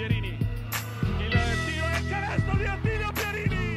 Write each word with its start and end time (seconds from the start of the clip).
Pierini. 0.00 0.38
Il 1.18 1.28
tiro 1.28 1.86
e 1.86 1.98
il 1.98 2.08
canestro 2.08 2.56
di 2.56 2.64
Attilio 2.64 3.12
Pierini. 3.12 3.74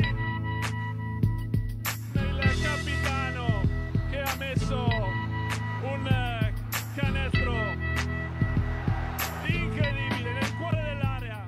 Il 2.14 2.62
capitano 2.64 3.62
che 4.10 4.22
ha 4.22 4.36
messo 4.38 4.86
un 5.82 6.54
canestro 6.96 7.54
incredibile 9.48 10.32
nel 10.32 10.56
cuore 10.58 10.82
dell'area. 10.82 11.46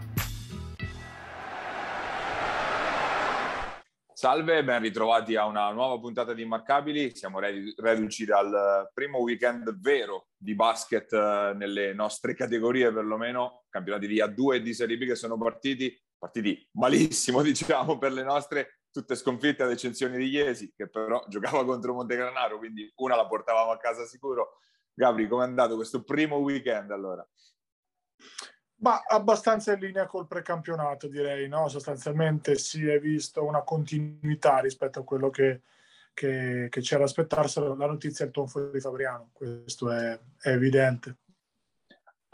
Salve, 4.14 4.64
ben 4.66 4.82
ritrovati 4.82 5.38
a 5.38 5.46
una 5.46 5.72
nuova 5.72 5.98
puntata 6.00 6.34
di 6.34 6.42
Immarcabili. 6.42 7.16
Siamo 7.16 7.40
reduci 7.40 8.26
dal 8.26 8.90
primo 8.94 9.20
weekend 9.20 9.80
vero 9.80 10.28
di 10.36 10.54
basket 10.54 11.14
eh, 11.14 11.54
nelle 11.56 11.94
nostre 11.94 12.34
categorie, 12.34 12.92
perlomeno 12.92 13.65
campionati 13.76 14.08
di 14.08 14.22
A2 14.22 14.54
e 14.54 14.62
di 14.62 14.74
Serie 14.74 14.98
B 14.98 15.06
che 15.06 15.16
sono 15.16 15.38
partiti, 15.38 15.94
partiti 16.18 16.66
malissimo 16.74 17.42
diciamo 17.44 17.98
per 17.98 18.14
le 18.14 18.24
nostre, 18.24 18.80
tutte 18.90 19.16
sconfitte 19.16 19.64
ad 19.64 19.72
eccezione 19.72 20.18
di 20.18 20.30
Iesi 20.30 20.74
che 20.74 20.88
però 20.88 21.22
giocava 21.28 21.66
contro 21.66 21.94
Montegranaro, 21.94 22.58
quindi 22.58 22.90
una 22.98 23.18
la 23.18 23.28
portavamo 23.28 23.72
a 23.72 23.78
casa 23.78 24.06
sicuro. 24.06 24.60
Gabri, 24.94 25.28
com'è 25.28 25.44
andato 25.44 25.76
questo 25.76 26.04
primo 26.04 26.38
weekend 26.38 26.90
allora? 26.92 27.28
Ma 28.78 29.02
abbastanza 29.06 29.74
in 29.74 29.80
linea 29.80 30.06
col 30.06 30.26
precampionato, 30.26 31.10
direi, 31.10 31.50
no? 31.50 31.68
Sostanzialmente 31.68 32.56
si 32.58 32.88
è 32.88 32.98
visto 32.98 33.44
una 33.44 33.64
continuità 33.64 34.60
rispetto 34.60 35.00
a 35.00 35.04
quello 35.04 35.30
che, 35.30 35.64
che, 36.14 36.68
che 36.70 36.80
c'era 36.80 37.00
da 37.00 37.06
aspettarselo. 37.06 37.76
La 37.76 37.88
notizia 37.88 38.24
è 38.24 38.28
il 38.30 38.34
tonfo 38.34 38.70
di 38.70 38.80
Fabriano, 38.80 39.32
questo 39.34 39.92
è, 39.92 40.18
è 40.40 40.50
evidente. 40.50 41.18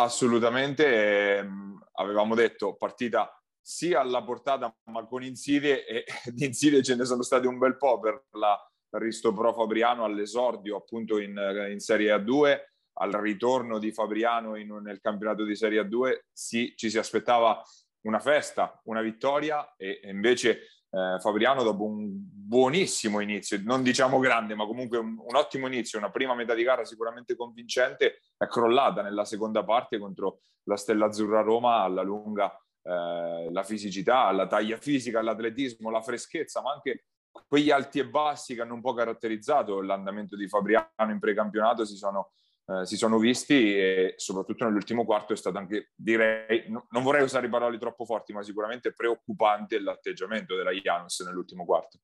Assolutamente, 0.04 1.38
eh, 1.38 1.48
avevamo 1.94 2.34
detto 2.34 2.76
partita 2.76 3.32
sia 3.62 4.00
alla 4.00 4.23
portata 4.23 4.75
ma 4.86 5.06
con 5.06 5.22
insidie 5.23 5.86
e 5.86 6.06
di 6.34 6.45
insidie 6.45 6.81
ce 6.81 6.95
ne 6.95 7.06
sono 7.06 7.22
state 7.22 7.45
un 7.45 7.59
bel 7.59 7.78
po' 7.78 8.00
per 8.00 8.25
la 8.31 8.59
Risto 8.94 9.31
Pro 9.31 9.53
Fabriano 9.53 10.03
all'esordio 10.03 10.78
appunto 10.78 11.20
in, 11.20 11.40
in 11.70 11.80
Serie 11.80 12.16
A2 12.16 12.59
al 12.94 13.12
ritorno 13.12 13.78
di 13.78 13.92
Fabriano 13.92 14.56
in, 14.56 14.75
nel 14.81 15.00
campionato 15.00 15.44
di 15.44 15.56
Serie 15.56 15.84
A2 15.84 16.22
sì, 16.34 16.73
ci 16.75 16.90
si 16.90 16.97
aspettava 16.97 17.62
una 18.02 18.20
festa, 18.20 18.81
una 18.86 19.02
vittoria 19.02 19.75
e, 19.75 20.00
e 20.02 20.09
invece 20.09 20.81
eh, 20.92 21.17
Fabriano 21.20 21.64
dopo 21.64 21.86
un 21.86 22.09
buonissimo 22.11 23.22
inizio, 23.22 23.59
non 23.64 23.81
diciamo 23.81 24.20
grande 24.20 24.56
ma 24.56 24.66
comunque 24.66 24.97
un, 24.97 25.17
un, 25.17 25.36
ottimo 25.36 25.67
inizio, 25.67 25.97
una 25.97 26.11
prima 26.11 26.36
metà 26.36 26.53
di 26.53 26.64
gara 26.64 26.84
sicuramente 26.84 27.36
convincente, 27.36 28.20
è 28.38 28.45
crollata 28.47 29.02
nella 29.02 29.25
seconda 29.25 29.64
parte 29.64 29.97
contro 29.97 30.39
la 30.64 30.75
Stella 30.75 31.06
Azzurra 31.06 31.42
Roma 31.42 31.81
alla 31.81 32.02
lunga 32.02 32.53
eh, 32.84 33.50
la 33.52 33.64
fisicità, 33.64 34.31
la 34.31 34.47
taglia 34.47 34.78
fisica, 34.78 35.22
l'atletismo, 35.22 35.89
la 35.89 36.02
freschezza 36.02 36.62
ma 36.62 36.73
anche 36.73 37.06
quegli 37.47 37.72
alti 37.72 38.00
e 38.00 38.08
bassi 38.08 38.56
che 38.56 38.62
hanno 38.62 38.73
un 38.73 38.81
po' 38.81 38.94
caratterizzato 38.94 39.81
l'andamento 39.81 40.36
di 40.36 40.47
Fabriano 40.47 41.12
in 41.12 41.19
precampionato 41.19 41.86
si 41.86 41.95
sono 41.95 42.31
eh, 42.66 42.86
si 42.86 42.95
sono 42.95 43.17
visti 43.17 43.76
e 43.78 44.14
soprattutto 44.17 44.66
nell'ultimo 44.66 45.06
quarto 45.06 45.34
è 45.34 45.36
stato 45.36 45.58
anche, 45.58 45.92
direi, 45.95 46.70
no, 46.70 46.88
non 46.90 47.03
vorrei 47.03 47.23
usare 47.23 47.50
parole 47.50 47.78
troppo 47.78 48.06
forti, 48.06 48.34
ma 48.34 48.44
sicuramente 48.44 48.94
preoccupante 48.94 49.80
l'atteggiamento 49.80 50.56
della 50.56 50.72
Janus 50.72 51.22
nell'ultimo 51.22 51.66
quarto. 51.66 52.00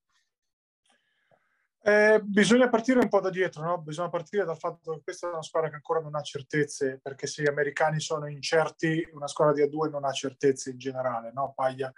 Eh, 1.88 2.20
bisogna 2.22 2.68
partire 2.68 3.00
un 3.00 3.08
po' 3.08 3.22
da 3.22 3.30
dietro, 3.30 3.64
no? 3.64 3.78
bisogna 3.78 4.10
partire 4.10 4.44
dal 4.44 4.58
fatto 4.58 4.92
che 4.92 5.02
questa 5.04 5.28
è 5.28 5.32
una 5.32 5.42
squadra 5.42 5.70
che 5.70 5.76
ancora 5.76 6.02
non 6.02 6.16
ha 6.16 6.22
certezze, 6.22 7.00
perché 7.02 7.28
se 7.28 7.44
gli 7.44 7.48
americani 7.48 8.02
sono 8.02 8.28
incerti, 8.28 9.08
una 9.14 9.28
squadra 9.28 9.54
di 9.54 9.62
A2 9.62 9.90
non 9.90 10.04
ha 10.04 10.12
certezze 10.12 10.72
in 10.72 10.78
generale, 10.78 11.32
no? 11.34 11.54
Paglia, 11.56 11.90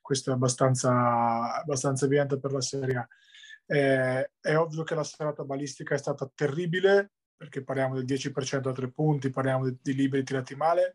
questo 0.00 0.30
è 0.30 0.32
abbastanza, 0.32 1.56
abbastanza 1.56 2.06
evidente 2.06 2.38
per 2.38 2.52
la 2.52 2.62
Serie 2.62 2.96
A. 2.96 3.08
Eh, 3.66 4.30
è 4.40 4.56
ovvio 4.56 4.82
che 4.82 4.94
la 4.94 5.04
serata 5.04 5.44
balistica 5.44 5.94
è 5.94 5.98
stata 5.98 6.30
terribile, 6.34 7.12
perché 7.44 7.62
parliamo 7.62 7.94
del 7.94 8.06
10% 8.06 8.68
a 8.68 8.72
tre 8.72 8.88
punti, 8.88 9.28
parliamo 9.28 9.68
di, 9.68 9.76
di 9.82 9.94
liberi 9.94 10.24
tirati 10.24 10.54
male, 10.54 10.94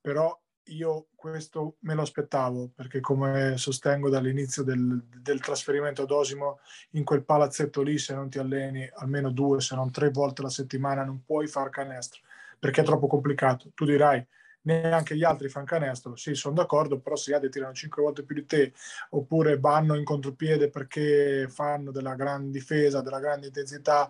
però 0.00 0.36
io 0.70 1.10
questo 1.14 1.76
me 1.80 1.94
lo 1.94 2.02
aspettavo 2.02 2.72
perché 2.74 2.98
come 2.98 3.56
sostengo 3.56 4.08
dall'inizio 4.08 4.64
del, 4.64 5.00
del, 5.22 5.40
trasferimento 5.40 6.02
ad 6.02 6.10
Osimo 6.10 6.58
in 6.90 7.04
quel 7.04 7.24
palazzetto 7.24 7.82
lì 7.82 7.98
se 7.98 8.14
non 8.14 8.28
ti 8.28 8.40
alleni 8.40 8.88
almeno 8.94 9.30
due 9.30 9.60
se 9.60 9.76
non 9.76 9.92
tre 9.92 10.10
volte 10.10 10.40
alla 10.40 10.50
settimana 10.50 11.04
non 11.04 11.22
puoi 11.24 11.46
far 11.46 11.70
canestro 11.70 12.20
perché 12.58 12.80
è 12.80 12.84
troppo 12.84 13.06
complicato. 13.06 13.70
Tu 13.74 13.84
dirai 13.84 14.26
neanche 14.62 15.14
gli 15.14 15.22
altri 15.22 15.48
fanno 15.48 15.66
canestro. 15.66 16.16
Sì 16.16 16.34
sono 16.34 16.56
d'accordo 16.56 16.98
però 16.98 17.14
se 17.14 17.30
gli 17.30 17.34
altri 17.34 17.50
tirano 17.50 17.72
cinque 17.72 18.02
volte 18.02 18.24
più 18.24 18.34
di 18.34 18.44
te 18.44 18.72
oppure 19.10 19.60
vanno 19.60 19.94
in 19.94 20.02
contropiede 20.02 20.68
perché 20.68 21.46
fanno 21.48 21.92
della 21.92 22.16
gran 22.16 22.50
difesa 22.50 23.02
della 23.02 23.20
grande 23.20 23.46
intensità 23.46 24.08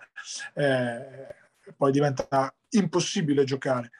eh, 0.54 1.44
poi 1.76 1.92
diventa 1.92 2.54
impossibile 2.70 3.44
giocare. 3.44 3.90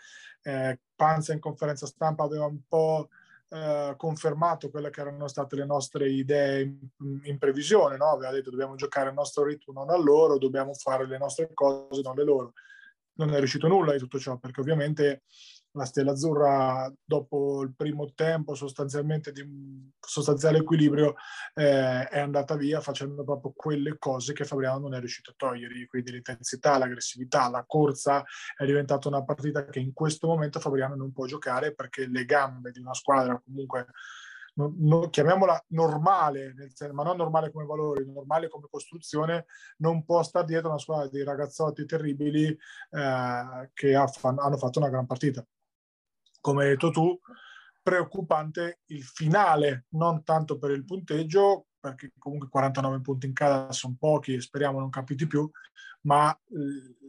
Eh, 0.42 0.78
Panza 0.94 1.32
in 1.32 1.40
conferenza 1.40 1.86
stampa 1.86 2.24
aveva 2.24 2.46
un 2.46 2.60
po' 2.66 3.08
eh, 3.48 3.94
confermato 3.96 4.70
quelle 4.70 4.90
che 4.90 5.00
erano 5.00 5.28
state 5.28 5.56
le 5.56 5.64
nostre 5.64 6.10
idee 6.10 6.62
in, 6.62 7.20
in 7.24 7.38
previsione, 7.38 7.96
no? 7.96 8.10
aveva 8.10 8.32
detto 8.32 8.50
dobbiamo 8.50 8.74
giocare 8.74 9.08
il 9.08 9.14
nostro 9.14 9.44
ritmo, 9.44 9.72
non 9.72 9.90
a 9.90 9.96
loro, 9.96 10.38
dobbiamo 10.38 10.74
fare 10.74 11.06
le 11.06 11.18
nostre 11.18 11.50
cose, 11.54 12.02
non 12.02 12.16
le 12.16 12.24
loro. 12.24 12.52
Non 13.18 13.32
è 13.32 13.38
riuscito 13.38 13.66
nulla 13.66 13.92
di 13.92 13.98
tutto 13.98 14.18
ciò, 14.18 14.36
perché 14.36 14.60
ovviamente 14.60 15.22
la 15.76 15.84
Stella 15.84 16.12
Azzurra 16.12 16.92
dopo 17.04 17.62
il 17.62 17.74
primo 17.74 18.12
tempo 18.14 18.54
sostanzialmente 18.54 19.30
di 19.30 19.44
sostanziale 20.00 20.58
equilibrio 20.58 21.14
eh, 21.54 22.08
è 22.08 22.18
andata 22.18 22.56
via 22.56 22.80
facendo 22.80 23.24
proprio 23.24 23.52
quelle 23.54 23.98
cose 23.98 24.32
che 24.32 24.44
Fabriano 24.44 24.78
non 24.80 24.94
è 24.94 24.98
riuscito 24.98 25.30
a 25.30 25.34
togliere, 25.36 25.86
quindi 25.86 26.12
l'intensità, 26.12 26.78
l'aggressività, 26.78 27.48
la 27.48 27.64
corsa 27.66 28.24
è 28.56 28.64
diventata 28.64 29.08
una 29.08 29.22
partita 29.22 29.66
che 29.66 29.78
in 29.78 29.92
questo 29.92 30.26
momento 30.26 30.60
Fabriano 30.60 30.94
non 30.94 31.12
può 31.12 31.26
giocare 31.26 31.74
perché 31.74 32.06
le 32.06 32.24
gambe 32.24 32.70
di 32.70 32.80
una 32.80 32.94
squadra 32.94 33.40
comunque 33.44 33.86
No, 34.58 34.72
no, 34.78 35.10
chiamiamola 35.10 35.66
normale, 35.68 36.54
senso, 36.72 36.94
ma 36.94 37.02
non 37.02 37.18
normale 37.18 37.52
come 37.52 37.66
valore, 37.66 38.06
normale 38.06 38.48
come 38.48 38.68
costruzione, 38.70 39.44
non 39.78 40.02
può 40.02 40.22
stare 40.22 40.46
dietro 40.46 40.70
una 40.70 40.78
squadra 40.78 41.08
di 41.08 41.22
ragazzotti 41.22 41.84
terribili 41.84 42.46
eh, 42.46 43.70
che 43.74 43.94
ha, 43.94 44.10
hanno 44.22 44.56
fatto 44.56 44.78
una 44.78 44.88
gran 44.88 45.04
partita 45.04 45.46
come 46.46 46.62
hai 46.62 46.70
detto 46.70 46.90
tu, 46.90 47.20
preoccupante 47.82 48.82
il 48.86 49.02
finale, 49.02 49.86
non 49.90 50.22
tanto 50.22 50.58
per 50.58 50.70
il 50.70 50.84
punteggio, 50.84 51.66
perché 51.80 52.12
comunque 52.16 52.48
49 52.48 53.00
punti 53.00 53.26
in 53.26 53.32
casa 53.32 53.72
sono 53.72 53.96
pochi 53.98 54.34
e 54.34 54.40
speriamo 54.40 54.78
non 54.78 54.88
capiti 54.88 55.26
più, 55.26 55.50
ma 56.02 56.36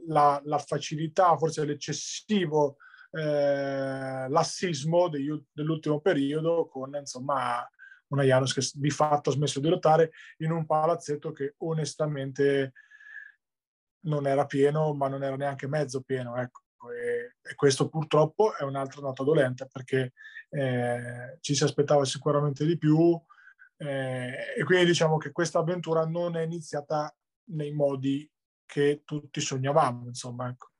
la, 0.07 0.41
la 0.43 0.57
facilità, 0.57 1.37
forse 1.37 1.65
l'eccessivo 1.65 2.77
eh, 3.11 4.27
lassismo 4.27 5.07
degli, 5.07 5.31
dell'ultimo 5.51 5.99
periodo 5.99 6.67
con 6.67 6.95
insomma 6.95 7.63
una 8.07 8.23
Janus 8.23 8.53
che 8.53 8.67
di 8.73 8.89
fatto 8.89 9.29
ha 9.29 9.33
smesso 9.33 9.59
di 9.59 9.69
lottare 9.69 10.13
in 10.37 10.51
un 10.51 10.65
palazzetto 10.65 11.31
che 11.31 11.53
onestamente 11.57 12.73
non 14.05 14.25
era 14.25 14.47
pieno, 14.47 14.95
ma 14.95 15.07
non 15.07 15.21
era 15.21 15.35
neanche 15.35 15.67
mezzo 15.67 16.01
pieno. 16.01 16.35
Ecco. 16.37 16.61
E, 16.91 17.55
questo 17.55 17.89
purtroppo 17.89 18.55
è 18.55 18.63
un'altra 18.63 19.01
nota 19.01 19.23
dolente 19.23 19.67
perché 19.71 20.13
eh, 20.49 21.37
ci 21.41 21.55
si 21.55 21.63
aspettava 21.63 22.05
sicuramente 22.05 22.65
di 22.65 22.77
più 22.77 23.19
eh, 23.77 24.53
e 24.57 24.63
quindi 24.63 24.85
diciamo 24.85 25.17
che 25.17 25.31
questa 25.31 25.59
avventura 25.59 26.05
non 26.05 26.35
è 26.35 26.41
iniziata 26.41 27.13
nei 27.49 27.71
modi 27.71 28.29
che 28.65 29.01
tutti 29.05 29.39
sognavamo, 29.39 30.07
insomma. 30.07 30.49
Ecco. 30.49 30.71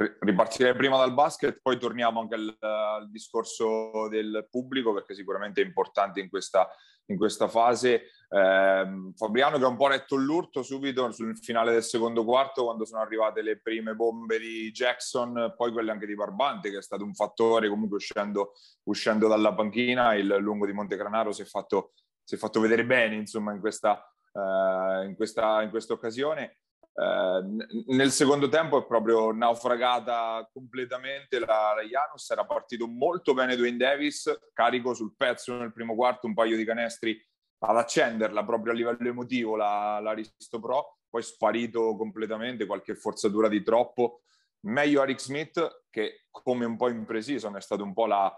Ripartirei 0.00 0.74
prima 0.74 0.96
dal 0.96 1.12
basket, 1.12 1.58
poi 1.60 1.78
torniamo 1.78 2.20
anche 2.20 2.34
al, 2.34 2.56
al 2.58 3.10
discorso 3.10 4.08
del 4.08 4.46
pubblico 4.50 4.94
perché 4.94 5.14
sicuramente 5.14 5.60
è 5.60 5.64
importante 5.64 6.20
in 6.20 6.30
questa, 6.30 6.70
in 7.10 7.18
questa 7.18 7.48
fase. 7.48 8.04
Eh, 8.30 9.12
Fabriano 9.14 9.58
che 9.58 9.64
ha 9.64 9.68
un 9.68 9.76
po' 9.76 9.88
retto 9.88 10.16
l'urto 10.16 10.62
subito 10.62 11.10
sul 11.12 11.36
finale 11.36 11.72
del 11.72 11.82
secondo 11.82 12.24
quarto 12.24 12.64
quando 12.64 12.86
sono 12.86 13.02
arrivate 13.02 13.42
le 13.42 13.60
prime 13.60 13.94
bombe 13.94 14.38
di 14.38 14.70
Jackson, 14.70 15.52
poi 15.54 15.70
quelle 15.70 15.90
anche 15.90 16.06
di 16.06 16.14
Barbante 16.14 16.70
che 16.70 16.78
è 16.78 16.82
stato 16.82 17.04
un 17.04 17.12
fattore 17.12 17.68
comunque 17.68 17.96
uscendo, 17.96 18.52
uscendo 18.84 19.28
dalla 19.28 19.52
panchina, 19.52 20.14
il 20.14 20.34
lungo 20.40 20.64
di 20.64 20.72
Montegranaro 20.72 21.30
si 21.32 21.42
è 21.42 21.44
fatto, 21.44 21.92
si 22.24 22.36
è 22.36 22.38
fatto 22.38 22.58
vedere 22.60 22.86
bene 22.86 23.16
insomma 23.16 23.52
in 23.52 23.60
questa, 23.60 24.02
eh, 24.32 25.04
in 25.04 25.14
questa, 25.14 25.60
in 25.60 25.68
questa 25.68 25.92
occasione. 25.92 26.56
Eh, 26.92 27.66
nel 27.86 28.10
secondo 28.10 28.48
tempo 28.48 28.78
è 28.78 28.86
proprio 28.86 29.32
naufragata 29.32 30.48
completamente 30.52 31.38
la, 31.38 31.74
la 31.74 31.82
Janus, 31.82 32.30
era 32.30 32.44
partito 32.44 32.86
molto 32.86 33.32
bene 33.32 33.56
Dwayne 33.56 33.76
Davis, 33.76 34.50
carico 34.52 34.92
sul 34.92 35.14
pezzo 35.16 35.56
nel 35.56 35.72
primo 35.72 35.94
quarto, 35.94 36.26
un 36.26 36.34
paio 36.34 36.56
di 36.56 36.64
canestri 36.64 37.18
ad 37.62 37.76
accenderla 37.76 38.44
proprio 38.44 38.72
a 38.72 38.76
livello 38.76 39.08
emotivo 39.08 39.56
la, 39.56 40.00
la 40.00 40.12
Risto 40.12 40.60
Pro, 40.60 40.98
poi 41.08 41.22
sparito 41.22 41.94
completamente, 41.96 42.66
qualche 42.66 42.94
forzatura 42.94 43.48
di 43.48 43.62
troppo. 43.62 44.22
Meglio 44.62 45.02
Eric 45.02 45.20
Smith 45.20 45.84
che 45.90 46.26
come 46.30 46.64
un 46.64 46.76
po' 46.76 46.88
impreciso 46.88 47.54
è 47.54 47.60
stato 47.60 47.82
un 47.82 47.94
po' 47.94 48.06
la, 48.06 48.34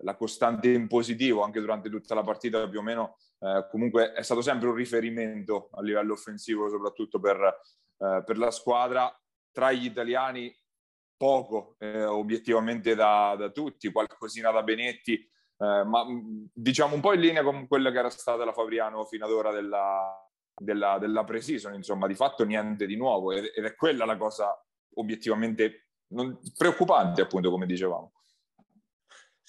la 0.00 0.16
costante 0.16 0.70
in 0.70 0.88
positivo 0.88 1.42
anche 1.42 1.60
durante 1.60 1.90
tutta 1.90 2.14
la 2.14 2.22
partita 2.22 2.68
più 2.68 2.78
o 2.78 2.82
meno 2.82 3.18
eh, 3.40 3.66
comunque 3.70 4.12
è 4.12 4.22
stato 4.22 4.40
sempre 4.40 4.68
un 4.68 4.74
riferimento 4.74 5.68
a 5.72 5.82
livello 5.82 6.14
offensivo 6.14 6.68
soprattutto 6.68 7.20
per, 7.20 7.60
eh, 7.98 8.22
per 8.24 8.38
la 8.38 8.50
squadra 8.50 9.12
tra 9.50 9.72
gli 9.72 9.86
italiani 9.86 10.54
poco 11.16 11.76
eh, 11.78 12.04
obiettivamente 12.04 12.94
da, 12.94 13.34
da, 13.38 13.50
tutti 13.50 13.90
qualcosina 13.90 14.50
da 14.50 14.62
Benetti 14.62 15.14
eh, 15.14 15.84
ma 15.84 16.04
diciamo 16.52 16.94
un 16.94 17.00
po' 17.00 17.14
in 17.14 17.20
linea 17.20 17.42
con 17.42 17.66
quella 17.66 17.90
che 17.90 17.98
era 17.98 18.10
stata 18.10 18.44
la 18.44 18.52
Fabriano 18.52 19.04
fino 19.06 19.24
ad 19.24 19.32
ora 19.32 19.50
della, 19.50 20.14
della, 20.54 20.98
della 20.98 21.24
pre-season 21.24 21.74
insomma 21.74 22.06
di 22.06 22.14
fatto 22.14 22.44
niente 22.44 22.86
di 22.86 22.96
nuovo 22.96 23.32
ed, 23.32 23.50
ed 23.54 23.64
è 23.64 23.74
quella 23.74 24.04
la 24.04 24.16
cosa 24.16 24.54
obiettivamente 24.96 25.88
non, 26.08 26.38
preoccupante 26.56 27.22
appunto 27.22 27.50
come 27.50 27.66
dicevamo 27.66 28.12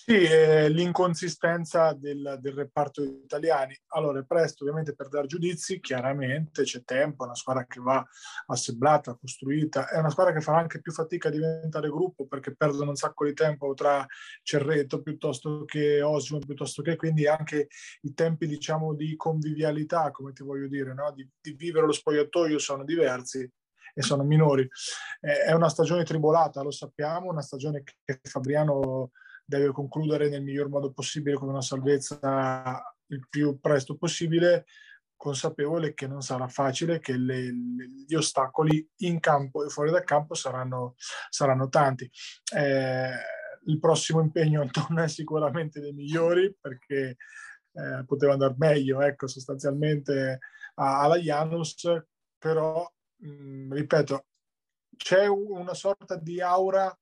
sì, 0.09 0.23
eh, 0.23 0.69
l'inconsistenza 0.69 1.91
del, 1.91 2.37
del, 2.39 2.53
reparto 2.53 3.03
italiani. 3.03 3.77
Allora, 3.87 4.21
è 4.21 4.23
presto 4.23 4.63
ovviamente 4.63 4.95
per 4.95 5.09
dare 5.09 5.27
giudizi, 5.27 5.81
chiaramente 5.81 6.63
c'è 6.63 6.85
tempo, 6.85 7.23
è 7.23 7.25
una 7.25 7.35
squadra 7.35 7.65
che 7.65 7.81
va 7.81 8.01
assemblata, 8.45 9.17
costruita, 9.19 9.89
è 9.89 9.97
una 9.97 10.09
squadra 10.09 10.31
che 10.31 10.39
farà 10.39 10.59
anche 10.59 10.79
più 10.79 10.93
fatica 10.93 11.27
a 11.27 11.31
diventare 11.31 11.89
gruppo 11.89 12.25
perché 12.25 12.55
perdono 12.55 12.91
un 12.91 12.95
sacco 12.95 13.25
di 13.25 13.33
tempo 13.33 13.73
tra 13.73 14.05
Cerreto 14.43 15.01
piuttosto 15.01 15.65
che 15.65 16.01
Osimo, 16.01 16.39
piuttosto 16.39 16.81
che 16.81 16.95
quindi 16.95 17.27
anche 17.27 17.67
i 18.03 18.13
tempi 18.13 18.47
diciamo 18.47 18.93
di 18.93 19.13
convivialità, 19.17 20.09
come 20.11 20.31
ti 20.31 20.41
voglio 20.41 20.69
dire, 20.69 20.93
no? 20.93 21.11
di, 21.11 21.29
di 21.41 21.51
vivere 21.51 21.85
lo 21.85 21.91
spogliatoio 21.91 22.59
sono 22.59 22.85
diversi 22.85 23.39
e 23.93 24.01
sono 24.01 24.23
minori. 24.23 24.65
È 25.19 25.51
una 25.51 25.67
stagione 25.67 26.05
tribolata, 26.05 26.61
lo 26.61 26.71
sappiamo, 26.71 27.29
una 27.29 27.41
stagione 27.41 27.83
che 27.83 28.21
Fabriano 28.23 29.11
deve 29.47 29.71
concludere 29.71 30.27
nel 30.27 30.43
miglior 30.43 30.67
modo 30.67 30.91
possibile 30.91 31.37
con 31.37 31.47
una 31.47 31.61
salvezza 31.61 32.83
il 33.07 33.25
più 33.29 33.59
presto 33.61 33.95
possibile, 33.95 34.65
consapevole 35.15 35.93
che 35.93 36.05
non 36.05 36.21
sarà 36.21 36.49
facile, 36.49 36.99
che 36.99 37.15
le, 37.15 37.53
gli 38.05 38.13
ostacoli 38.13 38.85
in 38.97 39.21
campo 39.21 39.63
e 39.63 39.69
fuori 39.69 39.89
dal 39.89 40.03
campo 40.03 40.33
saranno, 40.33 40.95
saranno 41.29 41.69
tanti. 41.69 42.11
Eh, 42.53 43.11
il 43.65 43.79
prossimo 43.79 44.19
impegno 44.19 44.69
non 44.89 44.99
è 44.99 45.07
sicuramente 45.07 45.79
dei 45.79 45.93
migliori 45.93 46.53
perché 46.59 47.15
eh, 47.71 48.03
poteva 48.05 48.33
andare 48.33 48.55
meglio, 48.57 49.01
ecco, 49.01 49.27
sostanzialmente 49.27 50.39
alla 50.75 51.17
Janus, 51.17 51.87
però, 52.37 52.85
mh, 53.21 53.29
mm, 53.29 53.73
ripeto, 53.73 54.25
c'è 54.97 55.27
una 55.27 55.73
sorta 55.73 56.17
di 56.17 56.41
aura 56.41 56.95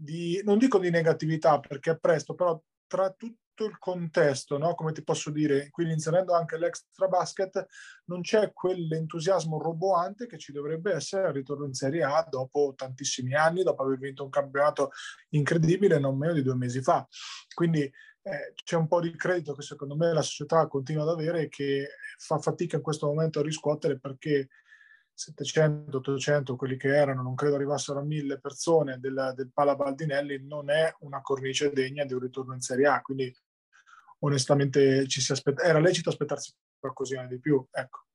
di, 0.00 0.40
non 0.44 0.58
dico 0.58 0.78
di 0.78 0.90
negatività 0.90 1.60
perché 1.60 1.92
è 1.92 1.98
presto, 1.98 2.34
però 2.34 2.60
tra 2.86 3.10
tutto 3.10 3.66
il 3.66 3.78
contesto, 3.78 4.56
no? 4.56 4.74
come 4.74 4.92
ti 4.92 5.04
posso 5.04 5.30
dire, 5.30 5.68
quindi 5.70 5.92
inserendo 5.92 6.32
anche 6.32 6.56
l'extra 6.56 7.06
basket, 7.08 7.66
non 8.06 8.22
c'è 8.22 8.52
quell'entusiasmo 8.54 9.60
roboante 9.60 10.26
che 10.26 10.38
ci 10.38 10.52
dovrebbe 10.52 10.94
essere 10.94 11.26
al 11.26 11.34
ritorno 11.34 11.66
in 11.66 11.74
Serie 11.74 12.02
A 12.02 12.26
dopo 12.28 12.72
tantissimi 12.74 13.34
anni, 13.34 13.62
dopo 13.62 13.82
aver 13.82 13.98
vinto 13.98 14.24
un 14.24 14.30
campionato 14.30 14.90
incredibile 15.30 15.98
non 15.98 16.16
meno 16.16 16.32
di 16.32 16.42
due 16.42 16.54
mesi 16.54 16.80
fa. 16.80 17.06
Quindi 17.54 17.82
eh, 17.82 18.54
c'è 18.54 18.76
un 18.76 18.86
po' 18.86 19.00
di 19.00 19.14
credito 19.14 19.54
che 19.54 19.62
secondo 19.62 19.94
me 19.96 20.12
la 20.12 20.22
società 20.22 20.66
continua 20.66 21.02
ad 21.02 21.10
avere 21.10 21.42
e 21.42 21.48
che 21.48 21.88
fa 22.16 22.38
fatica 22.38 22.76
in 22.76 22.82
questo 22.82 23.06
momento 23.06 23.40
a 23.40 23.42
riscuotere 23.42 23.98
perché 23.98 24.48
700, 25.20 25.98
800, 25.98 26.56
quelli 26.56 26.78
che 26.78 26.88
erano, 26.88 27.20
non 27.20 27.34
credo 27.34 27.56
arrivassero 27.56 27.98
a 27.98 28.02
1000 28.02 28.40
persone 28.40 28.98
del, 28.98 29.34
del 29.36 29.50
Pala 29.52 29.76
Baldinelli, 29.76 30.46
non 30.46 30.70
è 30.70 30.90
una 31.00 31.20
cornice 31.20 31.70
degna 31.72 32.06
di 32.06 32.14
un 32.14 32.20
ritorno 32.20 32.54
in 32.54 32.60
Serie 32.60 32.86
A. 32.86 33.02
Quindi 33.02 33.30
onestamente 34.20 35.06
aspetta, 35.28 35.62
era 35.62 35.78
lecito 35.78 36.08
aspettarsi 36.08 36.54
qualcosina 36.78 37.26
di 37.26 37.38
più. 37.38 37.62
Ecco. 37.70 38.06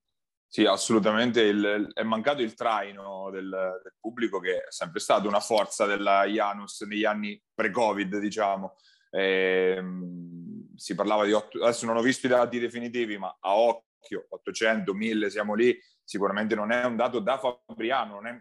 Sì, 0.48 0.66
assolutamente. 0.66 1.42
Il, 1.42 1.92
è 1.94 2.02
mancato 2.02 2.42
il 2.42 2.56
traino 2.56 3.30
del, 3.30 3.50
del, 3.50 3.94
pubblico 4.00 4.40
che 4.40 4.64
è 4.64 4.72
sempre 4.72 5.00
stato 5.00 5.28
una 5.28 5.40
forza 5.40 5.86
della 5.86 6.26
Janus 6.26 6.82
negli 6.82 7.06
anni 7.06 7.40
pre-Covid, 7.54 8.18
diciamo. 8.18 8.78
E, 9.12 9.76
ehm, 9.78 10.74
si 10.76 10.96
parlava 10.96 11.24
di 11.26 11.34
8, 11.34 11.62
adesso 11.62 11.86
non 11.86 11.98
ho 11.98 12.02
visto 12.02 12.26
i 12.26 12.30
dati 12.30 12.58
definitivi, 12.58 13.20
ma 13.20 13.38
a 13.40 13.56
occhio 13.56 13.84
800, 14.14 14.94
1000 14.94 15.30
siamo 15.30 15.56
lì 15.56 15.78
sicuramente 16.04 16.56
non 16.56 16.72
è 16.72 16.86
un 16.86 16.96
dato 16.96 17.20
da 17.20 17.38
Fabriano, 17.38 18.22
è, 18.22 18.40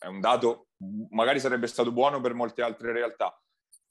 è, 0.00 0.06
un 0.06 0.20
dato, 0.20 0.68
magari 1.10 1.40
sarebbe 1.40 1.66
stato 1.66 1.90
buono 1.90 2.20
per 2.20 2.34
molte 2.34 2.62
altre 2.62 2.92
realtà, 2.92 3.40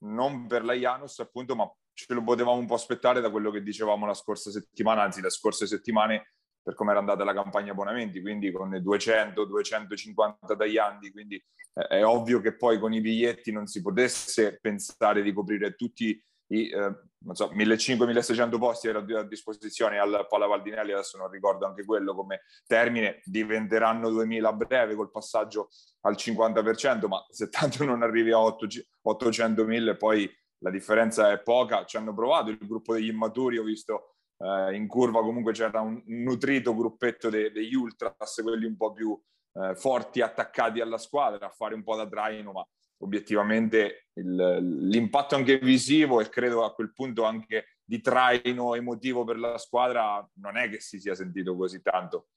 non 0.04 0.48
per 0.48 0.64
la 0.64 0.74
Janus 0.74 1.20
appunto, 1.20 1.56
ma 1.56 1.70
ce 1.94 2.14
lo 2.14 2.24
potevamo 2.24 2.58
un 2.58 2.68
po' 2.68 2.76
aspettare 2.76 3.22
da 3.22 3.32
quello 3.32 3.50
che 3.50 3.64
dicevamo 3.64 4.06
la 4.06 4.14
scorsa 4.14 4.52
settimana, 4.52 5.02
anzi 5.02 5.22
le 5.22 5.32
scorse 5.32 5.66
settimane 5.66 6.34
per 6.62 6.74
come 6.74 6.92
era 6.92 7.00
andata 7.00 7.24
la 7.24 7.34
campagna 7.34 7.72
abbonamenti, 7.72 8.22
quindi 8.22 8.52
con 8.52 8.72
200-250 8.72 10.58
tagliandi, 10.58 11.12
quindi 11.12 11.44
è 11.74 12.04
ovvio 12.04 12.40
che 12.42 12.56
poi 12.56 12.80
con 12.80 12.94
i 12.94 13.02
biglietti 13.02 13.52
non 13.52 13.68
si 13.68 13.82
potesse 13.82 14.58
pensare 14.60 15.22
di 15.22 15.32
coprire 15.32 15.76
tutti 15.76 16.20
i 16.48 16.70
eh, 16.70 16.96
so, 17.34 17.52
1500-1600 17.54 18.58
posti 18.58 18.88
erano 18.88 19.18
a 19.18 19.24
disposizione 19.24 19.98
al 19.98 20.28
Pala 20.30 20.46
Valdinelli, 20.46 20.92
adesso 20.92 21.18
non 21.18 21.30
ricordo 21.30 21.66
anche 21.66 21.84
quello 21.86 22.14
come 22.14 22.42
termine, 22.66 23.22
diventeranno 23.24 24.10
2000 24.10 24.48
a 24.48 24.54
breve 24.54 24.96
col 24.96 25.12
passaggio 25.12 25.70
al 26.02 26.16
50%, 26.16 27.08
ma 27.08 27.26
se 27.30 27.50
tanto 27.50 27.84
non 27.84 28.04
arrivi 28.04 28.32
a 28.32 28.38
800.000 28.38 29.98
poi 29.98 30.30
la 30.60 30.70
differenza 30.70 31.32
è 31.32 31.42
poca, 31.42 31.86
ci 31.86 31.98
hanno 31.98 32.14
provato 32.14 32.50
il 32.50 32.58
gruppo 32.58 32.94
degli 32.94 33.10
immaturi, 33.10 33.58
ho 33.58 33.64
visto 33.64 34.16
eh, 34.38 34.76
in 34.76 34.88
curva 34.88 35.22
comunque 35.22 35.54
c'era 35.54 35.82
un 35.82 36.02
nutrito 36.06 36.76
gruppetto 36.76 37.30
de- 37.30 37.52
degli 37.52 37.74
ultras, 37.74 38.40
quelli 38.42 38.66
un 38.66 38.78
po' 38.78 38.92
più 38.92 39.20
eh, 39.54 39.76
forti, 39.76 40.22
attaccati 40.22 40.82
alla 40.82 40.98
squadra, 40.98 41.48
a 41.48 41.52
fare 41.52 41.76
un 41.76 41.84
po' 41.84 41.96
da 41.96 42.08
traino, 42.08 42.52
ma 42.52 42.66
obiettivamente 43.00 44.08
il, 44.14 44.88
l'impatto 44.88 45.36
anche 45.36 45.58
visivo 45.60 46.22
e 46.22 46.30
credo 46.30 46.64
a 46.64 46.74
quel 46.74 46.94
punto 46.94 47.24
anche 47.24 47.80
di 47.84 48.02
traino 48.02 48.76
emotivo 48.76 49.24
per 49.24 49.38
la 49.38 49.58
squadra 49.58 50.28
non 50.36 50.58
è 50.58 50.70
che 50.70 50.80
si 50.80 51.00
sia 51.00 51.16
sentito 51.16 51.56
così 51.56 51.82
tanto. 51.82 52.30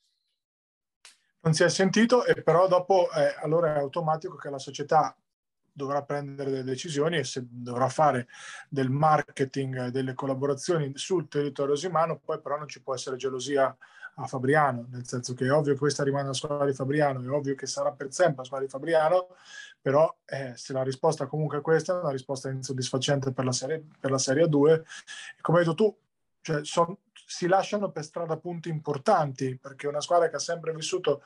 Non 1.40 1.54
si 1.54 1.62
è 1.62 1.68
sentito 1.68 2.24
e 2.24 2.42
però 2.42 2.66
dopo 2.66 3.10
eh, 3.12 3.34
allora 3.42 3.76
è 3.76 3.78
automatico 3.78 4.36
che 4.36 4.50
la 4.50 4.58
società 4.58 5.16
dovrà 5.78 6.02
prendere 6.02 6.50
delle 6.50 6.64
decisioni 6.64 7.18
e 7.18 7.24
se 7.24 7.46
dovrà 7.48 7.88
fare 7.88 8.26
del 8.68 8.90
marketing, 8.90 9.86
delle 9.88 10.12
collaborazioni 10.12 10.90
sul 10.96 11.28
territorio 11.28 11.74
osimano, 11.74 12.18
poi 12.18 12.40
però 12.40 12.58
non 12.58 12.66
ci 12.66 12.82
può 12.82 12.94
essere 12.94 13.16
gelosia 13.16 13.74
a 14.20 14.26
Fabriano, 14.26 14.86
nel 14.90 15.06
senso 15.06 15.34
che 15.34 15.46
è 15.46 15.52
ovvio 15.52 15.74
che 15.74 15.78
questa 15.78 16.02
rimane 16.02 16.26
la 16.26 16.32
squadra 16.32 16.66
di 16.66 16.74
Fabriano, 16.74 17.22
è 17.22 17.30
ovvio 17.30 17.54
che 17.54 17.66
sarà 17.66 17.92
per 17.92 18.12
sempre 18.12 18.38
la 18.38 18.44
squadra 18.44 18.66
di 18.66 18.72
Fabriano, 18.72 19.28
però 19.88 20.14
eh, 20.26 20.52
se 20.54 20.74
la 20.74 20.82
risposta 20.82 21.26
comunque 21.26 21.56
è 21.56 21.60
questa, 21.62 21.94
è 21.94 22.00
una 22.02 22.10
risposta 22.10 22.50
insoddisfacente 22.50 23.32
per 23.32 23.46
la 23.46 23.52
Serie, 23.52 23.82
per 23.98 24.10
la 24.10 24.18
serie 24.18 24.46
2, 24.46 24.74
e 24.74 25.40
come 25.40 25.60
hai 25.60 25.64
detto 25.64 25.74
tu, 25.74 25.98
cioè 26.42 26.62
son, 26.62 26.94
si 27.10 27.46
lasciano 27.46 27.90
per 27.90 28.04
strada 28.04 28.36
punti 28.36 28.68
importanti, 28.68 29.56
perché 29.56 29.86
una 29.86 30.02
squadra 30.02 30.28
che 30.28 30.36
ha 30.36 30.40
sempre 30.40 30.74
vissuto 30.74 31.22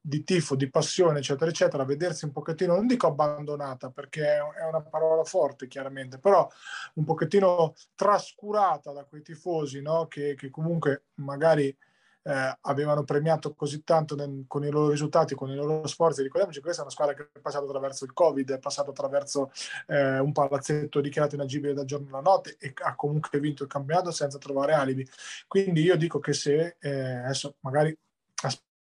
di 0.00 0.24
tifo, 0.24 0.56
di 0.56 0.70
passione, 0.70 1.18
eccetera, 1.18 1.50
eccetera, 1.50 1.84
vedersi 1.84 2.24
un 2.24 2.32
pochettino, 2.32 2.76
non 2.76 2.86
dico 2.86 3.08
abbandonata, 3.08 3.90
perché 3.90 4.36
è 4.36 4.64
una 4.66 4.80
parola 4.80 5.22
forte 5.24 5.68
chiaramente, 5.68 6.18
però 6.18 6.48
un 6.94 7.04
pochettino 7.04 7.74
trascurata 7.94 8.90
da 8.90 9.04
quei 9.04 9.20
tifosi, 9.20 9.82
no? 9.82 10.06
che, 10.06 10.34
che 10.34 10.48
comunque 10.48 11.08
magari 11.16 11.76
eh, 12.22 12.58
avevano 12.60 13.04
premiato 13.04 13.54
così 13.54 13.82
tanto 13.84 14.14
nel, 14.14 14.44
con 14.46 14.64
i 14.64 14.70
loro 14.70 14.90
risultati, 14.90 15.34
con 15.34 15.50
i 15.50 15.54
loro 15.54 15.86
sforzi. 15.86 16.22
Ricordiamoci 16.22 16.58
che 16.58 16.64
questa 16.64 16.82
è 16.82 16.84
una 16.84 16.94
squadra 16.94 17.14
che 17.14 17.30
è 17.32 17.40
passata 17.40 17.64
attraverso 17.64 18.04
il 18.04 18.12
Covid, 18.12 18.52
è 18.52 18.58
passata 18.58 18.90
attraverso 18.90 19.50
eh, 19.86 20.18
un 20.18 20.32
palazzetto 20.32 21.00
dichiarato 21.00 21.34
inagibile 21.34 21.74
da 21.74 21.84
giorno 21.84 22.08
alla 22.08 22.20
notte 22.20 22.56
e 22.58 22.72
ha 22.82 22.94
comunque 22.94 23.40
vinto 23.40 23.62
il 23.62 23.68
campionato 23.68 24.10
senza 24.10 24.38
trovare 24.38 24.74
alibi. 24.74 25.08
Quindi 25.46 25.82
io 25.82 25.96
dico 25.96 26.18
che 26.18 26.32
se 26.32 26.76
eh, 26.78 27.16
adesso 27.16 27.56
magari 27.60 27.96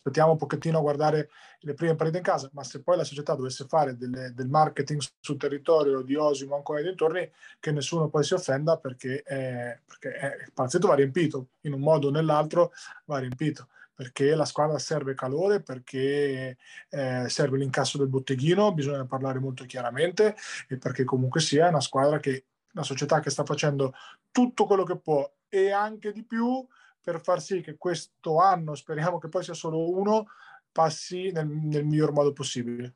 aspettiamo 0.03 0.33
un 0.33 0.37
pochettino 0.37 0.79
a 0.79 0.81
guardare 0.81 1.31
le 1.61 1.75
prime 1.75 1.95
partite 1.95 2.19
in 2.19 2.25
casa, 2.25 2.51
ma 2.55 2.65
se 2.65 2.83
poi 2.83 2.97
la 2.97 3.05
società 3.05 3.37
dovesse 3.37 3.67
fare 3.69 3.97
delle, 3.97 4.35
del 4.35 4.49
marketing 4.49 5.01
sul 5.21 5.37
territorio 5.37 6.03
di 6.03 6.17
Osimo 6.17 6.57
ancora 6.57 6.81
nei 6.81 6.89
dintorni, 6.89 7.31
che 7.61 7.71
nessuno 7.71 8.09
poi 8.09 8.25
si 8.25 8.35
offenda 8.35 8.77
perché, 8.79 9.23
eh, 9.23 9.81
perché 9.87 10.19
eh, 10.19 10.45
il 10.47 10.53
palazzetto 10.53 10.89
va 10.89 10.97
riempito, 10.97 11.51
in 11.61 11.75
un 11.75 11.81
modo 11.81 12.09
o 12.09 12.11
nell'altro 12.11 12.73
va 13.05 13.19
riempito 13.19 13.69
perché 13.95 14.35
la 14.35 14.47
squadra 14.47 14.79
serve 14.79 15.15
calore, 15.15 15.61
perché 15.61 16.57
eh, 16.89 17.29
serve 17.29 17.59
l'incasso 17.59 17.99
del 17.99 18.09
botteghino, 18.09 18.73
bisogna 18.73 19.05
parlare 19.05 19.39
molto 19.39 19.65
chiaramente 19.65 20.35
e 20.67 20.79
perché 20.79 21.05
comunque 21.05 21.41
sia 21.41 21.69
una 21.69 21.81
squadra 21.81 22.19
che, 22.19 22.47
una 22.73 22.83
società 22.83 23.21
che 23.21 23.31
sta 23.31 23.45
facendo 23.45 23.95
tutto 24.33 24.65
quello 24.65 24.83
che 24.83 24.99
può 24.99 25.31
e 25.49 25.71
anche 25.71 26.11
di 26.11 26.25
più 26.25 26.67
per 27.03 27.21
far 27.21 27.41
sì 27.41 27.61
che 27.61 27.77
questo 27.77 28.39
anno, 28.39 28.75
speriamo 28.75 29.19
che 29.19 29.29
poi 29.29 29.43
sia 29.43 29.55
solo 29.55 29.91
uno, 29.91 30.27
passi 30.71 31.31
nel, 31.33 31.47
nel 31.47 31.85
miglior 31.85 32.13
modo 32.13 32.33
possibile. 32.33 32.95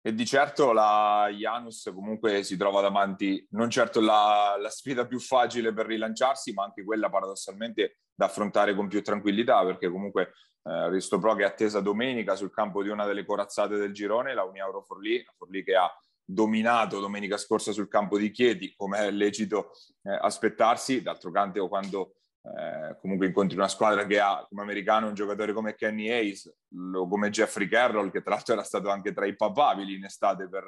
E 0.00 0.14
di 0.14 0.24
certo 0.24 0.72
la 0.72 1.28
Janus 1.32 1.90
comunque 1.92 2.42
si 2.44 2.56
trova 2.56 2.80
davanti 2.80 3.44
non 3.50 3.68
certo 3.68 4.00
la, 4.00 4.56
la, 4.58 4.70
sfida 4.70 5.06
più 5.06 5.18
facile 5.18 5.72
per 5.72 5.86
rilanciarsi, 5.86 6.52
ma 6.52 6.64
anche 6.64 6.84
quella 6.84 7.10
paradossalmente 7.10 7.98
da 8.14 8.26
affrontare 8.26 8.74
con 8.74 8.88
più 8.88 9.02
tranquillità, 9.02 9.64
perché 9.64 9.90
comunque 9.90 10.34
eh, 10.62 10.88
Risto 10.90 11.18
Pro 11.18 11.34
che 11.34 11.42
è 11.42 11.46
attesa 11.46 11.80
domenica 11.80 12.36
sul 12.36 12.52
campo 12.52 12.82
di 12.82 12.90
una 12.90 13.06
delle 13.06 13.24
corazzate 13.24 13.76
del 13.76 13.92
girone, 13.92 14.34
la 14.34 14.44
Uniauro 14.44 14.82
Forlì, 14.82 15.24
Forlì 15.36 15.64
che 15.64 15.74
ha 15.74 15.90
dominato 16.24 17.00
domenica 17.00 17.36
scorsa 17.36 17.72
sul 17.72 17.88
campo 17.88 18.18
di 18.18 18.30
Chieti, 18.30 18.74
come 18.76 18.98
è 18.98 19.10
lecito 19.10 19.72
eh, 20.02 20.18
aspettarsi, 20.20 21.02
d'altro 21.02 21.30
canto 21.30 21.66
quando 21.68 22.17
eh, 22.42 22.96
comunque 23.00 23.26
incontri 23.26 23.56
una 23.56 23.68
squadra 23.68 24.06
che 24.06 24.20
ha 24.20 24.46
come 24.48 24.62
americano 24.62 25.08
un 25.08 25.14
giocatore 25.14 25.52
come 25.52 25.74
Kenny 25.74 26.08
Hayes 26.10 26.50
o 26.94 27.08
come 27.08 27.30
Jeffrey 27.30 27.68
Carroll, 27.68 28.10
che 28.10 28.22
tra 28.22 28.34
l'altro 28.34 28.54
era 28.54 28.62
stato 28.62 28.88
anche 28.90 29.12
tra 29.12 29.26
i 29.26 29.36
papabili 29.36 29.94
in 29.94 30.04
estate 30.04 30.48
per, 30.48 30.64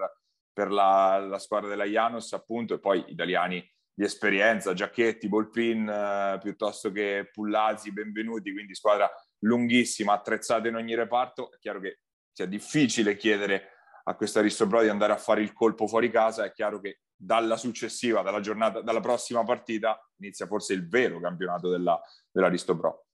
per 0.53 0.71
la, 0.71 1.19
la, 1.19 1.39
squadra 1.39 1.69
della 1.69 1.85
Janus, 1.85 2.33
appunto, 2.33 2.75
e 2.75 2.81
poi 2.81 3.05
italiani 3.09 3.67
di 3.93 4.05
esperienza, 4.05 4.75
Giacchetti, 4.75 5.29
Bolpin, 5.29 5.89
eh, 5.89 6.39
piuttosto 6.43 6.91
che 6.91 7.29
Pullazzi, 7.33 7.93
benvenuti, 7.93 8.53
quindi 8.53 8.75
squadra 8.75 9.11
lunghissima, 9.41 10.12
attrezzata 10.12 10.69
in 10.69 10.75
ogni 10.75 10.95
reparto. 10.95 11.53
È 11.53 11.59
chiaro 11.59 11.81
che 11.81 12.00
sia 12.33 12.47
difficile 12.47 13.17
chiedere 13.17 13.73
a 14.05 14.15
questa 14.15 14.41
Aristobro 14.41 14.83
di 14.83 14.89
andare 14.89 15.12
a 15.12 15.19
fare 15.19 15.43
il 15.43 15.53
colpo 15.53 15.87
fuori 15.87 16.11
casa, 16.11 16.45
è 16.45 16.53
chiaro 16.53 16.81
che 16.81 17.00
dalla 17.23 17.59
successiva, 17.59 18.23
dalla 18.23 18.41
giornata, 18.41 18.81
dalla 18.81 19.00
prossima 19.00 19.45
partita 19.45 20.00
inizia 20.17 20.47
forse 20.47 20.73
il 20.73 20.89
vero 20.89 21.21
campionato 21.21 21.69
della, 21.69 22.00
dell'Aristo 22.31 22.77
Pro. 22.77 23.07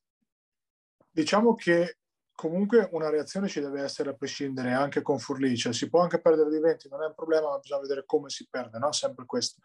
Diciamo 1.10 1.54
che 1.54 1.98
comunque 2.36 2.88
una 2.92 3.08
reazione 3.08 3.48
ci 3.48 3.60
deve 3.60 3.82
essere 3.82 4.10
a 4.10 4.14
prescindere 4.14 4.72
anche 4.72 5.02
con 5.02 5.18
Furlice. 5.18 5.56
Cioè, 5.56 5.72
si 5.72 5.88
può 5.88 6.02
anche 6.02 6.20
perdere 6.20 6.50
di 6.50 6.60
20, 6.60 6.88
non 6.88 7.02
è 7.02 7.06
un 7.06 7.14
problema, 7.14 7.48
ma 7.48 7.58
bisogna 7.58 7.80
vedere 7.80 8.04
come 8.06 8.28
si 8.28 8.46
perde, 8.48 8.78
no? 8.78 8.92
Sempre 8.92 9.25
questo. 9.25 9.60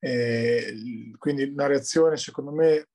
E, 0.00 1.12
quindi 1.18 1.44
una 1.44 1.66
reazione, 1.66 2.16
secondo 2.16 2.50
me, 2.50 2.88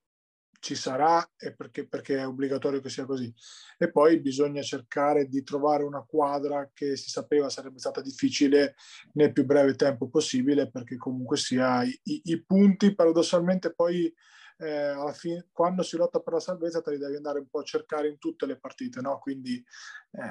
ci 0.62 0.76
sarà 0.76 1.28
e 1.36 1.54
perché, 1.56 1.88
perché, 1.88 2.18
è 2.18 2.28
obbligatorio 2.28 2.80
che 2.80 2.90
sia 2.90 3.06
così. 3.06 3.34
E 3.78 3.92
poi 3.92 4.22
bisogna 4.22 4.62
cercare 4.62 5.28
di 5.28 5.44
trovare 5.44 5.84
una 5.84 6.06
quadra 6.08 6.70
che 6.74 6.96
si 6.96 7.10
sapeva 7.10 7.50
sarebbe 7.50 7.80
stata 7.80 8.00
difficile 8.00 8.76
nel 9.14 9.34
più 9.34 9.44
breve 9.44 9.76
tempo 9.76 10.08
possibile, 10.08 10.70
perché 10.70 10.98
comunque 10.98 11.36
sia 11.38 11.84
i, 11.84 12.00
i 12.04 12.44
punti 12.46 12.94
paradossalmente 12.94 13.74
poi 13.74 14.14
eh, 14.60 14.70
alla 14.70 15.14
fine, 15.14 15.48
quando 15.52 15.82
si 15.82 15.98
lotta 15.98 16.20
per 16.20 16.34
la 16.34 16.40
salvezza 16.40 16.82
te 16.82 16.92
li 16.92 17.00
devi 17.00 17.16
andare 17.16 17.40
un 17.40 17.48
po' 17.50 17.60
a 17.60 17.64
cercare 17.64 18.08
in 18.08 18.20
tutte 18.20 18.46
le 18.46 18.60
partite, 18.60 19.02
no? 19.02 19.18
Quindi 19.18 19.56
eh, 19.56 20.22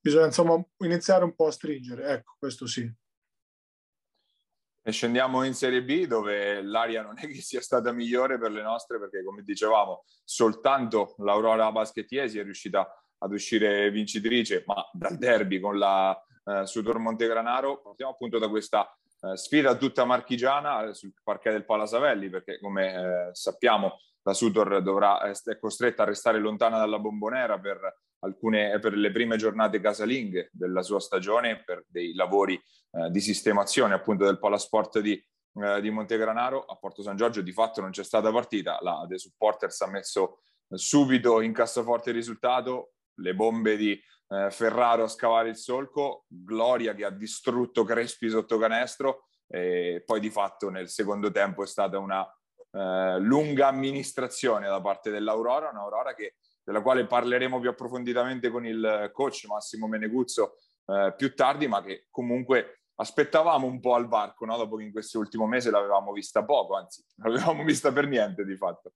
bisogna 0.00 0.26
insomma 0.26 0.60
iniziare 0.78 1.22
un 1.22 1.34
po' 1.36 1.46
a 1.46 1.52
stringere, 1.52 2.08
ecco, 2.08 2.34
questo 2.38 2.66
sì. 2.66 2.92
E 4.82 4.92
scendiamo 4.92 5.44
in 5.44 5.54
Serie 5.54 5.82
B 5.82 6.06
dove 6.06 6.62
l'aria 6.62 7.02
non 7.02 7.18
è 7.18 7.26
che 7.26 7.42
sia 7.42 7.60
stata 7.60 7.92
migliore 7.92 8.38
per 8.38 8.50
le 8.50 8.62
nostre 8.62 8.98
perché 8.98 9.22
come 9.22 9.42
dicevamo 9.42 10.04
soltanto 10.24 11.14
l'Aurora 11.18 11.70
Baschettiesi 11.70 12.38
è 12.38 12.42
riuscita 12.42 12.90
ad 13.18 13.32
uscire 13.32 13.90
vincitrice 13.90 14.64
ma 14.66 14.82
dal 14.92 15.18
derby 15.18 15.60
con 15.60 15.78
la 15.78 16.18
eh, 16.44 16.66
Sudor 16.66 16.98
Montegranaro. 16.98 17.82
Partiamo 17.82 18.12
appunto 18.12 18.38
da 18.38 18.48
questa 18.48 18.90
eh, 19.20 19.36
sfida 19.36 19.76
tutta 19.76 20.06
marchigiana 20.06 20.84
eh, 20.88 20.94
sul 20.94 21.12
parquet 21.22 21.52
del 21.52 21.66
Palasavelli 21.66 22.30
perché 22.30 22.58
come 22.58 22.94
eh, 22.94 23.34
sappiamo 23.34 23.98
la 24.22 24.32
Sudor 24.32 24.82
dovrà, 24.82 25.20
è 25.20 25.58
costretta 25.58 26.02
a 26.02 26.06
restare 26.06 26.38
lontana 26.38 26.78
dalla 26.78 26.98
bombonera 26.98 27.58
per, 27.58 27.80
alcune, 28.20 28.78
per 28.78 28.94
le 28.94 29.10
prime 29.10 29.36
giornate 29.36 29.80
casalinghe 29.80 30.50
della 30.52 30.82
sua 30.82 31.00
stagione 31.00 31.62
per 31.64 31.84
dei 31.86 32.14
lavori 32.14 32.54
eh, 32.54 33.10
di 33.10 33.20
sistemazione 33.20 33.94
appunto 33.94 34.24
del 34.24 34.38
Palasport 34.38 35.00
di, 35.00 35.12
eh, 35.12 35.80
di 35.80 35.90
Montegranaro. 35.90 36.64
A 36.64 36.76
Porto 36.76 37.02
San 37.02 37.16
Giorgio 37.16 37.42
di 37.42 37.52
fatto 37.52 37.80
non 37.80 37.90
c'è 37.90 38.04
stata 38.04 38.30
partita, 38.30 38.78
la 38.80 39.04
The 39.08 39.18
Supporters 39.18 39.80
ha 39.80 39.88
messo 39.88 40.40
subito 40.72 41.40
in 41.40 41.52
cassaforte 41.52 42.10
il 42.10 42.16
risultato, 42.16 42.92
le 43.14 43.34
bombe 43.34 43.76
di 43.76 44.00
eh, 44.28 44.50
Ferraro 44.50 45.04
a 45.04 45.08
scavare 45.08 45.48
il 45.48 45.56
solco, 45.56 46.24
Gloria 46.28 46.94
che 46.94 47.04
ha 47.04 47.10
distrutto 47.10 47.84
Crespi 47.84 48.28
sotto 48.30 48.58
canestro. 48.58 49.24
E 49.52 50.04
poi 50.06 50.20
di 50.20 50.30
fatto 50.30 50.70
nel 50.70 50.88
secondo 50.88 51.32
tempo 51.32 51.64
è 51.64 51.66
stata 51.66 51.98
una 51.98 52.24
eh, 52.70 53.18
lunga 53.18 53.66
amministrazione 53.66 54.68
da 54.68 54.80
parte 54.80 55.10
dell'Aurora, 55.10 55.70
un'Aurora 55.70 56.14
che, 56.14 56.36
della 56.70 56.82
quale 56.82 57.04
parleremo 57.04 57.58
più 57.58 57.68
approfonditamente 57.68 58.48
con 58.48 58.64
il 58.64 59.10
coach 59.12 59.46
Massimo 59.48 59.88
Meneguzzo 59.88 60.54
eh, 60.86 61.12
più 61.16 61.34
tardi, 61.34 61.66
ma 61.66 61.82
che 61.82 62.06
comunque 62.10 62.84
aspettavamo 62.94 63.66
un 63.66 63.80
po' 63.80 63.94
al 63.94 64.06
varco, 64.06 64.44
no? 64.44 64.56
dopo 64.56 64.76
che 64.76 64.84
in 64.84 64.92
questo 64.92 65.18
ultimo 65.18 65.46
mese 65.46 65.72
l'avevamo 65.72 66.12
vista 66.12 66.44
poco, 66.44 66.76
anzi, 66.76 67.04
non 67.16 67.32
l'avevamo 67.34 67.64
vista 67.64 67.92
per 67.92 68.06
niente 68.06 68.44
di 68.44 68.56
fatto. 68.56 68.92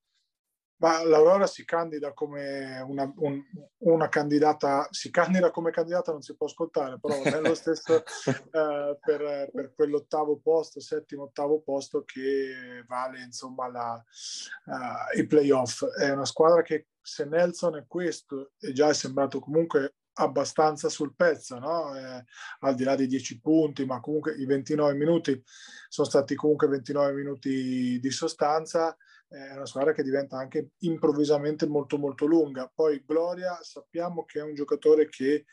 Ma 0.76 1.02
l'Aurora 1.04 1.47
si 1.47 1.64
candida 1.64 2.12
come 2.12 2.81
una, 2.87 3.11
un, 3.16 3.43
una, 3.85 4.09
candidata, 4.09 4.87
si 4.90 5.11
candida 5.11 5.50
come 5.50 5.71
candidata, 5.71 6.12
non 6.12 6.21
si 6.21 6.37
può 6.37 6.47
ascoltare, 6.47 6.99
però 7.00 7.23
è 7.23 7.40
lo 7.40 7.54
stesso 7.54 8.02
eh, 8.26 8.99
per, 9.00 9.50
per, 9.52 9.73
quell'ottavo 9.75 10.40
posto, 10.43 10.81
settimo, 10.81 11.25
ottavo 11.25 11.61
posto 11.62 12.02
che 12.04 12.85
vale 12.87 13.23
insomma 13.23 13.69
la, 13.71 14.04
uh, 14.66 15.19
i 15.19 15.26
playoff. 15.26 15.85
È 15.85 16.11
una 16.11 16.26
squadra 16.26 16.61
che 16.62 16.88
se 17.04 17.26
Nelson 17.26 17.76
è 17.76 17.84
questo 17.87 18.52
e 18.58 18.73
già 18.73 18.88
è 18.88 18.94
sembrato 18.94 19.38
comunque 19.38 19.96
abbastanza 20.14 20.88
sul 20.88 21.14
pezzo, 21.14 21.58
no? 21.58 21.94
eh, 21.96 22.25
al 22.61 22.75
di 22.75 22.84
là 22.84 22.94
dei 22.94 23.06
10 23.06 23.40
punti, 23.40 23.84
ma 23.84 24.00
comunque 24.00 24.34
i 24.34 24.46
29 24.46 24.94
minuti 24.94 25.42
sono 25.88 26.08
stati 26.08 26.34
comunque 26.34 26.68
29 26.68 27.12
minuti 27.12 27.99
di 28.00 28.11
sostanza. 28.11 28.96
È 29.28 29.54
una 29.56 29.66
squadra 29.66 29.92
che 29.92 30.04
diventa 30.04 30.38
anche 30.38 30.70
improvvisamente 30.78 31.66
molto 31.66 31.99
molto 31.99 32.26
lunga. 32.26 32.70
Poi 32.73 33.02
Gloria 33.04 33.58
sappiamo 33.61 34.25
che 34.25 34.38
è 34.38 34.42
un 34.42 34.54
giocatore 34.54 35.08
che 35.08 35.44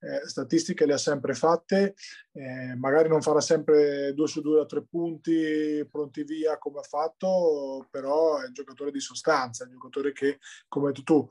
eh, 0.00 0.28
statistiche 0.28 0.86
le 0.86 0.94
ha 0.94 0.98
sempre 0.98 1.34
fatte, 1.34 1.94
eh, 2.32 2.74
magari 2.76 3.08
non 3.08 3.22
farà 3.22 3.40
sempre 3.40 4.12
due 4.14 4.26
su 4.26 4.40
due 4.40 4.60
a 4.60 4.66
tre 4.66 4.84
punti 4.84 5.86
pronti 5.90 6.24
via 6.24 6.58
come 6.58 6.80
ha 6.80 6.82
fatto, 6.82 7.86
però 7.90 8.38
è 8.40 8.46
un 8.46 8.52
giocatore 8.52 8.90
di 8.90 9.00
sostanza, 9.00 9.64
è 9.64 9.66
un 9.66 9.72
giocatore 9.72 10.12
che, 10.12 10.38
come 10.68 10.88
hai 10.88 10.92
detto 10.92 11.02
tu, 11.02 11.28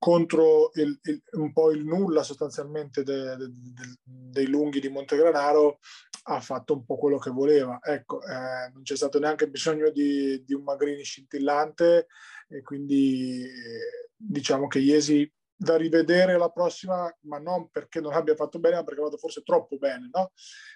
contro 0.00 0.70
il, 0.74 0.98
il, 1.02 1.22
un 1.32 1.52
po' 1.52 1.70
il 1.72 1.84
nulla 1.84 2.22
sostanzialmente 2.22 3.02
de, 3.02 3.36
de, 3.36 3.46
de, 3.50 3.98
dei 4.02 4.46
lunghi 4.46 4.80
di 4.80 4.88
Montegranaro 4.88 5.78
ha 6.24 6.40
fatto 6.40 6.72
un 6.72 6.86
po' 6.86 6.96
quello 6.96 7.18
che 7.18 7.30
voleva. 7.30 7.78
Ecco, 7.82 8.22
eh, 8.22 8.70
non 8.72 8.82
c'è 8.82 8.96
stato 8.96 9.18
neanche 9.18 9.48
bisogno 9.48 9.90
di, 9.90 10.42
di 10.42 10.54
un 10.54 10.62
Magrini 10.62 11.02
scintillante 11.02 12.06
e 12.48 12.62
quindi 12.62 13.42
eh, 13.42 14.10
diciamo 14.16 14.68
che 14.68 14.78
Iesi 14.78 15.30
da 15.62 15.76
rivedere 15.76 16.38
la 16.38 16.48
prossima, 16.48 17.14
ma 17.24 17.38
non 17.38 17.68
perché 17.68 18.00
non 18.00 18.14
abbia 18.14 18.34
fatto 18.34 18.58
bene, 18.58 18.76
ma 18.76 18.82
perché 18.82 19.02
ha 19.02 19.04
fatto 19.04 19.18
forse 19.18 19.42
troppo 19.42 19.76
bene. 19.76 20.08
No? 20.10 20.32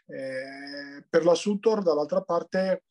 Eh, 0.06 1.06
per 1.08 1.24
la 1.24 1.34
Sutor, 1.34 1.82
dall'altra 1.82 2.20
parte, 2.20 2.84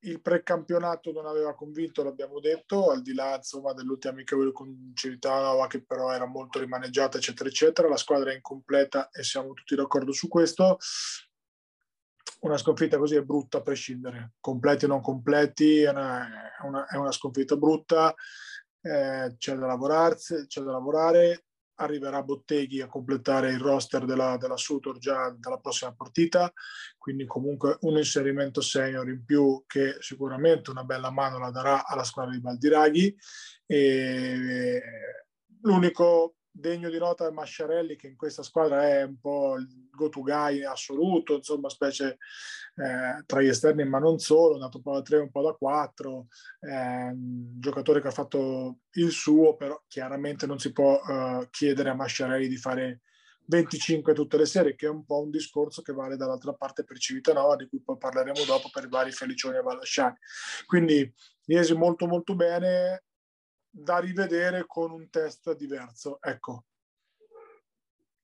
il 0.00 0.20
precampionato 0.20 1.10
non 1.10 1.24
aveva 1.24 1.54
convinto, 1.54 2.04
l'abbiamo 2.04 2.40
detto, 2.40 2.90
al 2.90 3.00
di 3.00 3.14
là 3.14 3.36
insomma, 3.36 3.72
dell'ultima 3.72 4.12
amichevole 4.12 4.52
con 4.52 4.92
Civitanova 4.94 5.66
che 5.66 5.82
però 5.82 6.12
era 6.12 6.26
molto 6.26 6.58
rimaneggiata, 6.58 7.16
eccetera, 7.16 7.48
eccetera. 7.48 7.88
La 7.88 7.96
squadra 7.96 8.30
è 8.30 8.34
incompleta 8.34 9.08
e 9.08 9.22
siamo 9.22 9.54
tutti 9.54 9.74
d'accordo 9.74 10.12
su 10.12 10.28
questo. 10.28 10.76
Una 12.40 12.58
sconfitta 12.58 12.98
così 12.98 13.16
è 13.16 13.22
brutta 13.22 13.58
a 13.58 13.62
prescindere, 13.62 14.34
completi 14.40 14.84
o 14.84 14.88
non 14.88 15.00
completi, 15.00 15.80
è 15.80 15.88
una, 15.88 16.52
è 16.58 16.66
una, 16.66 16.86
è 16.86 16.96
una 16.96 17.12
sconfitta 17.12 17.56
brutta, 17.56 18.14
eh, 18.80 19.34
c'è, 19.36 19.54
da 19.54 19.66
lavorarsi, 19.66 20.46
c'è 20.46 20.62
da 20.62 20.72
lavorare 20.72 21.44
arriverà 21.80 22.22
Botteghi 22.22 22.80
a 22.80 22.88
completare 22.88 23.50
il 23.50 23.60
roster 23.60 24.04
della, 24.04 24.36
della 24.36 24.56
Sutor 24.56 24.98
già 24.98 25.34
dalla 25.36 25.58
prossima 25.58 25.92
partita, 25.94 26.52
quindi 26.96 27.26
comunque 27.26 27.78
un 27.82 27.96
inserimento 27.96 28.60
senior 28.60 29.08
in 29.08 29.24
più 29.24 29.64
che 29.66 29.96
sicuramente 30.00 30.70
una 30.70 30.84
bella 30.84 31.10
mano 31.10 31.38
la 31.38 31.50
darà 31.50 31.86
alla 31.86 32.04
squadra 32.04 32.32
di 32.32 32.40
Baldiraghi. 32.40 33.16
E 33.66 34.82
l'unico 35.62 36.37
degno 36.58 36.90
di 36.90 36.98
nota 36.98 37.26
è 37.26 37.30
Masciarelli 37.30 37.96
che 37.96 38.08
in 38.08 38.16
questa 38.16 38.42
squadra 38.42 38.86
è 38.88 39.02
un 39.02 39.18
po' 39.18 39.56
il 39.56 39.88
go-to 39.90 40.20
guy 40.22 40.62
assoluto, 40.64 41.34
insomma 41.34 41.68
specie 41.68 42.18
eh, 42.76 43.22
tra 43.26 43.40
gli 43.40 43.48
esterni 43.48 43.84
ma 43.84 43.98
non 43.98 44.18
solo, 44.18 44.52
è 44.52 44.54
andato 44.54 44.78
un 44.78 44.82
po' 44.82 44.94
da 44.94 45.02
3 45.02 45.18
un 45.18 45.30
po' 45.30 45.42
da 45.42 45.52
4, 45.52 46.26
eh, 46.60 47.12
giocatore 47.14 48.00
che 48.00 48.08
ha 48.08 48.12
fatto 48.12 48.78
il 48.92 49.10
suo, 49.10 49.56
però 49.56 49.82
chiaramente 49.86 50.46
non 50.46 50.58
si 50.58 50.72
può 50.72 51.00
eh, 51.00 51.48
chiedere 51.50 51.90
a 51.90 51.94
Masciarelli 51.94 52.48
di 52.48 52.56
fare 52.56 53.00
25 53.46 54.12
tutte 54.12 54.36
le 54.36 54.44
serie, 54.44 54.74
che 54.74 54.86
è 54.86 54.90
un 54.90 55.04
po' 55.06 55.22
un 55.22 55.30
discorso 55.30 55.80
che 55.80 55.92
vale 55.92 56.16
dall'altra 56.16 56.52
parte 56.52 56.84
per 56.84 56.98
Civitanova, 56.98 57.56
di 57.56 57.66
cui 57.66 57.80
poi 57.80 57.96
parleremo 57.96 58.44
dopo 58.44 58.68
per 58.70 58.84
i 58.84 58.88
vari 58.88 59.10
Felicioni 59.10 59.56
e 59.56 59.62
Vallasciani. 59.62 60.16
Quindi 60.66 61.10
Iesi 61.50 61.74
molto 61.74 62.06
molto 62.06 62.34
bene, 62.34 63.04
da 63.70 63.98
rivedere 63.98 64.64
con 64.66 64.90
un 64.90 65.08
test 65.10 65.54
diverso. 65.56 66.18
Ecco. 66.20 66.64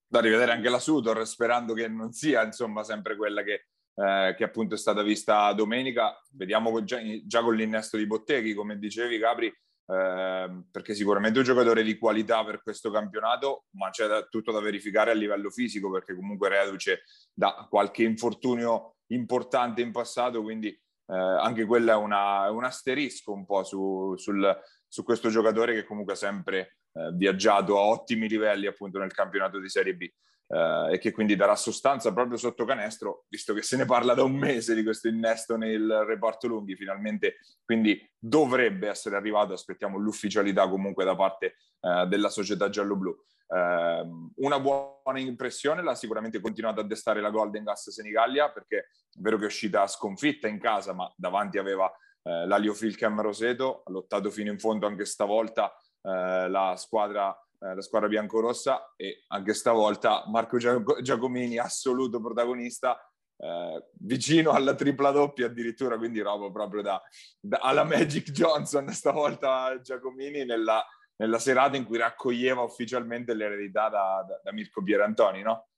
da 0.07 0.21
rivedere 0.21 0.53
anche 0.53 0.69
la 0.69 0.79
Sudor, 0.79 1.27
sperando 1.27 1.75
che 1.75 1.89
non 1.89 2.13
sia 2.13 2.45
insomma 2.45 2.85
sempre 2.85 3.17
quella 3.17 3.43
che, 3.43 3.67
eh, 3.97 4.35
che 4.37 4.45
appunto 4.45 4.77
è 4.77 4.79
stata 4.79 5.03
vista 5.03 5.53
domenica. 5.53 6.17
Vediamo 6.31 6.85
già, 6.85 6.99
già 7.25 7.43
con 7.43 7.57
l'innesto 7.57 7.97
di 7.97 8.07
Botteghi, 8.07 8.55
come 8.55 8.79
dicevi 8.79 9.19
Capri, 9.19 9.47
eh, 9.87 10.63
perché 10.71 10.95
sicuramente 10.95 11.39
un 11.39 11.45
giocatore 11.45 11.83
di 11.83 11.99
qualità 11.99 12.45
per 12.45 12.63
questo 12.63 12.91
campionato, 12.91 13.65
ma 13.71 13.91
c'è 13.91 14.07
da, 14.07 14.23
tutto 14.23 14.53
da 14.53 14.61
verificare 14.61 15.11
a 15.11 15.15
livello 15.15 15.51
fisico, 15.51 15.91
perché 15.91 16.15
comunque 16.15 16.49
reduce 16.49 17.03
da 17.33 17.67
qualche 17.69 18.05
infortunio 18.05 18.97
importante 19.09 19.83
in 19.83 19.91
passato, 19.91 20.43
quindi 20.43 20.69
eh, 20.69 21.15
anche 21.15 21.65
quello 21.67 21.91
è, 21.91 21.97
una, 21.97 22.51
un 22.51 22.65
asterisco 22.65 23.33
un 23.33 23.45
po' 23.45 23.63
su, 23.65 24.15
sul, 24.17 24.59
su 24.95 25.03
questo 25.03 25.29
giocatore 25.29 25.75
che 25.75 25.83
comunque 25.83 26.13
ha 26.13 26.17
sempre 26.17 26.77
eh, 26.93 27.11
viaggiato 27.15 27.77
a 27.77 27.83
ottimi 27.83 28.29
livelli 28.29 28.69
appunto 28.69 29.01
nel 29.01 29.13
campionato 29.13 29.59
di 29.59 29.69
Serie 29.69 29.97
B 29.97 30.03
eh, 30.03 30.89
e 30.93 30.99
che 30.99 31.11
quindi 31.11 31.35
darà 31.35 31.57
sostanza 31.57 32.13
proprio 32.13 32.37
sotto 32.39 32.65
canestro, 32.65 33.25
visto 33.29 33.55
che 33.55 33.63
se 33.63 33.77
ne 33.77 33.87
parla 33.87 34.15
da 34.15 34.23
un 34.23 34.37
mese 34.37 34.73
di 34.73 34.85
questo 34.85 35.09
innesto 35.09 35.57
nel 35.57 36.05
reparto 36.07 36.47
lunghi, 36.47 36.77
finalmente 36.77 37.39
quindi 37.65 38.09
dovrebbe 38.17 38.87
essere 38.87 39.17
arrivato, 39.17 39.53
aspettiamo 39.53 39.99
l'ufficialità 39.99 40.69
comunque 40.69 41.05
da 41.05 41.17
parte 41.17 41.57
eh, 41.81 42.07
della 42.07 42.29
società 42.29 42.69
giallo-blu. 42.69 43.17
Eh, 43.49 44.07
una 44.37 44.61
buona 44.61 45.19
impressione 45.19 45.83
l'ha 45.83 45.97
sicuramente 45.97 46.41
continuato 46.41 46.79
a 46.79 46.87
destare 46.87 47.21
la 47.21 47.31
Golden 47.31 47.65
Gas 47.65 47.91
Senigallia 47.91 48.53
perché 48.53 48.77
è 48.77 49.19
vero 49.19 49.39
che 49.39 49.43
è 49.43 49.47
uscita 49.47 49.89
sconfitta 49.89 50.47
in 50.47 50.61
casa 50.61 50.93
ma 50.93 51.13
davanti 51.17 51.59
aveva 51.59 51.93
eh, 52.25 52.47
l'Alio 52.47 52.75
Filcam 52.75 53.21
Roseto, 53.21 53.83
ha 53.85 53.91
lottato 53.93 54.31
fino 54.31 54.51
in 54.51 54.59
fondo 54.59 54.87
anche 54.87 55.05
stavolta 55.05 55.73
eh, 56.03 56.49
la 56.49 56.75
squadra 56.77 57.37
eh, 57.65 57.75
la 57.75 57.81
squadra 57.81 58.09
biancorossa 58.09 58.93
e 58.95 59.25
anche 59.29 59.55
stavolta 59.55 60.25
Marco 60.27 60.59
Giacomini 60.59 61.59
assoluto 61.59 62.21
protagonista 62.21 62.99
eh, 63.39 63.89
vicino 64.01 64.51
alla 64.51 64.75
tripla 64.75 65.11
doppia 65.11 65.47
addirittura 65.47 65.97
quindi 65.97 66.21
roba 66.21 66.51
proprio 66.51 66.83
da, 66.83 67.03
da 67.41 67.59
alla 67.63 67.85
Magic 67.85 68.31
Johnson 68.33 68.89
stavolta 68.91 69.81
Giacomini 69.81 70.45
nella, 70.45 70.85
nella, 71.17 71.39
serata 71.39 71.77
in 71.77 71.85
cui 71.85 71.97
raccoglieva 71.97 72.61
ufficialmente 72.61 73.33
l'eredità 73.33 73.89
da, 73.89 74.25
da, 74.29 74.41
da 74.43 74.53
Mirko 74.53 74.83
Pierantoni 74.83 75.41
no? 75.41 75.69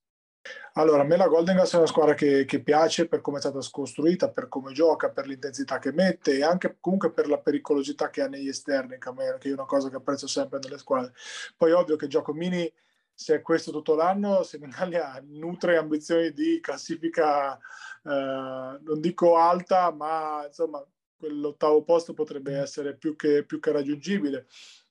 Allora, 0.74 1.02
a 1.02 1.04
me 1.04 1.16
la 1.16 1.26
Golden 1.26 1.56
Gas 1.56 1.72
è 1.72 1.76
una 1.76 1.86
squadra 1.86 2.14
che, 2.14 2.44
che, 2.44 2.60
piace 2.62 3.08
per 3.08 3.22
come 3.22 3.38
è 3.38 3.40
stata 3.40 3.58
costruita, 3.70 4.30
per 4.30 4.48
come 4.48 4.72
gioca, 4.72 5.10
per 5.10 5.26
l'intensità 5.26 5.78
che 5.78 5.92
mette 5.92 6.36
e 6.36 6.42
anche 6.42 6.76
comunque 6.80 7.12
per 7.12 7.28
la 7.28 7.38
pericolosità 7.38 8.10
che 8.10 8.20
ha 8.20 8.28
negli 8.28 8.48
esterni, 8.48 8.98
che 8.98 9.48
è 9.48 9.52
una 9.52 9.64
cosa 9.64 9.88
che 9.88 9.96
apprezzo 9.96 10.26
sempre 10.26 10.58
nelle 10.62 10.76
squadre. 10.76 11.14
Poi 11.56 11.72
ovvio 11.72 11.96
che 11.96 12.08
Giacomini, 12.08 12.70
se 13.14 13.36
è 13.36 13.40
questo 13.40 13.70
tutto 13.70 13.94
l'anno, 13.94 14.42
Senigallia 14.42 15.18
nutre 15.28 15.78
ambizioni 15.78 16.32
di 16.32 16.60
classifica, 16.60 17.56
eh, 17.56 17.58
non 18.02 19.00
dico 19.00 19.38
alta, 19.38 19.90
ma 19.92 20.44
insomma 20.46 20.84
quell'ottavo 21.16 21.82
posto 21.84 22.12
potrebbe 22.12 22.54
essere 22.58 22.94
più 22.96 23.16
che, 23.16 23.44
più 23.44 23.60
che 23.60 23.72
raggiungibile. 23.72 24.46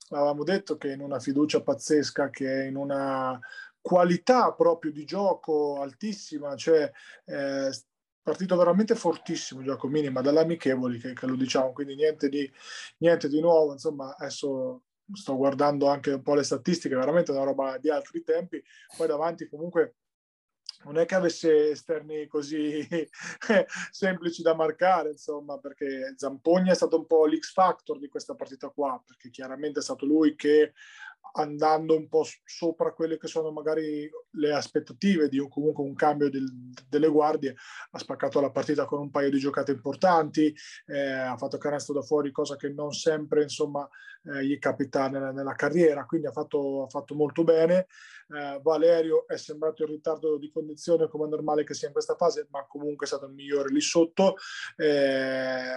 Avevamo 0.09 0.43
detto 0.43 0.77
che 0.77 0.91
in 0.91 1.01
una 1.01 1.19
fiducia 1.19 1.61
pazzesca, 1.61 2.29
che 2.29 2.65
in 2.65 2.75
una 2.75 3.39
qualità 3.85 4.51
proprio 4.51 4.91
di 4.91 5.05
gioco 5.05 5.79
altissima, 5.79 6.55
cioè 6.55 6.91
eh, 7.25 7.69
partito 8.19 8.57
veramente 8.57 8.95
fortissimo 8.95 9.61
Giacomini, 9.61 10.09
ma 10.09 10.21
dall'amichevoli 10.21 10.97
che, 10.97 11.13
che, 11.13 11.27
lo 11.27 11.35
diciamo, 11.35 11.71
quindi 11.71 11.93
niente 11.93 12.27
di, 12.27 12.51
niente 12.97 13.29
di 13.29 13.39
nuovo, 13.39 13.73
insomma 13.73 14.15
adesso 14.17 14.85
sto 15.13 15.37
guardando 15.37 15.87
anche 15.87 16.13
un 16.13 16.23
po' 16.23 16.33
le 16.33 16.41
statistiche, 16.41 16.95
veramente 16.95 17.29
una 17.29 17.43
roba 17.43 17.77
di 17.77 17.91
altri 17.91 18.23
tempi, 18.23 18.59
poi 18.97 19.05
davanti 19.05 19.47
comunque 19.47 19.97
non 20.85 20.97
è 20.97 21.05
che 21.05 21.13
avesse 21.13 21.69
esterni 21.69 22.25
così 22.25 22.87
semplici 23.91 24.41
da 24.41 24.55
marcare, 24.55 25.11
insomma, 25.11 25.59
perché 25.59 26.15
Zampogna 26.17 26.71
è 26.71 26.75
stato 26.75 26.97
un 26.97 27.05
po' 27.05 27.27
l'X 27.27 27.51
factor 27.51 27.99
di 27.99 28.07
questa 28.07 28.33
partita 28.33 28.69
qua, 28.69 28.99
perché 29.05 29.29
chiaramente 29.29 29.79
è 29.79 29.83
stato 29.83 30.07
lui 30.07 30.35
che 30.35 30.73
andando 31.33 31.95
un 31.95 32.07
po' 32.07 32.25
sopra 32.43 32.93
quelle 32.93 33.17
che 33.17 33.27
sono 33.27 33.51
magari 33.51 34.09
le 34.31 34.53
aspettative 34.53 35.27
di 35.27 35.37
un, 35.37 35.49
comunque 35.49 35.83
un 35.83 35.95
cambio 35.95 36.29
del, 36.29 36.45
delle 36.87 37.07
guardie, 37.07 37.55
ha 37.91 37.97
spaccato 37.99 38.39
la 38.39 38.51
partita 38.51 38.85
con 38.85 38.99
un 38.99 39.09
paio 39.09 39.29
di 39.29 39.39
giocate 39.39 39.71
importanti, 39.71 40.53
eh, 40.87 41.11
ha 41.11 41.37
fatto 41.37 41.57
canestro 41.57 41.93
da 41.93 42.01
fuori, 42.01 42.31
cosa 42.31 42.55
che 42.55 42.69
non 42.69 42.91
sempre 42.91 43.43
insomma 43.43 43.87
eh, 44.23 44.45
gli 44.45 44.57
capita 44.59 45.09
nella, 45.09 45.31
nella, 45.31 45.55
carriera, 45.55 46.05
quindi 46.05 46.27
ha 46.27 46.31
fatto, 46.31 46.83
ha 46.83 46.89
fatto 46.89 47.15
molto 47.15 47.43
bene. 47.43 47.87
Eh, 48.27 48.59
Valerio 48.61 49.27
è 49.27 49.37
sembrato 49.37 49.83
in 49.83 49.89
ritardo 49.89 50.37
di 50.37 50.49
condizione 50.49 51.07
come 51.07 51.25
è 51.25 51.29
normale 51.29 51.63
che 51.63 51.73
sia 51.73 51.87
in 51.87 51.93
questa 51.93 52.15
fase, 52.15 52.47
ma 52.49 52.65
comunque 52.65 53.05
è 53.05 53.09
stato 53.09 53.25
il 53.25 53.33
migliore 53.33 53.69
lì 53.69 53.81
sotto. 53.81 54.35
Eh, 54.77 55.75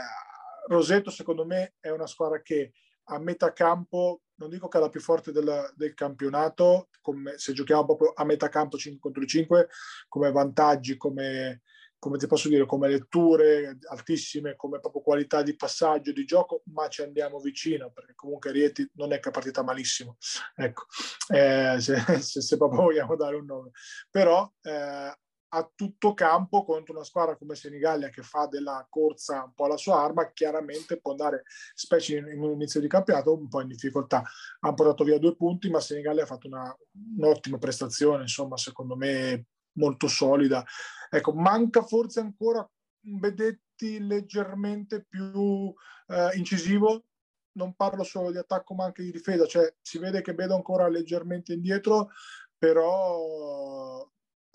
Roseto 0.68 1.10
secondo 1.10 1.46
me 1.46 1.74
è 1.80 1.88
una 1.88 2.06
squadra 2.06 2.40
che 2.42 2.72
a 3.08 3.18
metà 3.18 3.52
campo, 3.52 4.22
non 4.36 4.50
dico 4.50 4.68
che 4.68 4.78
è 4.78 4.80
la 4.80 4.88
più 4.88 5.00
forte 5.00 5.32
del, 5.32 5.72
del 5.74 5.94
campionato, 5.94 6.88
come, 7.00 7.38
se 7.38 7.52
giochiamo 7.52 7.84
proprio 7.84 8.12
a 8.14 8.24
metà 8.24 8.48
campo 8.48 8.76
5 8.76 9.00
contro 9.00 9.24
5, 9.24 9.68
come 10.08 10.30
vantaggi, 10.30 10.96
come, 10.96 11.62
come 11.98 12.18
ti 12.18 12.26
posso 12.26 12.48
dire, 12.48 12.66
come 12.66 12.88
letture 12.88 13.78
altissime, 13.88 14.56
come 14.56 14.78
proprio 14.80 15.02
qualità 15.02 15.42
di 15.42 15.56
passaggio, 15.56 16.12
di 16.12 16.24
gioco, 16.24 16.62
ma 16.72 16.88
ci 16.88 17.02
andiamo 17.02 17.40
vicino, 17.40 17.90
perché 17.90 18.14
comunque 18.14 18.52
Rieti 18.52 18.88
non 18.94 19.12
è 19.12 19.20
che 19.20 19.30
è 19.30 19.32
partita 19.32 19.62
malissimo, 19.62 20.16
ecco, 20.54 20.86
eh, 21.28 21.76
se, 21.80 21.96
se, 22.22 22.40
se, 22.40 22.56
proprio 22.56 22.82
vogliamo 22.82 23.16
dare 23.16 23.36
un 23.36 23.46
nome. 23.46 23.70
Però 24.10 24.50
eh, 24.62 25.12
a 25.50 25.70
tutto 25.74 26.14
campo 26.14 26.64
contro 26.64 26.94
una 26.94 27.04
squadra 27.04 27.36
come 27.36 27.54
Senigallia 27.54 28.10
che 28.10 28.22
fa 28.22 28.46
della 28.46 28.86
corsa 28.88 29.44
un 29.44 29.54
po' 29.54 29.66
la 29.66 29.76
sua 29.76 30.02
arma, 30.02 30.30
chiaramente 30.32 31.00
può 31.00 31.12
andare, 31.12 31.44
specie 31.74 32.18
in, 32.18 32.40
un 32.40 32.52
inizio 32.52 32.80
di 32.80 32.88
campionato, 32.88 33.34
un 33.34 33.48
po' 33.48 33.60
in 33.60 33.68
difficoltà. 33.68 34.22
Hanno 34.60 34.74
portato 34.74 35.04
via 35.04 35.18
due 35.18 35.36
punti, 35.36 35.70
ma 35.70 35.80
Senigallia 35.80 36.24
ha 36.24 36.26
fatto 36.26 36.48
una, 36.48 36.76
un'ottima 37.16 37.58
prestazione, 37.58 38.22
insomma, 38.22 38.56
secondo 38.56 38.96
me 38.96 39.46
molto 39.72 40.08
solida. 40.08 40.64
Ecco, 41.08 41.32
manca 41.32 41.82
forse 41.82 42.20
ancora 42.20 42.68
un 43.04 43.18
Bedetti 43.18 44.04
leggermente 44.04 45.04
più 45.08 45.72
eh, 46.08 46.36
incisivo, 46.36 47.04
non 47.52 47.74
parlo 47.74 48.02
solo 48.02 48.30
di 48.30 48.38
attacco 48.38 48.74
ma 48.74 48.84
anche 48.84 49.02
di 49.02 49.10
difesa, 49.10 49.46
cioè 49.46 49.74
si 49.80 49.98
vede 49.98 50.20
che 50.20 50.34
vedo 50.34 50.54
ancora 50.54 50.88
leggermente 50.88 51.52
indietro, 51.52 52.10
però 52.58 54.06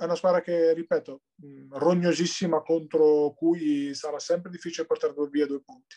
è 0.04 0.06
una 0.06 0.16
squadra 0.16 0.42
che, 0.42 0.74
ripeto, 0.74 1.22
rognosissima 1.72 2.62
contro 2.62 3.34
cui 3.36 3.94
sarà 3.94 4.20
sempre 4.20 4.52
difficile 4.52 4.86
portare 4.86 5.14
via 5.30 5.46
due 5.46 5.62
punti. 5.62 5.96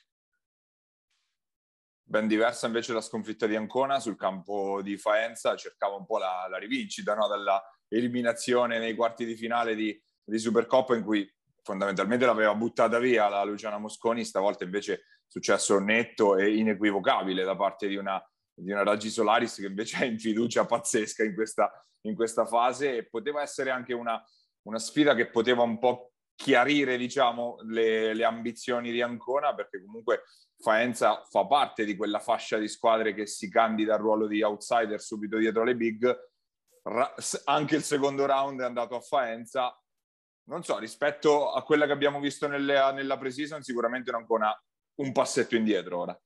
Ben 2.08 2.28
diversa 2.28 2.66
invece 2.66 2.92
la 2.92 3.00
sconfitta 3.00 3.46
di 3.46 3.56
Ancona 3.56 3.98
sul 3.98 4.16
campo 4.16 4.80
di 4.80 4.96
Faenza, 4.96 5.56
cercava 5.56 5.96
un 5.96 6.06
po' 6.06 6.18
la, 6.18 6.46
la 6.48 6.56
rivincita 6.56 7.14
no? 7.14 7.26
dalla 7.26 7.60
eliminazione 7.88 8.78
nei 8.78 8.94
quarti 8.94 9.24
di 9.24 9.34
finale 9.34 9.74
di, 9.74 10.00
di 10.24 10.38
Supercoppa 10.38 10.94
in 10.94 11.02
cui 11.02 11.28
fondamentalmente 11.62 12.24
l'aveva 12.24 12.54
buttata 12.54 13.00
via 13.00 13.28
la 13.28 13.42
Luciana 13.42 13.78
Mosconi, 13.78 14.24
stavolta 14.24 14.62
invece 14.62 15.02
successo 15.26 15.80
netto 15.80 16.36
e 16.36 16.56
inequivocabile 16.56 17.42
da 17.42 17.56
parte 17.56 17.88
di 17.88 17.96
una, 17.96 18.24
di 18.58 18.72
una 18.72 18.82
Raggi 18.82 19.10
Solaris 19.10 19.56
che 19.56 19.66
invece 19.66 19.98
è 19.98 20.06
in 20.06 20.18
fiducia 20.18 20.64
pazzesca 20.64 21.22
in 21.22 21.34
questa, 21.34 21.70
in 22.02 22.14
questa 22.14 22.46
fase 22.46 22.96
e 22.96 23.06
poteva 23.06 23.42
essere 23.42 23.70
anche 23.70 23.92
una, 23.92 24.22
una 24.62 24.78
sfida 24.78 25.14
che 25.14 25.28
poteva 25.28 25.62
un 25.62 25.78
po' 25.78 26.12
chiarire 26.34 26.96
diciamo, 26.96 27.58
le, 27.64 28.14
le, 28.14 28.24
ambizioni 28.24 28.90
di 28.92 29.02
Ancona 29.02 29.54
perché 29.54 29.82
comunque 29.82 30.24
Faenza 30.58 31.22
fa 31.28 31.46
parte 31.46 31.84
di 31.84 31.96
quella 31.96 32.18
fascia 32.18 32.56
di 32.56 32.68
squadre 32.68 33.12
che 33.12 33.26
si 33.26 33.50
candida 33.50 33.94
al 33.94 34.00
ruolo 34.00 34.26
di 34.26 34.42
outsider 34.42 35.00
subito 35.00 35.36
dietro 35.36 35.64
le 35.64 35.76
big. 35.76 36.30
Ra- 36.82 37.14
anche 37.44 37.76
il 37.76 37.82
secondo 37.82 38.24
round 38.24 38.60
è 38.60 38.64
andato 38.64 38.96
a 38.96 39.00
Faenza. 39.00 39.78
Non 40.48 40.62
so, 40.62 40.78
rispetto 40.78 41.52
a 41.52 41.62
quella 41.62 41.84
che 41.84 41.92
abbiamo 41.92 42.20
visto 42.20 42.46
nelle, 42.48 42.92
nella 42.92 43.18
pre-season 43.18 43.62
sicuramente 43.62 44.10
Ancona 44.10 44.50
un 45.00 45.12
passetto 45.12 45.56
indietro 45.56 45.98
ora 45.98 46.20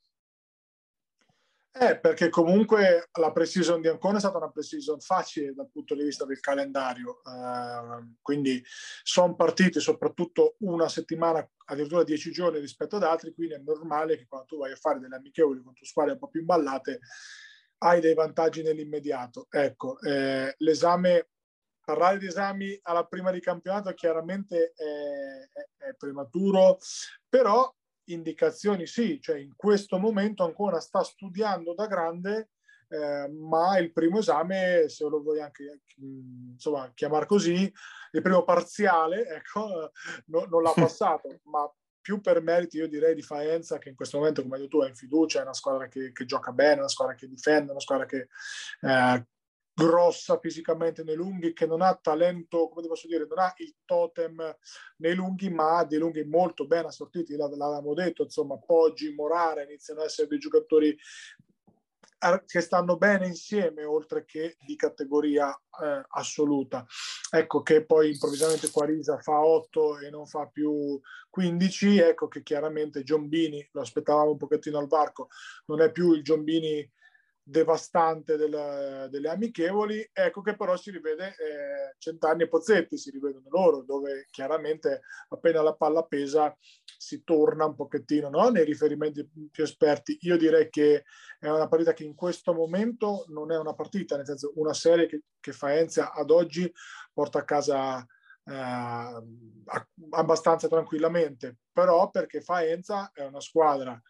eh, 1.72 1.98
perché 2.00 2.28
comunque 2.30 3.08
la 3.18 3.30
pre-season 3.30 3.80
di 3.80 3.88
Ancona 3.88 4.16
è 4.16 4.20
stata 4.20 4.38
una 4.38 4.50
pre-season 4.50 4.98
facile 5.00 5.54
dal 5.54 5.70
punto 5.70 5.94
di 5.94 6.02
vista 6.02 6.24
del 6.24 6.40
calendario, 6.40 7.20
eh, 7.24 8.16
quindi 8.20 8.62
sono 9.02 9.36
partiti 9.36 9.78
soprattutto 9.78 10.56
una 10.60 10.88
settimana, 10.88 11.48
addirittura 11.66 12.02
dieci 12.02 12.32
giorni 12.32 12.58
rispetto 12.58 12.96
ad 12.96 13.04
altri, 13.04 13.32
quindi 13.32 13.54
è 13.54 13.58
normale 13.58 14.16
che 14.16 14.26
quando 14.26 14.46
tu 14.46 14.58
vai 14.58 14.72
a 14.72 14.76
fare 14.76 14.98
delle 14.98 15.16
amichevoli 15.16 15.62
contro 15.62 15.84
squadre 15.84 16.14
un 16.14 16.18
po' 16.18 16.28
più 16.28 16.40
imballate 16.40 17.00
hai 17.82 18.00
dei 18.00 18.14
vantaggi 18.14 18.62
nell'immediato. 18.62 19.46
Ecco, 19.48 19.98
eh, 20.00 20.54
l'esame, 20.58 21.28
parlare 21.84 22.18
di 22.18 22.26
esami 22.26 22.78
alla 22.82 23.06
prima 23.06 23.30
di 23.30 23.40
campionato 23.40 23.92
chiaramente 23.94 24.72
è, 24.74 25.48
è, 25.50 25.88
è 25.88 25.94
prematuro, 25.94 26.78
però 27.28 27.72
indicazioni 28.04 28.86
sì, 28.86 29.20
cioè 29.20 29.38
in 29.38 29.54
questo 29.56 29.98
momento 29.98 30.44
ancora 30.44 30.80
sta 30.80 31.02
studiando 31.02 31.74
da 31.74 31.86
grande 31.86 32.50
eh, 32.90 33.28
ma 33.28 33.78
il 33.78 33.92
primo 33.92 34.18
esame, 34.18 34.88
se 34.88 35.06
lo 35.08 35.22
vuoi 35.22 35.40
anche 35.40 35.82
insomma, 35.98 36.90
chiamare 36.92 37.24
così, 37.24 37.72
il 38.12 38.22
primo 38.22 38.42
parziale, 38.42 39.26
ecco, 39.30 39.92
no, 40.26 40.44
non 40.46 40.62
l'ha 40.62 40.72
passato, 40.74 41.40
ma 41.44 41.72
più 42.00 42.20
per 42.20 42.42
meriti 42.42 42.78
io 42.78 42.88
direi 42.88 43.14
di 43.14 43.22
Faenza 43.22 43.78
che 43.78 43.90
in 43.90 43.94
questo 43.94 44.18
momento 44.18 44.42
come 44.42 44.56
hai 44.56 44.62
detto 44.62 44.78
tu 44.78 44.84
è 44.84 44.88
in 44.88 44.96
fiducia, 44.96 45.40
è 45.40 45.42
una 45.42 45.54
squadra 45.54 45.86
che, 45.86 46.12
che 46.12 46.24
gioca 46.24 46.50
bene, 46.50 46.80
una 46.80 46.88
squadra 46.88 47.14
che 47.14 47.28
difende, 47.28 47.70
una 47.70 47.80
squadra 47.80 48.06
che 48.06 48.28
eh, 48.80 49.26
grossa 49.72 50.38
fisicamente 50.38 51.02
nei 51.02 51.14
lunghi, 51.14 51.52
che 51.52 51.66
non 51.66 51.80
ha 51.80 51.98
talento, 52.00 52.68
come 52.68 52.86
posso 52.86 53.06
dire, 53.06 53.26
non 53.26 53.38
ha 53.38 53.52
il 53.58 53.74
totem 53.84 54.56
nei 54.96 55.14
lunghi, 55.14 55.50
ma 55.50 55.78
ha 55.78 55.84
dei 55.84 55.98
lunghi 55.98 56.24
molto 56.24 56.66
ben 56.66 56.86
assortiti, 56.86 57.36
l'avevamo 57.36 57.94
detto, 57.94 58.22
insomma, 58.22 58.58
Poggi, 58.58 59.14
Morare 59.14 59.64
iniziano 59.64 60.00
ad 60.00 60.06
essere 60.06 60.28
dei 60.28 60.38
giocatori 60.38 60.96
che 62.44 62.60
stanno 62.60 62.98
bene 62.98 63.26
insieme 63.26 63.84
oltre 63.84 64.26
che 64.26 64.56
di 64.60 64.76
categoria 64.76 65.50
eh, 65.82 66.04
assoluta. 66.10 66.84
Ecco 67.30 67.62
che 67.62 67.84
poi 67.86 68.10
improvvisamente 68.10 68.70
Quarisa 68.70 69.18
fa 69.18 69.42
8 69.42 70.00
e 70.00 70.10
non 70.10 70.26
fa 70.26 70.46
più 70.46 71.00
15, 71.30 71.98
ecco 71.98 72.28
che 72.28 72.42
chiaramente 72.42 73.02
Giombini, 73.02 73.66
lo 73.72 73.80
aspettavamo 73.80 74.32
un 74.32 74.36
pochettino 74.36 74.78
al 74.78 74.86
varco, 74.86 75.28
non 75.66 75.80
è 75.80 75.90
più 75.90 76.12
il 76.12 76.22
Giombini 76.22 76.88
devastante 77.50 78.36
del, 78.36 79.08
delle 79.10 79.28
amichevoli, 79.28 80.08
ecco 80.12 80.40
che 80.40 80.54
però 80.54 80.76
si 80.76 80.92
rivede 80.92 81.28
eh, 81.30 81.94
Centanni 81.98 82.44
e 82.44 82.48
Pozzetti, 82.48 82.96
si 82.96 83.10
rivedono 83.10 83.48
loro, 83.48 83.82
dove 83.82 84.28
chiaramente 84.30 85.02
appena 85.28 85.60
la 85.60 85.74
palla 85.74 86.04
pesa 86.04 86.56
si 86.96 87.24
torna 87.24 87.64
un 87.66 87.74
pochettino 87.74 88.28
no? 88.28 88.50
nei 88.50 88.64
riferimenti 88.64 89.28
più 89.50 89.64
esperti. 89.64 90.16
Io 90.20 90.36
direi 90.36 90.68
che 90.70 91.04
è 91.40 91.48
una 91.48 91.66
partita 91.66 91.92
che 91.92 92.04
in 92.04 92.14
questo 92.14 92.54
momento 92.54 93.24
non 93.28 93.50
è 93.50 93.58
una 93.58 93.74
partita, 93.74 94.16
nel 94.16 94.26
senso 94.26 94.52
una 94.54 94.74
serie 94.74 95.06
che, 95.06 95.22
che 95.40 95.52
Faenza 95.52 96.12
ad 96.12 96.30
oggi 96.30 96.72
porta 97.12 97.40
a 97.40 97.44
casa 97.44 97.98
eh, 98.44 99.22
abbastanza 100.10 100.68
tranquillamente, 100.68 101.56
però 101.72 102.10
perché 102.10 102.40
Faenza 102.42 103.10
è 103.12 103.24
una 103.24 103.40
squadra 103.40 104.00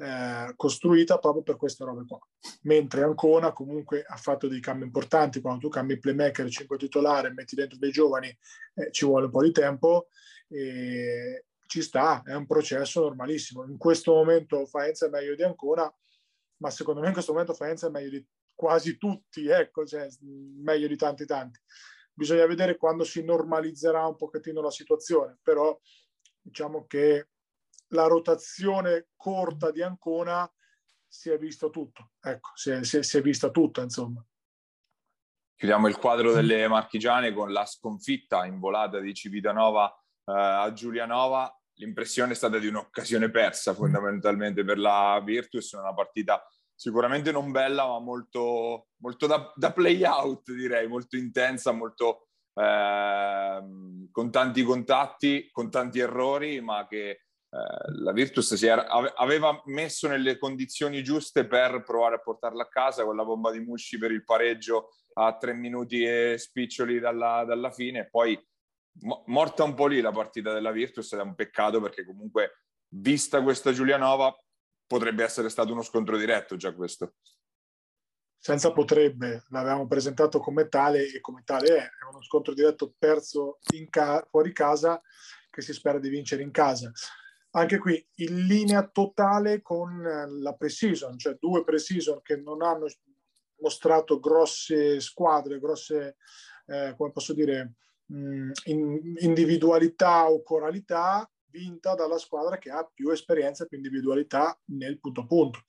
eh, 0.00 0.52
costruita 0.54 1.18
proprio 1.18 1.42
per 1.42 1.56
queste 1.56 1.84
robe 1.84 2.04
qua. 2.06 2.18
Mentre 2.62 3.02
Ancona 3.02 3.52
comunque 3.52 4.04
ha 4.06 4.16
fatto 4.16 4.46
dei 4.46 4.60
cambi 4.60 4.84
importanti, 4.84 5.40
quando 5.40 5.60
tu 5.60 5.68
cambi 5.68 5.98
playmaker, 5.98 6.48
5 6.48 6.78
titolare, 6.78 7.32
metti 7.32 7.56
dentro 7.56 7.78
dei 7.78 7.90
giovani, 7.90 8.28
eh, 8.74 8.90
ci 8.92 9.04
vuole 9.04 9.26
un 9.26 9.30
po' 9.32 9.42
di 9.42 9.52
tempo 9.52 10.08
e 10.48 11.46
ci 11.66 11.82
sta, 11.82 12.22
è 12.24 12.34
un 12.34 12.46
processo 12.46 13.00
normalissimo. 13.00 13.64
In 13.64 13.76
questo 13.76 14.12
momento 14.12 14.64
Faenza 14.66 15.06
è 15.06 15.10
meglio 15.10 15.34
di 15.34 15.42
Ancona, 15.42 15.92
ma 16.58 16.70
secondo 16.70 17.00
me 17.00 17.08
in 17.08 17.12
questo 17.12 17.32
momento 17.32 17.54
Faenza 17.54 17.88
è 17.88 17.90
meglio 17.90 18.10
di 18.10 18.26
quasi 18.54 18.96
tutti, 18.98 19.48
ecco, 19.48 19.84
cioè 19.84 20.08
meglio 20.20 20.86
di 20.86 20.96
tanti 20.96 21.26
tanti. 21.26 21.60
Bisogna 22.12 22.46
vedere 22.46 22.76
quando 22.76 23.04
si 23.04 23.22
normalizzerà 23.22 24.06
un 24.06 24.16
pochettino 24.16 24.60
la 24.60 24.70
situazione, 24.70 25.38
però 25.42 25.78
diciamo 26.40 26.86
che 26.86 27.28
la 27.88 28.06
rotazione 28.06 29.08
corta 29.16 29.70
di 29.70 29.82
Ancona 29.82 30.50
si 31.06 31.30
è 31.30 31.38
visto 31.38 31.70
tutto, 31.70 32.10
ecco, 32.20 32.50
si 32.54 32.70
è, 32.70 32.84
si 32.84 32.98
è, 32.98 33.02
si 33.02 33.16
è 33.18 33.22
vista 33.22 33.50
tutta, 33.50 33.82
insomma. 33.82 34.24
Chiudiamo 35.54 35.88
il 35.88 35.96
quadro 35.96 36.32
delle 36.32 36.68
marchigiane 36.68 37.32
con 37.32 37.52
la 37.52 37.66
sconfitta 37.66 38.44
in 38.44 38.60
volata 38.60 39.00
di 39.00 39.12
Civitanova 39.14 39.90
eh, 40.24 40.32
a 40.32 40.72
Giulianova, 40.72 41.52
l'impressione 41.74 42.32
è 42.32 42.36
stata 42.36 42.58
di 42.58 42.66
un'occasione 42.66 43.30
persa 43.30 43.74
fondamentalmente 43.74 44.64
per 44.64 44.78
la 44.78 45.20
Virtus, 45.24 45.72
una 45.72 45.94
partita 45.94 46.46
sicuramente 46.74 47.32
non 47.32 47.50
bella 47.50 47.86
ma 47.86 47.98
molto, 47.98 48.88
molto 48.98 49.26
da, 49.26 49.52
da 49.56 49.72
play 49.72 50.04
out 50.04 50.52
direi, 50.52 50.86
molto 50.86 51.16
intensa, 51.16 51.72
molto 51.72 52.28
eh, 52.54 53.62
con 54.12 54.30
tanti 54.30 54.62
contatti, 54.62 55.48
con 55.50 55.70
tanti 55.70 55.98
errori 55.98 56.60
ma 56.60 56.86
che 56.86 57.27
la 57.50 58.12
Virtus 58.12 58.62
era, 58.62 58.86
aveva 58.86 59.62
messo 59.66 60.06
nelle 60.06 60.36
condizioni 60.36 61.02
giuste 61.02 61.46
per 61.46 61.82
provare 61.82 62.16
a 62.16 62.20
portarla 62.20 62.64
a 62.64 62.68
casa 62.68 63.04
con 63.04 63.16
la 63.16 63.24
bomba 63.24 63.50
di 63.50 63.60
Musci 63.60 63.96
per 63.96 64.10
il 64.10 64.24
pareggio 64.24 64.90
a 65.14 65.36
tre 65.36 65.54
minuti 65.54 66.04
e 66.04 66.36
spiccioli 66.36 67.00
dalla, 67.00 67.44
dalla 67.46 67.70
fine 67.70 68.08
poi 68.08 68.38
morta 69.26 69.64
un 69.64 69.74
po' 69.74 69.86
lì 69.86 70.00
la 70.00 70.12
partita 70.12 70.52
della 70.52 70.72
Virtus 70.72 71.12
ed 71.12 71.20
è 71.20 71.22
un 71.22 71.34
peccato 71.34 71.80
perché 71.80 72.04
comunque 72.04 72.64
vista 72.88 73.42
questa 73.42 73.72
Giulianova 73.72 74.34
potrebbe 74.86 75.24
essere 75.24 75.48
stato 75.48 75.72
uno 75.72 75.82
scontro 75.82 76.16
diretto 76.16 76.56
già 76.56 76.74
questo. 76.74 77.14
Senza 78.40 78.72
potrebbe, 78.72 79.44
l'avevamo 79.50 79.86
presentato 79.86 80.38
come 80.38 80.68
tale 80.68 81.12
e 81.12 81.20
come 81.20 81.42
tale 81.44 81.68
è, 81.68 81.82
è 81.82 82.04
uno 82.08 82.22
scontro 82.22 82.54
diretto 82.54 82.94
perso 82.96 83.58
ca- 83.90 84.24
fuori 84.30 84.52
casa 84.52 85.00
che 85.50 85.60
si 85.60 85.72
spera 85.72 85.98
di 85.98 86.08
vincere 86.08 86.42
in 86.42 86.50
casa. 86.50 86.90
Anche 87.50 87.78
qui 87.78 88.06
in 88.16 88.46
linea 88.46 88.86
totale 88.86 89.62
con 89.62 90.02
la 90.02 90.52
pre-season, 90.54 91.18
cioè 91.18 91.36
due 91.40 91.64
pre-season 91.64 92.20
che 92.22 92.36
non 92.36 92.62
hanno 92.62 92.86
mostrato 93.60 94.20
grosse 94.20 95.00
squadre, 95.00 95.58
grosse, 95.58 96.16
eh, 96.66 96.94
come 96.96 97.10
posso 97.10 97.32
dire, 97.32 97.74
mh, 98.06 98.50
in, 98.64 99.14
individualità 99.20 100.30
o 100.30 100.42
coralità 100.42 101.28
vinta 101.50 101.94
dalla 101.94 102.18
squadra 102.18 102.58
che 102.58 102.70
ha 102.70 102.88
più 102.92 103.10
esperienza 103.10 103.64
e 103.64 103.66
più 103.66 103.78
individualità 103.78 104.58
nel 104.66 105.00
punto 105.00 105.22
a 105.22 105.26
punto. 105.26 105.60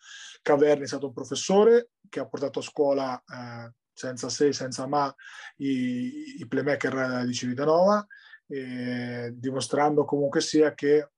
Caverni 0.42 0.84
è 0.84 0.88
stato 0.88 1.08
un 1.08 1.14
professore 1.14 1.92
che 2.10 2.20
ha 2.20 2.28
portato 2.28 2.60
a 2.60 2.64
scuola 2.64 3.18
eh, 3.18 3.74
senza 3.94 4.30
se, 4.30 4.52
senza 4.54 4.88
ma 4.88 5.14
i, 5.58 6.36
i 6.40 6.48
playmaker 6.48 7.26
di 7.26 7.34
Civitanova, 7.34 8.06
eh, 8.48 9.32
dimostrando 9.34 10.06
comunque 10.06 10.42
sia 10.42 10.74
che 10.74 11.12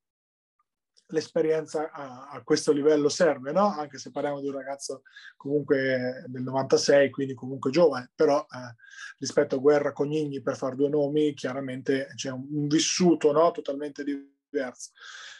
l'esperienza 1.11 1.91
a, 1.91 2.29
a, 2.29 2.41
questo 2.43 2.71
livello 2.71 3.09
serve, 3.09 3.51
no? 3.51 3.67
Anche 3.67 3.97
se 3.97 4.11
parliamo 4.11 4.41
di 4.41 4.47
un 4.47 4.55
ragazzo 4.55 5.03
comunque 5.37 6.23
del 6.27 6.41
96, 6.43 7.09
quindi 7.09 7.33
comunque 7.33 7.71
giovane, 7.71 8.11
però 8.15 8.39
eh, 8.39 8.75
rispetto 9.19 9.55
a 9.55 9.59
Guerra 9.59 9.93
Cognigni, 9.93 10.41
per 10.41 10.57
fare 10.57 10.75
due 10.75 10.89
nomi, 10.89 11.33
chiaramente 11.33 12.07
c'è 12.15 12.31
un, 12.31 12.47
un 12.51 12.67
vissuto 12.67 13.31
no? 13.31 13.51
totalmente 13.51 14.03
diverso. 14.03 14.91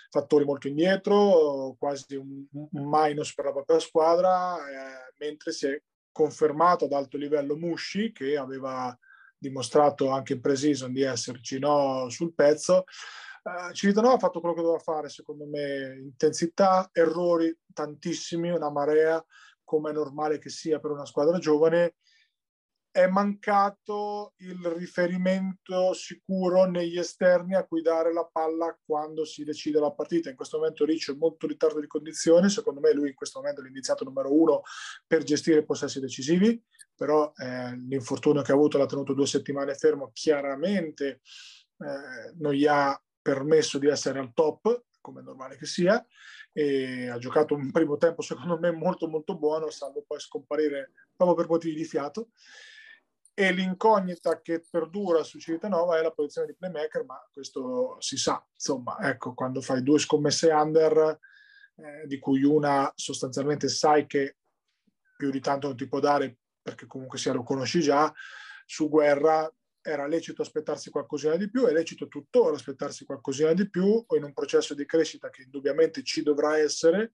Fattori 0.09 0.43
molto 0.43 0.67
indietro, 0.67 1.75
quasi 1.79 2.15
un, 2.15 2.45
un 2.51 2.89
minus 2.89 3.33
per 3.33 3.45
la 3.45 3.51
propria 3.51 3.79
squadra, 3.79 4.57
eh, 4.57 5.13
mentre 5.17 5.51
si 5.51 5.67
è 5.67 5.81
confermato 6.11 6.85
ad 6.85 6.91
alto 6.91 7.17
livello 7.17 7.55
Musci, 7.55 8.11
che 8.11 8.35
aveva 8.35 8.97
dimostrato 9.41 10.09
anche 10.09 10.33
in 10.33 10.41
pre-season 10.41 10.93
di 10.93 11.01
esserci 11.01 11.57
no? 11.57 12.07
sul 12.09 12.33
pezzo, 12.33 12.83
Uh, 13.43 13.73
Civitanova 13.73 14.13
ha 14.13 14.19
fatto 14.19 14.39
quello 14.39 14.53
che 14.53 14.61
doveva 14.61 14.79
fare, 14.79 15.09
secondo 15.09 15.47
me, 15.47 15.97
intensità, 15.99 16.87
errori 16.91 17.55
tantissimi, 17.73 18.51
una 18.51 18.69
marea, 18.69 19.23
come 19.63 19.89
è 19.89 19.93
normale 19.93 20.37
che 20.37 20.49
sia 20.49 20.79
per 20.79 20.91
una 20.91 21.05
squadra 21.05 21.39
giovane. 21.39 21.95
È 22.91 23.07
mancato 23.07 24.33
il 24.39 24.63
riferimento 24.75 25.93
sicuro 25.93 26.65
negli 26.65 26.99
esterni 26.99 27.55
a 27.55 27.65
cui 27.65 27.81
dare 27.81 28.13
la 28.13 28.29
palla 28.29 28.77
quando 28.85 29.23
si 29.25 29.43
decide 29.43 29.79
la 29.79 29.91
partita. 29.91 30.29
In 30.29 30.35
questo 30.35 30.57
momento 30.57 30.85
Riccio 30.85 31.13
è 31.13 31.15
molto 31.15 31.45
in 31.45 31.53
ritardo 31.53 31.79
di 31.79 31.87
condizione, 31.87 32.49
secondo 32.49 32.81
me 32.81 32.93
lui 32.93 33.07
in 33.07 33.15
questo 33.15 33.39
momento 33.39 33.61
è 33.61 33.63
l'iniziato 33.63 34.03
numero 34.03 34.37
uno 34.37 34.61
per 35.07 35.23
gestire 35.23 35.59
i 35.59 35.65
possessi 35.65 36.01
decisivi, 36.01 36.61
però 36.93 37.31
eh, 37.37 37.75
l'infortunio 37.77 38.41
che 38.41 38.51
ha 38.51 38.55
avuto 38.55 38.77
l'ha 38.77 38.85
tenuto 38.85 39.13
due 39.13 39.25
settimane 39.25 39.73
fermo, 39.73 40.11
chiaramente 40.13 41.21
eh, 41.77 42.33
non 42.39 42.51
gli 42.51 42.67
ha 42.67 43.01
permesso 43.21 43.77
di 43.77 43.87
essere 43.87 44.19
al 44.19 44.33
top, 44.33 44.85
come 44.99 45.21
è 45.21 45.23
normale 45.23 45.57
che 45.57 45.65
sia, 45.65 46.03
e 46.53 47.07
ha 47.07 47.17
giocato 47.17 47.55
un 47.55 47.71
primo 47.71 47.97
tempo 47.97 48.21
secondo 48.21 48.57
me 48.59 48.71
molto 48.71 49.07
molto 49.07 49.37
buono, 49.37 49.69
salvo 49.69 50.03
poi 50.05 50.19
scomparire 50.19 50.91
proprio 51.15 51.35
per 51.35 51.47
motivi 51.47 51.75
di 51.75 51.85
fiato. 51.85 52.29
E 53.33 53.51
l'incognita 53.53 54.41
che 54.41 54.63
perdura 54.69 55.23
su 55.23 55.39
Civitanova 55.39 55.97
è 55.97 56.01
la 56.01 56.11
posizione 56.11 56.47
di 56.47 56.55
playmaker, 56.55 57.05
ma 57.05 57.17
questo 57.31 57.95
si 57.99 58.17
sa, 58.17 58.45
insomma, 58.53 58.97
ecco, 58.99 59.33
quando 59.33 59.61
fai 59.61 59.81
due 59.81 59.99
scommesse 59.99 60.51
under, 60.51 61.19
eh, 61.75 62.05
di 62.07 62.19
cui 62.19 62.43
una 62.43 62.91
sostanzialmente 62.93 63.69
sai 63.69 64.05
che 64.05 64.37
più 65.15 65.31
di 65.31 65.39
tanto 65.39 65.67
non 65.67 65.77
ti 65.77 65.87
può 65.87 65.99
dare 65.99 66.37
perché 66.61 66.85
comunque 66.85 67.17
sia 67.17 67.33
lo 67.33 67.43
conosci 67.43 67.81
già, 67.81 68.13
su 68.65 68.89
guerra 68.89 69.51
era 69.81 70.07
lecito 70.07 70.41
aspettarsi 70.41 70.89
qualcosina 70.89 71.35
di 71.35 71.49
più, 71.49 71.65
è 71.65 71.71
lecito 71.71 72.07
tuttora 72.07 72.55
aspettarsi 72.55 73.05
qualcosina 73.05 73.53
di 73.53 73.69
più 73.69 74.03
o 74.05 74.15
in 74.15 74.23
un 74.23 74.33
processo 74.33 74.73
di 74.73 74.85
crescita 74.85 75.29
che 75.29 75.43
indubbiamente 75.43 76.03
ci 76.03 76.21
dovrà 76.23 76.57
essere, 76.57 77.13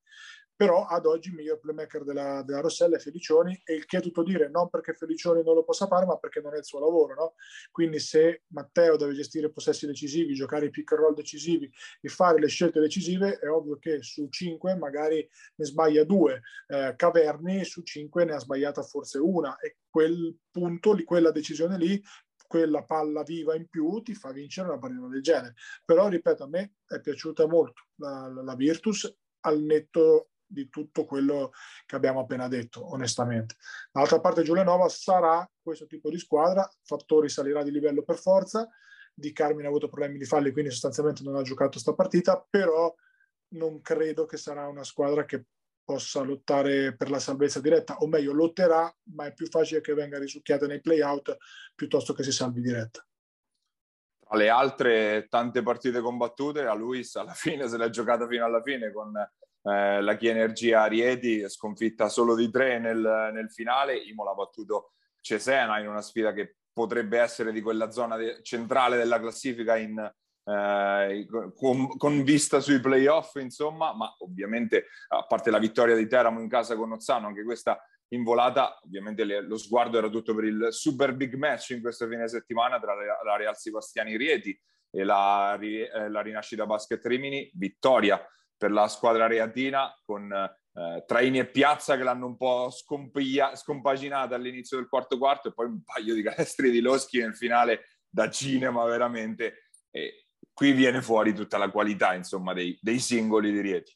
però 0.57 0.87
ad 0.87 1.05
oggi 1.05 1.29
il 1.29 1.35
miglior 1.35 1.59
playmaker 1.59 2.03
della, 2.03 2.41
della 2.41 2.61
Rossella 2.61 2.97
è 2.97 2.99
Felicioni 2.99 3.61
e 3.63 3.75
il 3.75 3.85
che 3.85 3.97
è 3.97 4.01
tutto 4.01 4.23
dire, 4.23 4.49
non 4.49 4.69
perché 4.69 4.91
Felicioni 4.93 5.43
non 5.43 5.53
lo 5.53 5.63
possa 5.63 5.85
fare, 5.85 6.07
ma 6.07 6.17
perché 6.17 6.41
non 6.41 6.55
è 6.55 6.57
il 6.57 6.65
suo 6.65 6.79
lavoro. 6.79 7.13
No? 7.13 7.33
Quindi 7.69 7.99
se 7.99 8.41
Matteo 8.47 8.97
deve 8.97 9.13
gestire 9.13 9.51
possessi 9.51 9.85
decisivi, 9.85 10.33
giocare 10.33 10.65
i 10.65 10.69
pick 10.71 10.91
and 10.93 11.01
roll 11.01 11.13
decisivi 11.13 11.71
e 12.01 12.09
fare 12.09 12.39
le 12.39 12.47
scelte 12.47 12.79
decisive, 12.79 13.37
è 13.37 13.47
ovvio 13.47 13.77
che 13.77 14.01
su 14.01 14.29
cinque 14.29 14.75
magari 14.75 15.29
ne 15.57 15.65
sbaglia 15.65 16.03
due, 16.03 16.41
eh, 16.69 16.95
Caverni 16.97 17.63
su 17.63 17.83
cinque 17.83 18.25
ne 18.25 18.33
ha 18.33 18.39
sbagliata 18.39 18.81
forse 18.81 19.19
una 19.19 19.59
e 19.59 19.77
quel 19.87 20.35
punto, 20.49 20.97
quella 21.05 21.29
decisione 21.29 21.77
lì 21.77 22.01
quella 22.47 22.83
palla 22.83 23.23
viva 23.23 23.55
in 23.55 23.67
più 23.67 24.01
ti 24.01 24.15
fa 24.15 24.31
vincere 24.31 24.69
una 24.69 24.79
partita 24.79 25.07
del 25.07 25.21
genere. 25.21 25.53
Però, 25.85 26.07
ripeto, 26.07 26.43
a 26.43 26.47
me 26.47 26.75
è 26.87 26.99
piaciuta 26.99 27.47
molto 27.47 27.83
la, 27.95 28.27
la 28.27 28.55
Virtus 28.55 29.13
al 29.41 29.61
netto 29.61 30.29
di 30.47 30.69
tutto 30.69 31.05
quello 31.05 31.51
che 31.85 31.95
abbiamo 31.95 32.21
appena 32.21 32.47
detto, 32.47 32.89
onestamente. 32.93 33.55
D'altra 33.91 34.19
parte 34.21 34.43
Giulianova 34.43 34.87
sarà 34.87 35.47
questo 35.61 35.85
tipo 35.85 36.09
di 36.09 36.17
squadra, 36.17 36.67
Fattori 36.83 37.29
salirà 37.29 37.63
di 37.63 37.71
livello 37.71 38.03
per 38.03 38.17
forza, 38.17 38.67
Di 39.13 39.33
Carmine 39.33 39.65
ha 39.65 39.69
avuto 39.69 39.89
problemi 39.89 40.17
di 40.17 40.25
falli, 40.25 40.51
quindi 40.51 40.71
sostanzialmente 40.71 41.23
non 41.23 41.35
ha 41.35 41.41
giocato 41.41 41.71
questa 41.71 41.93
partita, 41.93 42.45
però 42.49 42.93
non 43.49 43.81
credo 43.81 44.25
che 44.25 44.37
sarà 44.37 44.67
una 44.67 44.83
squadra 44.83 45.25
che 45.25 45.45
possa 45.87 46.21
lottare 46.21 46.97
per 46.97 47.09
la 47.09 47.17
salvezza 47.17 47.61
diretta, 47.61 47.95
o 47.99 48.07
meglio 48.07 48.33
lotterà, 48.33 48.93
ma 49.15 49.27
è 49.27 49.33
più 49.33 49.47
facile 49.47 49.79
che 49.79 49.93
venga 49.93 50.19
risucchiata 50.19 50.67
nei 50.67 50.81
play-out 50.81 51.37
piuttosto 51.73 52.11
che 52.11 52.23
si 52.23 52.33
salvi 52.33 52.59
diretta. 52.59 53.07
Tra 54.19 54.35
le 54.35 54.49
altre 54.49 55.27
tante 55.29 55.63
partite 55.63 56.01
combattute, 56.01 56.65
a 56.65 56.73
Luis 56.73 57.15
alla 57.15 57.31
fine 57.31 57.69
se 57.69 57.77
l'è 57.77 57.89
giocata 57.89 58.27
fino 58.27 58.43
alla 58.43 58.61
fine 58.61 58.91
con 58.91 59.15
eh, 59.15 60.01
la 60.01 60.17
Chi 60.17 60.27
Energia 60.27 60.85
Rieti, 60.87 61.47
sconfitta 61.47 62.09
solo 62.09 62.35
di 62.35 62.51
tre 62.51 62.79
nel, 62.79 63.29
nel 63.31 63.49
finale, 63.49 63.95
Imola 63.95 64.31
ha 64.31 64.35
battuto 64.35 64.91
Cesena 65.21 65.79
in 65.79 65.87
una 65.87 66.01
sfida 66.01 66.33
che 66.33 66.57
potrebbe 66.73 67.17
essere 67.17 67.53
di 67.53 67.61
quella 67.61 67.91
zona 67.91 68.17
de- 68.17 68.41
centrale 68.43 68.97
della 68.97 69.21
classifica 69.21 69.77
in, 69.77 69.95
eh, 70.47 71.27
con, 71.55 71.97
con, 71.97 72.23
vista 72.23 72.61
sui 72.61 72.79
playoff, 72.79 73.35
insomma, 73.35 73.93
ma 73.93 74.13
ovviamente 74.19 74.85
a 75.09 75.25
parte 75.25 75.51
la 75.51 75.59
vittoria 75.59 75.95
di 75.95 76.07
Teramo 76.07 76.39
in 76.39 76.47
casa 76.47 76.77
con 76.77 76.93
Ozzano, 76.93 77.27
anche 77.27 77.43
questa 77.43 77.81
in 78.09 78.23
volata, 78.23 78.79
ovviamente 78.85 79.25
le, 79.25 79.41
lo 79.41 79.57
sguardo 79.57 79.97
era 79.97 80.07
tutto 80.07 80.33
per 80.33 80.45
il 80.45 80.67
super 80.71 81.13
big 81.13 81.33
match 81.33 81.71
in 81.71 81.81
questo 81.81 82.07
fine 82.07 82.29
settimana 82.29 82.79
tra 82.79 82.95
la, 82.95 83.19
la 83.25 83.35
Real 83.35 83.57
Sebastiani 83.57 84.15
Rieti 84.15 84.57
e 84.89 85.03
la, 85.03 85.57
eh, 85.59 86.09
la 86.09 86.21
Rinascita 86.21 86.65
Basket 86.65 87.05
Rimini, 87.05 87.51
vittoria 87.53 88.25
per 88.55 88.71
la 88.71 88.87
squadra 88.87 89.27
reatina 89.27 89.93
con 90.01 90.31
eh, 90.31 91.03
Traini 91.05 91.39
e 91.39 91.47
Piazza 91.47 91.97
che 91.97 92.03
l'hanno 92.03 92.25
un 92.25 92.37
po' 92.37 92.69
scompiglia, 92.71 93.53
scompaginata 93.55 94.35
all'inizio 94.35 94.77
del 94.77 94.87
quarto 94.87 95.17
quarto 95.17 95.49
e 95.49 95.53
poi 95.53 95.65
un 95.65 95.83
paio 95.83 96.13
di 96.13 96.23
canestri 96.23 96.71
di 96.71 96.79
Loschi 96.79 97.19
nel 97.19 97.35
finale 97.35 97.99
da 98.07 98.29
cinema 98.29 98.85
veramente. 98.85 99.69
E 99.91 100.26
qui 100.57 100.71
viene 100.71 101.03
fuori 101.03 101.35
tutta 101.35 101.59
la 101.59 101.69
qualità 101.69 102.15
insomma 102.15 102.51
dei, 102.51 102.75
dei 102.81 102.97
singoli 102.97 103.51
di 103.51 103.61
Rieti. 103.61 103.95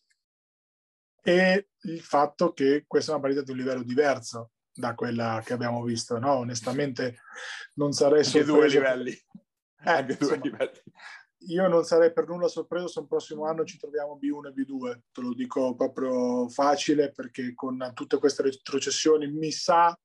E 1.23 1.69
il 1.81 2.01
fatto 2.01 2.53
che 2.53 2.83
questa 2.85 3.09
è 3.11 3.15
una 3.15 3.23
partita 3.23 3.41
di 3.41 3.49
un 3.49 3.57
livello 3.57 3.81
diverso 3.81 4.51
da 4.71 4.93
quella 4.93 5.41
che 5.43 5.53
abbiamo 5.53 5.83
visto, 5.83 6.19
no? 6.19 6.33
Onestamente 6.35 7.21
non 7.73 7.93
sarei 7.93 8.23
sorpreso. 8.23 8.53
Anche 8.53 8.69
due 8.69 8.79
livelli. 8.79 9.11
Eh, 9.11 9.89
Anche 9.89 10.17
due 10.17 10.35
insomma, 10.35 10.43
livelli 10.43 10.81
io 11.47 11.67
non 11.67 11.83
sarei 11.83 12.13
per 12.13 12.27
nulla 12.27 12.47
sorpreso 12.47 12.87
se 12.87 12.99
il 12.99 13.07
prossimo 13.07 13.45
anno 13.45 13.63
ci 13.63 13.79
troviamo 13.79 14.19
B1 14.21 14.49
e 14.49 14.53
B2, 14.53 14.99
te 15.11 15.21
lo 15.21 15.33
dico 15.33 15.73
proprio 15.73 16.47
facile 16.47 17.11
perché 17.11 17.55
con 17.55 17.91
tutte 17.95 18.19
queste 18.19 18.43
retrocessioni 18.43 19.31
mi 19.31 19.49
sa 19.49 19.97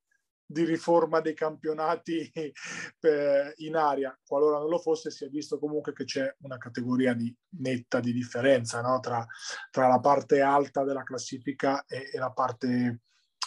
di 0.49 0.63
riforma 0.63 1.19
dei 1.19 1.33
campionati 1.33 2.31
in 3.57 3.75
aria. 3.75 4.17
Qualora 4.25 4.59
non 4.59 4.69
lo 4.69 4.79
fosse, 4.79 5.11
si 5.11 5.25
è 5.25 5.29
visto 5.29 5.59
comunque 5.59 5.91
che 5.93 6.05
c'è 6.05 6.33
una 6.39 6.57
categoria 6.57 7.13
di, 7.13 7.35
netta 7.59 7.99
di 7.99 8.13
differenza 8.13 8.81
no? 8.81 8.99
tra, 8.99 9.25
tra, 9.69 9.87
la 9.87 9.99
parte 9.99 10.41
alta 10.41 10.83
della 10.83 11.03
classifica 11.03 11.83
e, 11.85 12.09
e 12.13 12.17
la 12.17 12.31
parte 12.31 13.01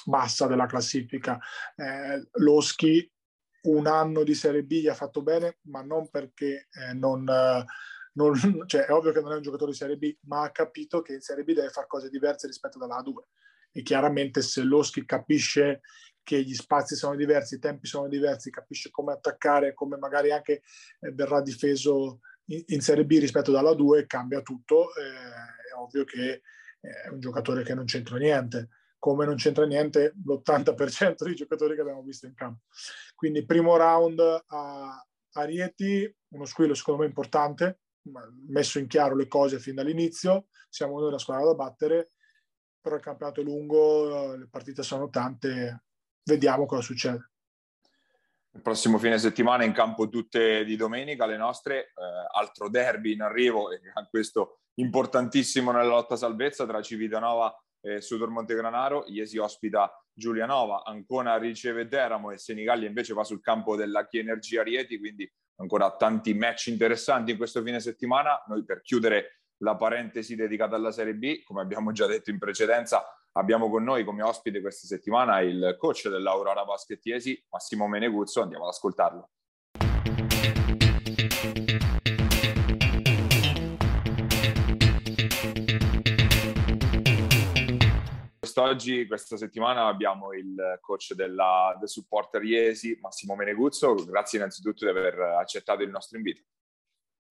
bassa 0.05 0.47
della 0.47 0.67
classifica. 0.67 1.39
Eh, 1.75 2.29
Loschi 2.33 3.11
un 3.63 3.87
anno 3.87 4.23
di 4.23 4.35
Serie 4.35 4.63
B 4.63 4.81
gli 4.81 4.89
ha 4.89 4.95
fatto 4.95 5.23
bene, 5.23 5.59
ma 5.63 5.83
non 5.83 6.09
perché 6.09 6.69
eh, 6.71 6.95
non, 6.95 7.25
non, 8.15 8.35
cioè 8.67 8.87
è 8.87 8.93
ovvio 8.93 9.13
che 9.13 9.21
non 9.21 9.33
è 9.33 9.37
un 9.37 9.43
giocatore 9.43 9.73
di 9.73 9.77
Serie 9.77 9.97
B, 9.97 10.17
ma 10.23 10.43
ha 10.43 10.51
capito 10.51 11.03
che 11.03 11.15
in 11.15 11.21
Serie 11.21 11.45
B 11.45 11.53
deve 11.53 11.69
fare 11.69 11.87
cose 11.87 12.09
diverse 12.09 12.47
rispetto 12.47 12.79
dalla 12.79 13.03
A2. 13.03 13.13
E 13.73 13.83
chiaramente 13.83 14.43
se 14.43 14.63
Loschi 14.63 15.05
capisce 15.05 15.83
che 16.31 16.45
gli 16.45 16.55
spazi 16.55 16.95
sono 16.95 17.16
diversi, 17.16 17.57
i 17.57 17.59
tempi 17.59 17.88
sono 17.88 18.07
diversi, 18.07 18.51
capisce 18.51 18.88
come 18.93 19.12
attaccare, 19.12 19.75
come 19.75 19.97
magari 19.97 20.31
anche 20.31 20.62
eh, 21.01 21.11
verrà 21.11 21.43
difeso 21.43 22.21
in, 22.45 22.62
in, 22.69 22.81
Serie 22.81 23.05
B 23.05 23.19
rispetto 23.19 23.51
dalla 23.51 23.75
2, 23.75 24.07
cambia 24.07 24.40
tutto. 24.40 24.95
Eh, 24.95 25.73
è 25.73 25.75
ovvio 25.77 26.05
che 26.05 26.43
è 26.79 27.09
un 27.09 27.19
giocatore 27.19 27.64
che 27.64 27.75
non 27.75 27.85
c'entra 27.85 28.16
niente 28.16 28.69
come 29.01 29.25
non 29.25 29.37
c'entra 29.37 29.64
niente 29.64 30.14
l'80% 30.25 31.25
dei 31.25 31.35
giocatori 31.35 31.75
che 31.75 31.81
abbiamo 31.81 32.03
visto 32.03 32.27
in 32.27 32.35
campo. 32.35 32.64
Quindi 33.14 33.47
primo 33.47 33.77
round 33.79 34.21
a, 34.21 35.07
a 35.33 35.45
Rieti, 35.45 36.14
uno 36.35 36.45
squillo 36.45 36.75
secondo 36.75 37.01
me 37.01 37.07
importante, 37.07 37.81
messo 38.47 38.79
in 38.79 38.87
chiaro 38.87 39.16
le 39.16 39.27
cose 39.27 39.59
fin 39.59 39.75
dall'inizio, 39.75 40.49
siamo 40.69 41.01
noi 41.01 41.11
la 41.11 41.19
squadra 41.19 41.47
da 41.47 41.55
battere, 41.55 42.11
però 42.79 42.97
il 42.97 43.01
campionato 43.01 43.40
è 43.40 43.45
lungo, 43.45 44.37
le 44.37 44.49
partite 44.51 44.83
sono 44.83 45.09
tante, 45.09 45.85
vediamo 46.25 46.67
cosa 46.67 46.83
succede. 46.83 47.31
Il 48.53 48.63
prossimo 48.63 48.99
fine 48.99 49.19
settimana 49.19 49.65
in 49.65 49.73
campo 49.73 50.09
tutte 50.09 50.65
di 50.65 50.75
domenica, 50.75 51.25
le 51.25 51.37
nostre, 51.37 51.79
eh, 51.79 51.93
altro 52.33 52.69
derby 52.69 53.13
in 53.13 53.23
arrivo, 53.23 53.71
e 53.71 53.81
questo 54.11 54.61
importantissimo 54.75 55.71
nella 55.71 55.85
lotta 55.85 56.17
salvezza 56.17 56.67
tra 56.67 56.83
Civitanova 56.83 57.55
eh, 57.83 58.01
Sudor 58.01 58.29
Montegranaro, 58.29 59.05
Iesi 59.07 59.39
ospita 59.39 59.91
Giulianova, 60.13 60.85
Ancona 60.85 61.37
riceve 61.37 61.87
Teramo 61.87 62.31
e 62.31 62.39
Senigallia 62.39 62.89
invece 62.89 63.15
va 63.15 63.25
sul 63.25 63.41
campo 63.41 63.77
della 63.77 64.07
Chi 64.07 64.19
Energia 64.19 64.63
Rieti, 64.63 64.99
quindi 64.99 65.31
ancora 65.57 65.95
tanti 65.97 66.35
match 66.35 66.67
interessanti 66.67 67.31
in 67.33 67.37
questo 67.37 67.63
fine 67.63 67.81
settimana. 67.81 68.43
Noi 68.49 68.65
per 68.65 68.83
chiudere 68.83 69.43
la 69.59 69.77
parentesi 69.77 70.35
dedicata 70.35 70.77
alla 70.77 70.91
Serie 70.91 71.15
B, 71.15 71.43
come 71.43 71.61
abbiamo 71.63 71.93
già 71.93 72.07
detto 72.07 72.31
in 72.31 72.39
precedenza, 72.39 73.05
abbiamo 73.33 73.71
con 73.71 73.83
noi 73.83 74.05
come 74.05 74.23
ospite 74.23 74.61
questa 74.61 74.87
settimana 74.87 75.40
il 75.40 75.77
coach 75.79 76.09
dell'Aurora 76.09 76.64
Baschettiesi, 76.64 77.43
Massimo 77.51 77.87
Meneguzzo, 77.87 78.43
andiamo 78.43 78.64
ad 78.64 78.71
ascoltarlo. 78.71 79.31
quest'oggi, 88.61 89.07
questa 89.07 89.37
settimana, 89.37 89.87
abbiamo 89.87 90.33
il 90.33 90.79
coach 90.81 91.14
della, 91.14 91.75
del 91.79 91.88
supporter 91.88 92.43
Iesi, 92.43 92.99
Massimo 93.01 93.35
Meneguzzo. 93.35 93.95
Grazie 93.95 94.38
innanzitutto 94.38 94.85
di 94.85 94.90
aver 94.90 95.19
accettato 95.21 95.83
il 95.83 95.90
nostro 95.90 96.19
invito. 96.19 96.43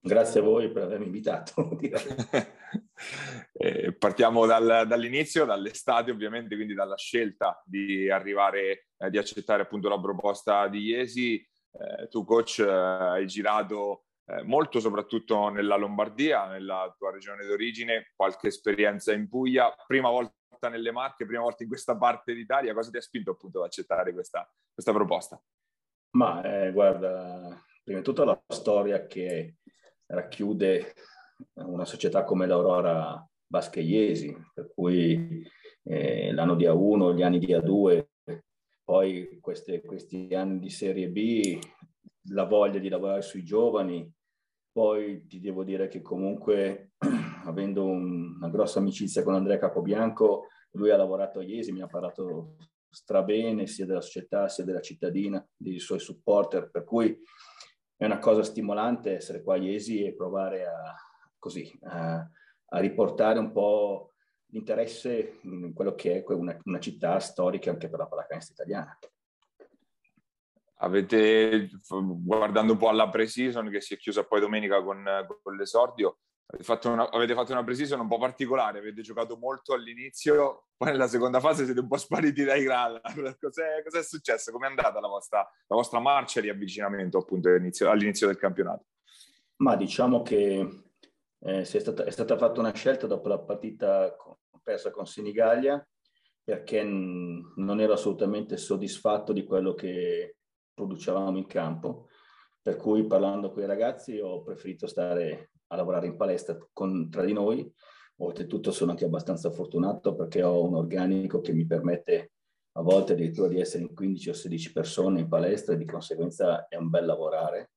Grazie 0.02 0.40
a 0.40 0.42
voi 0.42 0.70
per 0.70 0.84
avermi 0.84 1.06
invitato. 1.06 1.76
eh, 3.52 3.92
partiamo 3.96 4.46
dal, 4.46 4.84
dall'inizio, 4.86 5.44
dall'estate 5.44 6.10
ovviamente, 6.10 6.54
quindi 6.54 6.74
dalla 6.74 6.96
scelta 6.96 7.62
di 7.64 8.10
arrivare, 8.10 8.88
eh, 8.96 9.10
di 9.10 9.18
accettare 9.18 9.62
appunto 9.62 9.88
la 9.88 10.00
proposta 10.00 10.68
di 10.68 10.80
Iesi. 10.80 11.36
Eh, 11.36 12.08
tu 12.08 12.24
coach 12.24 12.58
hai 12.60 13.26
girato 13.26 14.04
eh, 14.26 14.42
molto 14.42 14.80
soprattutto 14.80 15.48
nella 15.50 15.76
Lombardia, 15.76 16.46
nella 16.46 16.92
tua 16.98 17.12
regione 17.12 17.46
d'origine, 17.46 18.12
qualche 18.16 18.48
esperienza 18.48 19.12
in 19.12 19.28
Puglia, 19.28 19.72
prima 19.86 20.08
volta 20.08 20.34
volta 20.60 20.68
nelle 20.68 20.92
Marche, 20.92 21.24
prima 21.24 21.42
volta 21.42 21.62
in 21.62 21.68
questa 21.70 21.96
parte 21.96 22.34
d'Italia, 22.34 22.74
cosa 22.74 22.90
ti 22.90 22.98
ha 22.98 23.00
spinto 23.00 23.30
appunto 23.30 23.60
ad 23.60 23.66
accettare 23.66 24.12
questa, 24.12 24.48
questa 24.72 24.92
proposta? 24.92 25.42
Ma 26.16 26.42
eh, 26.42 26.72
guarda, 26.72 27.64
prima 27.82 28.00
di 28.00 28.04
tutto 28.04 28.24
la 28.24 28.40
storia 28.48 29.06
che 29.06 29.56
racchiude 30.10 30.94
una 31.54 31.84
società 31.84 32.24
come 32.24 32.46
l'Aurora 32.46 33.26
Bascheiesi, 33.46 34.36
per 34.52 34.70
cui 34.74 35.42
eh, 35.82 36.32
l'anno 36.32 36.54
di 36.54 36.66
A1, 36.66 37.14
gli 37.14 37.22
anni 37.22 37.38
di 37.38 37.52
A2, 37.52 38.04
poi 38.84 39.38
queste, 39.40 39.82
questi 39.82 40.28
anni 40.34 40.58
di 40.58 40.70
Serie 40.70 41.08
B, 41.08 41.58
la 42.30 42.44
voglia 42.44 42.78
di 42.78 42.88
lavorare 42.88 43.22
sui 43.22 43.44
giovani, 43.44 44.10
poi 44.72 45.26
ti 45.26 45.40
devo 45.40 45.64
dire 45.64 45.88
che 45.88 46.00
comunque, 46.00 46.92
avendo 47.44 47.84
un, 47.84 48.36
una 48.36 48.48
grossa 48.48 48.78
amicizia 48.78 49.22
con 49.22 49.34
Andrea 49.34 49.58
Capobianco, 49.58 50.46
lui 50.72 50.90
ha 50.90 50.96
lavorato 50.96 51.40
a 51.40 51.42
Iesi, 51.42 51.72
mi 51.72 51.82
ha 51.82 51.86
parlato 51.86 52.56
strabene 52.88 53.66
sia 53.66 53.86
della 53.86 54.00
società 54.00 54.48
sia 54.48 54.64
della 54.64 54.80
cittadina, 54.80 55.44
dei 55.56 55.78
suoi 55.78 56.00
supporter, 56.00 56.70
per 56.70 56.84
cui 56.84 57.16
è 58.00 58.06
una 58.06 58.18
cosa 58.18 58.42
stimolante 58.42 59.16
essere 59.16 59.42
qua 59.42 59.56
a 59.56 59.58
Iesi 59.58 60.02
e 60.02 60.14
provare 60.14 60.64
a, 60.64 60.96
così, 61.38 61.70
a, 61.82 62.26
a 62.68 62.78
riportare 62.78 63.38
un 63.38 63.52
po' 63.52 64.14
l'interesse 64.46 65.40
in 65.42 65.74
quello 65.74 65.94
che 65.94 66.24
è 66.24 66.32
una, 66.32 66.58
una 66.64 66.80
città 66.80 67.18
storica 67.18 67.68
anche 67.68 67.90
per 67.90 67.98
la 67.98 68.06
pallacanestro 68.06 68.54
italiana. 68.54 68.98
Avete, 70.76 71.68
guardando 71.90 72.72
un 72.72 72.78
po' 72.78 72.88
alla 72.88 73.10
pre-season 73.10 73.68
che 73.68 73.82
si 73.82 73.92
è 73.92 73.98
chiusa 73.98 74.24
poi 74.24 74.40
domenica 74.40 74.82
con, 74.82 75.04
con 75.42 75.54
l'esordio, 75.54 76.20
avete 76.50 76.64
fatto, 76.64 76.90
una, 76.90 77.08
avete 77.10 77.34
fatto 77.34 77.52
una 77.52 77.62
pre-season 77.62 78.00
un 78.00 78.08
po' 78.08 78.18
particolare, 78.18 78.80
avete 78.80 79.02
giocato 79.02 79.36
molto 79.36 79.72
all'inizio, 79.72 80.66
poi 80.76 80.90
nella 80.90 81.06
seconda 81.06 81.38
fase 81.38 81.64
siete 81.64 81.80
un 81.80 81.86
po' 81.86 81.96
spariti 81.96 82.42
dai 82.42 82.64
grada. 82.64 83.00
Cos'è, 83.40 83.82
cos'è 83.84 84.02
successo? 84.02 84.50
Com'è 84.50 84.66
andata 84.66 84.98
la 85.00 85.08
vostra, 85.08 85.38
la 85.38 85.76
vostra 85.76 86.00
marcia 86.00 86.40
di 86.40 86.48
avvicinamento 86.48 87.18
appunto 87.18 87.48
all'inizio, 87.48 87.88
all'inizio 87.88 88.26
del 88.26 88.36
campionato? 88.36 88.86
Ma 89.56 89.76
diciamo 89.76 90.22
che 90.22 90.84
eh, 91.38 91.60
è, 91.60 91.64
stata, 91.64 92.04
è, 92.04 92.10
stata, 92.10 92.36
fatta 92.36 92.60
una 92.60 92.72
scelta 92.72 93.06
dopo 93.06 93.28
la 93.28 93.38
partita 93.38 94.14
persa 94.62 94.90
con 94.90 95.06
Senigallia 95.06 95.86
perché 96.42 96.82
non 96.82 97.80
ero 97.80 97.92
assolutamente 97.92 98.56
soddisfatto 98.56 99.32
di 99.32 99.44
quello 99.44 99.74
che 99.74 100.36
producevamo 100.74 101.36
in 101.36 101.46
campo, 101.46 102.08
per 102.60 102.76
cui 102.76 103.06
parlando 103.06 103.52
con 103.52 103.62
i 103.62 103.66
ragazzi 103.66 104.18
ho 104.18 104.42
preferito 104.42 104.86
stare 104.86 105.49
a 105.72 105.76
lavorare 105.76 106.06
in 106.06 106.16
palestra 106.16 106.58
con, 106.72 107.08
tra 107.10 107.24
di 107.24 107.32
noi. 107.32 107.72
Oltretutto 108.16 108.70
sono 108.70 108.90
anche 108.90 109.04
abbastanza 109.04 109.50
fortunato 109.50 110.14
perché 110.14 110.42
ho 110.42 110.62
un 110.62 110.74
organico 110.74 111.40
che 111.40 111.52
mi 111.52 111.66
permette 111.66 112.32
a 112.72 112.82
volte 112.82 113.14
addirittura 113.14 113.48
di 113.48 113.58
essere 113.58 113.82
in 113.82 113.94
15 113.94 114.28
o 114.28 114.32
16 114.32 114.72
persone 114.72 115.20
in 115.20 115.28
palestra 115.28 115.74
e 115.74 115.76
di 115.76 115.86
conseguenza 115.86 116.68
è 116.68 116.76
un 116.76 116.88
bel 116.88 117.06
lavorare 117.06 117.72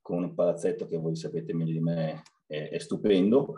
con 0.00 0.22
un 0.22 0.34
palazzetto 0.34 0.86
che 0.86 0.98
voi 0.98 1.16
sapete 1.16 1.54
meglio 1.54 1.72
di 1.72 1.80
me 1.80 2.22
è, 2.46 2.68
è 2.70 2.78
stupendo. 2.78 3.54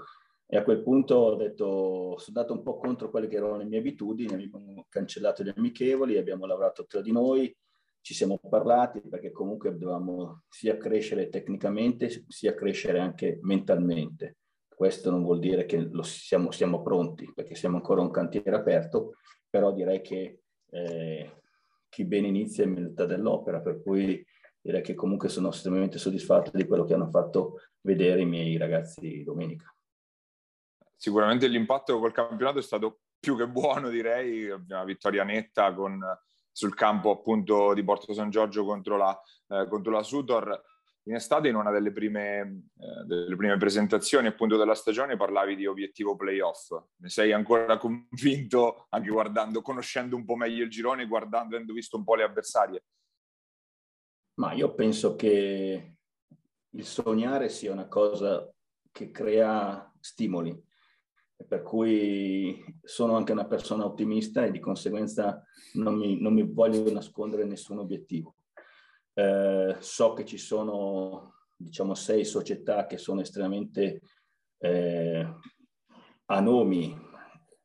E 0.46 0.56
a 0.58 0.62
quel 0.62 0.82
punto 0.82 1.16
ho 1.16 1.34
detto, 1.36 2.16
sono 2.18 2.38
andato 2.38 2.52
un 2.52 2.62
po' 2.62 2.76
contro 2.76 3.10
quelle 3.10 3.26
che 3.26 3.36
erano 3.36 3.56
le 3.56 3.64
mie 3.64 3.78
abitudini, 3.78 4.34
abbiamo 4.34 4.86
cancellato 4.88 5.42
gli 5.42 5.52
amichevoli, 5.54 6.18
abbiamo 6.18 6.46
lavorato 6.46 6.84
tra 6.86 7.00
di 7.00 7.10
noi, 7.10 7.54
ci 8.04 8.12
siamo 8.12 8.38
parlati 8.38 9.00
perché 9.00 9.32
comunque 9.32 9.78
dovevamo 9.78 10.42
sia 10.50 10.76
crescere 10.76 11.30
tecnicamente 11.30 12.26
sia 12.28 12.54
crescere 12.54 12.98
anche 12.98 13.38
mentalmente. 13.40 14.36
Questo 14.68 15.10
non 15.10 15.22
vuol 15.22 15.38
dire 15.38 15.64
che 15.64 15.88
siamo, 16.02 16.50
siamo, 16.50 16.82
pronti 16.82 17.32
perché 17.34 17.54
siamo 17.54 17.76
ancora 17.76 18.02
un 18.02 18.10
cantiere 18.10 18.54
aperto, 18.54 19.14
però 19.48 19.72
direi 19.72 20.02
che 20.02 20.42
eh, 20.68 21.40
chi 21.88 22.04
bene 22.04 22.26
inizia 22.26 22.64
è 22.64 22.66
metà 22.66 23.06
dell'opera, 23.06 23.60
per 23.60 23.80
cui 23.80 24.22
direi 24.60 24.82
che 24.82 24.92
comunque 24.92 25.30
sono 25.30 25.48
estremamente 25.48 25.96
soddisfatto 25.96 26.50
di 26.52 26.66
quello 26.66 26.84
che 26.84 26.92
hanno 26.92 27.08
fatto 27.08 27.60
vedere 27.80 28.20
i 28.20 28.26
miei 28.26 28.58
ragazzi 28.58 29.22
domenica. 29.22 29.74
Sicuramente 30.94 31.48
l'impatto 31.48 31.98
col 31.98 32.12
campionato 32.12 32.58
è 32.58 32.62
stato 32.62 32.98
più 33.18 33.34
che 33.34 33.48
buono, 33.48 33.88
direi, 33.88 34.50
una 34.50 34.84
vittoria 34.84 35.24
netta 35.24 35.72
con 35.72 36.04
sul 36.54 36.74
campo 36.74 37.10
appunto 37.10 37.74
di 37.74 37.82
Porto 37.82 38.14
San 38.14 38.30
Giorgio 38.30 38.64
contro 38.64 38.96
la, 38.96 39.20
eh, 39.48 39.66
contro 39.68 39.90
la 39.90 40.04
Sutor. 40.04 40.62
In 41.06 41.16
estate, 41.16 41.48
in 41.48 41.56
una 41.56 41.72
delle 41.72 41.92
prime, 41.92 42.68
eh, 42.78 43.04
delle 43.04 43.36
prime, 43.36 43.58
presentazioni 43.58 44.28
appunto 44.28 44.56
della 44.56 44.76
stagione, 44.76 45.16
parlavi 45.16 45.56
di 45.56 45.66
obiettivo 45.66 46.14
playoff. 46.16 46.70
Ne 46.98 47.08
sei 47.08 47.32
ancora 47.32 47.76
convinto, 47.76 48.86
anche 48.90 49.10
guardando, 49.10 49.60
conoscendo 49.60 50.14
un 50.14 50.24
po' 50.24 50.36
meglio 50.36 50.62
il 50.62 50.70
girone, 50.70 51.06
guardando, 51.06 51.56
avendo 51.56 51.72
visto 51.72 51.96
un 51.96 52.04
po' 52.04 52.14
le 52.14 52.22
avversarie? 52.22 52.84
Ma 54.34 54.52
io 54.52 54.72
penso 54.74 55.16
che 55.16 55.96
il 56.70 56.84
sognare 56.84 57.48
sia 57.48 57.72
una 57.72 57.88
cosa 57.88 58.48
che 58.92 59.10
crea 59.10 59.92
stimoli 60.00 60.56
per 61.46 61.62
cui 61.62 62.64
sono 62.82 63.16
anche 63.16 63.32
una 63.32 63.46
persona 63.46 63.84
ottimista 63.84 64.44
e 64.44 64.50
di 64.50 64.60
conseguenza 64.60 65.42
non 65.74 65.96
mi, 65.96 66.20
non 66.20 66.32
mi 66.32 66.42
voglio 66.42 66.90
nascondere 66.92 67.44
nessun 67.44 67.78
obiettivo. 67.78 68.36
Eh, 69.12 69.76
so 69.78 70.12
che 70.12 70.24
ci 70.24 70.38
sono, 70.38 71.34
diciamo, 71.56 71.94
sei 71.94 72.24
società 72.24 72.86
che 72.86 72.98
sono 72.98 73.20
estremamente 73.20 74.00
eh, 74.58 75.34
a 76.26 76.40
nomi 76.40 76.96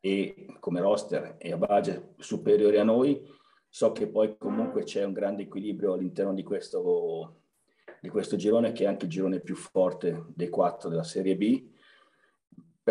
e 0.02 0.58
come 0.60 0.82
roster 0.82 1.36
e 1.38 1.52
a 1.52 1.58
budget 1.58 2.16
superiori 2.18 2.78
a 2.78 2.84
noi. 2.84 3.22
So 3.72 3.92
che 3.92 4.08
poi 4.08 4.36
comunque 4.38 4.84
c'è 4.84 5.04
un 5.04 5.14
grande 5.14 5.44
equilibrio 5.44 5.94
all'interno 5.94 6.34
di 6.34 6.42
questo, 6.42 7.44
di 8.02 8.10
questo 8.10 8.36
girone, 8.36 8.72
che 8.72 8.86
è 8.86 8.88
anche 8.88 9.06
il 9.06 9.12
girone 9.12 9.42
più 9.42 9.56
forte 9.56 10.26
dei 10.34 10.50
quattro 10.50 10.90
della 10.90 11.04
Serie 11.04 11.38
B 11.38 11.78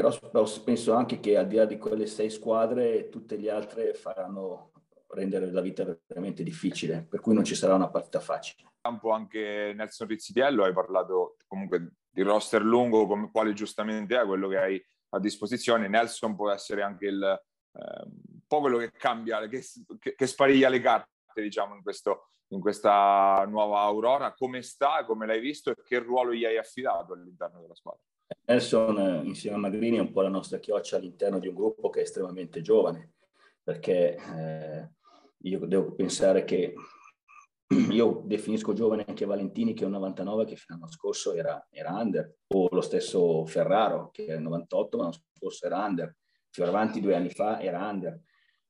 però 0.00 0.44
penso 0.64 0.94
anche 0.94 1.20
che 1.20 1.37
al 1.37 1.46
di 1.46 1.56
là 1.56 1.64
di 1.64 1.78
quelle 1.78 2.06
sei 2.06 2.30
squadre, 2.30 3.08
tutte 3.08 3.37
le 3.37 3.50
altre 3.50 3.94
faranno 3.94 4.72
rendere 5.08 5.50
la 5.50 5.61
vita 5.61 5.84
veramente 6.06 6.42
difficile, 6.42 7.06
per 7.08 7.20
cui 7.20 7.34
non 7.34 7.44
ci 7.44 7.54
sarà 7.54 7.74
una 7.74 7.88
partita 7.88 8.20
facile. 8.20 8.68
Campo 8.80 9.11
anche 9.11 9.72
Nelson 9.74 10.06
Rizzitiello, 10.06 10.64
hai 10.64 10.72
parlato 10.72 11.37
comunque 11.46 11.94
di 12.08 12.22
roster 12.22 12.62
lungo, 12.62 13.06
come, 13.06 13.30
quale 13.30 13.52
giustamente 13.52 14.20
è 14.20 14.26
quello 14.26 14.48
che 14.48 14.58
hai 14.58 14.87
a 15.11 15.18
disposizione. 15.18 15.88
Nelson 15.88 16.37
può 16.37 16.50
essere 16.50 16.82
anche 16.82 17.06
il, 17.06 17.22
eh, 17.22 18.02
un 18.04 18.40
po' 18.46 18.61
quello 18.61 18.78
che 18.78 18.90
cambia, 18.92 19.46
che, 19.48 19.62
che, 19.98 20.14
che 20.14 20.26
spariglia 20.26 20.68
le 20.68 20.80
carte, 20.80 21.11
diciamo, 21.34 21.74
in, 21.74 21.82
questo, 21.82 22.30
in 22.48 22.61
questa 22.61 23.44
nuova 23.48 23.80
Aurora. 23.80 24.32
Come 24.34 24.62
sta, 24.62 25.04
come 25.04 25.26
l'hai 25.26 25.40
visto 25.40 25.70
e 25.70 25.76
che 25.82 25.98
ruolo 25.98 26.34
gli 26.34 26.44
hai 26.44 26.58
affidato 26.58 27.14
all'interno 27.14 27.61
della 27.61 27.74
squadra? 27.74 28.02
Nelson 28.44 29.22
insieme 29.24 29.56
a 29.56 29.60
Magrini 29.60 29.96
è 29.96 30.00
un 30.00 30.12
po' 30.12 30.22
la 30.22 30.28
nostra 30.28 30.58
chioccia 30.58 30.96
all'interno 30.96 31.38
di 31.38 31.48
un 31.48 31.54
gruppo 31.54 31.90
che 31.90 32.00
è 32.00 32.02
estremamente 32.02 32.60
giovane, 32.60 33.12
perché 33.62 34.16
eh, 34.16 34.90
io 35.42 35.66
devo 35.66 35.92
pensare 35.92 36.44
che 36.44 36.74
io 37.90 38.22
definisco 38.24 38.72
giovane 38.72 39.04
anche 39.06 39.26
Valentini 39.26 39.74
che 39.74 39.82
è 39.82 39.86
un 39.86 39.92
99 39.92 40.44
che 40.44 40.56
fino 40.56 40.76
all'anno 40.76 40.92
scorso 40.92 41.34
era, 41.34 41.66
era 41.70 41.92
under, 41.92 42.34
o 42.54 42.68
lo 42.70 42.80
stesso 42.80 43.44
Ferraro 43.46 44.10
che 44.10 44.24
il 44.24 44.40
98 44.40 44.96
ma 44.96 45.02
l'anno 45.04 45.16
scorso 45.34 45.66
era 45.66 45.84
under, 45.84 46.14
Fioravanti 46.50 47.00
due 47.00 47.14
anni 47.14 47.30
fa 47.30 47.60
era 47.60 47.86
under. 47.88 48.20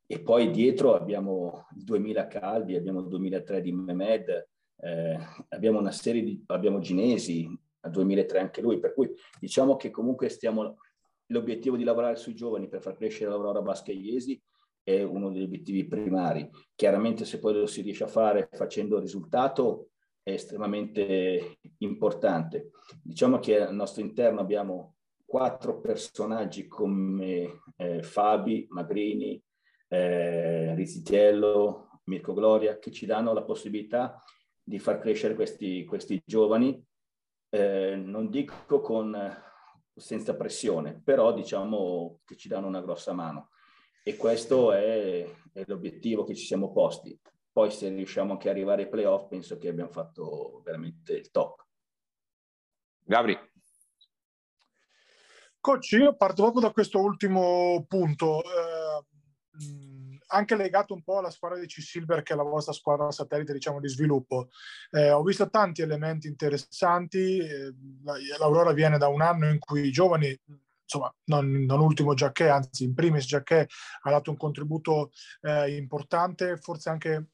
E 0.06 0.20
poi 0.20 0.50
dietro 0.50 0.94
abbiamo 0.94 1.66
il 1.76 1.84
2000 1.84 2.26
Calvi, 2.26 2.76
abbiamo 2.76 3.00
il 3.00 3.08
2003 3.08 3.60
di 3.60 3.72
Mehmed, 3.72 4.48
eh, 4.80 5.18
abbiamo 5.48 5.78
una 5.78 5.90
serie 5.90 6.22
di, 6.22 6.42
abbiamo 6.46 6.80
Ginesi, 6.80 7.48
a 7.80 7.88
2003 7.88 8.38
anche 8.38 8.60
lui, 8.60 8.78
per 8.78 8.94
cui 8.94 9.10
diciamo 9.40 9.76
che 9.76 9.90
comunque 9.90 10.28
stiamo, 10.28 10.76
l'obiettivo 11.26 11.76
di 11.76 11.84
lavorare 11.84 12.16
sui 12.16 12.34
giovani 12.34 12.68
per 12.68 12.80
far 12.80 12.96
crescere 12.96 13.30
l'Aurora 13.30 13.62
Bascheiesi 13.62 14.40
è 14.82 15.02
uno 15.02 15.30
degli 15.30 15.42
obiettivi 15.42 15.86
primari. 15.86 16.48
Chiaramente 16.74 17.24
se 17.24 17.38
poi 17.38 17.54
lo 17.54 17.66
si 17.66 17.82
riesce 17.82 18.04
a 18.04 18.08
fare 18.08 18.48
facendo 18.52 18.98
risultato 18.98 19.90
è 20.22 20.32
estremamente 20.32 21.58
importante. 21.78 22.70
Diciamo 23.02 23.38
che 23.38 23.60
al 23.60 23.74
nostro 23.74 24.02
interno 24.02 24.40
abbiamo 24.40 24.96
quattro 25.26 25.80
personaggi 25.80 26.66
come 26.66 27.60
eh, 27.76 28.02
Fabi, 28.02 28.66
Magrini, 28.70 29.40
eh, 29.88 30.74
Rizzitiello, 30.74 32.00
Mirko 32.04 32.32
Gloria, 32.32 32.78
che 32.78 32.90
ci 32.90 33.04
danno 33.04 33.34
la 33.34 33.42
possibilità 33.42 34.22
di 34.62 34.78
far 34.78 34.98
crescere 34.98 35.34
questi, 35.34 35.84
questi 35.84 36.22
giovani 36.24 36.82
eh, 37.50 37.96
non 37.96 38.30
dico 38.30 38.80
con, 38.80 39.16
senza 39.94 40.36
pressione, 40.36 41.00
però 41.02 41.32
diciamo 41.32 42.20
che 42.24 42.36
ci 42.36 42.48
danno 42.48 42.66
una 42.66 42.80
grossa 42.80 43.12
mano. 43.12 43.50
E 44.02 44.16
questo 44.16 44.72
è, 44.72 45.28
è 45.52 45.64
l'obiettivo 45.66 46.24
che 46.24 46.34
ci 46.34 46.46
siamo 46.46 46.72
posti. 46.72 47.18
Poi 47.52 47.70
se 47.70 47.88
riusciamo 47.88 48.32
anche 48.32 48.48
ad 48.48 48.54
arrivare 48.54 48.82
ai 48.82 48.88
playoff, 48.88 49.28
penso 49.28 49.58
che 49.58 49.68
abbiamo 49.68 49.90
fatto 49.90 50.62
veramente 50.64 51.14
il 51.14 51.30
top. 51.30 51.66
Gabri. 53.04 53.36
Coach, 55.60 55.92
io 55.92 56.14
parto 56.14 56.42
proprio 56.42 56.62
da 56.62 56.70
questo 56.70 57.00
ultimo 57.00 57.84
punto. 57.88 58.42
Eh, 58.42 58.77
anche 60.28 60.56
legato 60.56 60.94
un 60.94 61.02
po' 61.02 61.18
alla 61.18 61.30
squadra 61.30 61.58
di 61.58 61.66
C-Silver, 61.66 62.22
che 62.22 62.32
è 62.32 62.36
la 62.36 62.42
vostra 62.42 62.72
squadra 62.72 63.10
satellite 63.10 63.52
diciamo, 63.52 63.80
di 63.80 63.88
sviluppo. 63.88 64.48
Eh, 64.90 65.10
ho 65.10 65.22
visto 65.22 65.48
tanti 65.50 65.82
elementi 65.82 66.26
interessanti. 66.26 67.38
Eh, 67.38 67.74
L'Aurora 68.38 68.72
viene 68.72 68.98
da 68.98 69.08
un 69.08 69.22
anno 69.22 69.48
in 69.48 69.58
cui 69.58 69.86
i 69.86 69.90
giovani 69.90 70.38
insomma, 70.82 71.14
non, 71.24 71.64
non, 71.64 71.80
ultimo 71.80 72.14
Giacché, 72.14 72.48
anzi 72.48 72.84
in 72.84 72.94
primis 72.94 73.26
Giacché 73.26 73.68
ha 74.02 74.10
dato 74.10 74.30
un 74.30 74.38
contributo 74.38 75.10
eh, 75.42 75.76
importante, 75.76 76.56
forse 76.56 76.88
anche 76.88 77.26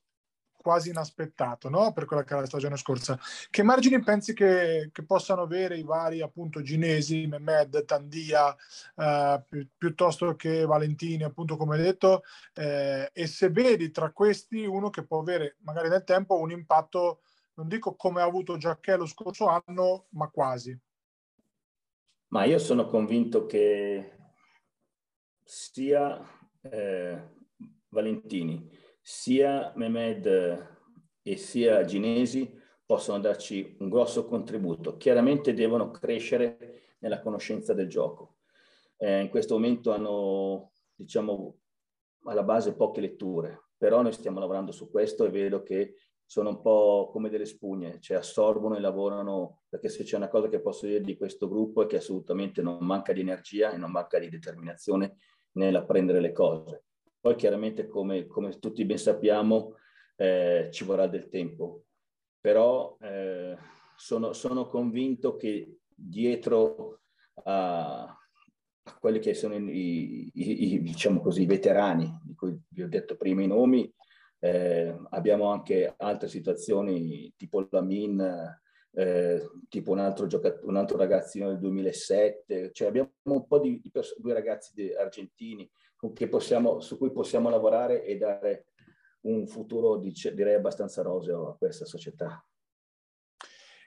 quasi 0.64 0.88
inaspettato 0.88 1.68
no? 1.68 1.92
per 1.92 2.07
quella 2.07 2.24
che 2.24 2.33
era 2.33 2.40
la 2.40 2.46
stagione 2.46 2.79
scorsa. 2.79 3.20
Che 3.51 3.62
margini 3.62 4.03
pensi 4.03 4.32
che, 4.32 4.88
che 4.91 5.05
possano 5.05 5.43
avere 5.43 5.76
i 5.76 5.82
vari 5.82 6.22
appunto 6.22 6.62
Ginesi, 6.62 7.26
Mehmed, 7.26 7.84
Tandia, 7.84 8.57
eh, 8.97 9.45
pi- 9.47 9.68
piuttosto 9.76 10.34
che 10.36 10.64
Valentini, 10.64 11.22
appunto 11.22 11.59
come 11.59 11.76
detto, 11.76 12.22
eh, 12.55 13.11
e 13.12 13.26
se 13.26 13.51
vedi 13.51 13.91
tra 13.91 14.11
questi 14.11 14.64
uno 14.64 14.88
che 14.88 15.05
può 15.05 15.18
avere 15.20 15.57
magari 15.64 15.91
nel 15.91 16.03
tempo 16.03 16.38
un 16.38 16.51
impatto, 16.51 17.20
non 17.57 17.68
dico 17.68 17.95
come 17.95 18.22
ha 18.22 18.24
avuto 18.24 18.57
Giacché 18.57 18.97
lo 18.97 19.05
scorso 19.05 19.49
anno, 19.49 20.07
ma 20.12 20.28
quasi. 20.28 20.74
Ma 22.28 22.45
io 22.45 22.59
sono 22.59 22.86
convinto 22.86 23.45
che 23.45 24.16
sia 25.45 26.18
eh, 26.62 27.22
Valentini, 27.91 28.66
sia 29.07 29.70
Mehmed 29.76 30.66
e 31.20 31.36
sia 31.36 31.84
Ginesi 31.84 32.59
possono 32.86 33.20
darci 33.20 33.76
un 33.80 33.90
grosso 33.90 34.24
contributo. 34.24 34.96
Chiaramente 34.96 35.52
devono 35.52 35.90
crescere 35.90 36.96
nella 37.00 37.20
conoscenza 37.20 37.74
del 37.74 37.86
gioco. 37.86 38.36
Eh, 38.96 39.20
in 39.20 39.28
questo 39.28 39.55
momento 39.55 39.92
hanno, 39.92 40.72
diciamo, 40.94 41.59
alla 42.24 42.42
base 42.42 42.74
poche 42.74 43.02
letture, 43.02 43.72
però 43.76 44.00
noi 44.00 44.12
stiamo 44.12 44.40
lavorando 44.40 44.72
su 44.72 44.90
questo 44.90 45.26
e 45.26 45.30
vedo 45.30 45.62
che 45.62 45.96
sono 46.24 46.48
un 46.48 46.62
po' 46.62 47.11
come 47.12 47.28
delle 47.28 47.44
spugne, 47.44 48.00
cioè 48.00 48.16
assorbono 48.16 48.74
e 48.74 48.80
lavorano, 48.80 49.64
perché 49.68 49.90
se 49.90 50.05
c'è 50.05 50.16
una 50.16 50.28
cosa 50.28 50.48
che 50.48 50.62
posso 50.62 50.86
dire 50.86 51.02
di 51.02 51.18
questo 51.18 51.46
gruppo 51.46 51.82
è 51.82 51.86
che 51.86 51.96
assolutamente 51.96 52.62
non 52.62 52.78
manca 52.80 53.12
di 53.12 53.20
energia 53.20 53.70
e 53.70 53.76
non 53.76 53.90
manca 53.90 54.18
di 54.18 54.30
determinazione 54.30 55.18
nell'apprendere 55.52 56.20
le 56.20 56.32
cose. 56.32 56.84
Poi 57.25 57.37
chiaramente, 57.37 57.89
come, 57.89 58.27
come 58.27 58.51
tutti 58.59 58.85
ben 58.85 58.99
sappiamo, 58.99 59.77
eh, 60.14 60.68
ci 60.70 60.85
vorrà 60.85 61.07
del 61.07 61.31
tempo, 61.31 61.85
però 62.39 62.99
eh, 63.01 63.57
sono, 63.97 64.35
sono, 64.35 64.66
convinto 64.66 65.35
che 65.35 65.79
dietro 65.89 67.01
a, 67.45 68.03
a 68.03 68.99
quelli 69.01 69.20
che 69.20 69.33
sono 69.33 69.55
i, 69.55 70.31
i, 70.35 70.75
i, 70.75 70.83
diciamo 70.83 71.22
così, 71.22 71.47
veterani, 71.47 72.20
di 72.22 72.35
cui 72.35 72.61
vi 72.68 72.83
ho 72.83 72.89
detto 72.89 73.16
prima 73.16 73.41
i 73.41 73.47
nomi, 73.47 73.91
eh, 74.41 74.95
abbiamo 75.09 75.47
anche 75.47 75.95
altre 75.97 76.29
situazioni 76.29 77.33
tipo 77.39 77.66
la 77.70 77.81
Min, 77.81 78.61
eh, 78.95 79.51
tipo 79.68 79.90
un 79.92 79.99
altro, 79.99 80.26
giocat- 80.26 80.62
un 80.64 80.76
altro 80.76 80.97
ragazzino 80.97 81.49
del 81.49 81.59
2007, 81.59 82.70
cioè 82.72 82.88
abbiamo 82.88 83.12
un 83.24 83.47
po' 83.47 83.59
di, 83.59 83.80
di 83.80 83.90
pers- 83.90 84.18
due 84.18 84.32
ragazzi 84.32 84.72
di, 84.74 84.95
argentini 84.95 85.70
possiamo, 86.28 86.80
su 86.80 86.99
cui 86.99 87.11
possiamo 87.11 87.49
lavorare 87.49 88.05
e 88.05 88.16
dare 88.18 88.66
un 89.22 89.47
futuro 89.47 89.97
dice, 89.97 90.34
direi 90.34 90.55
abbastanza 90.55 91.03
roseo 91.03 91.49
a 91.49 91.57
questa 91.57 91.86
società. 91.86 92.45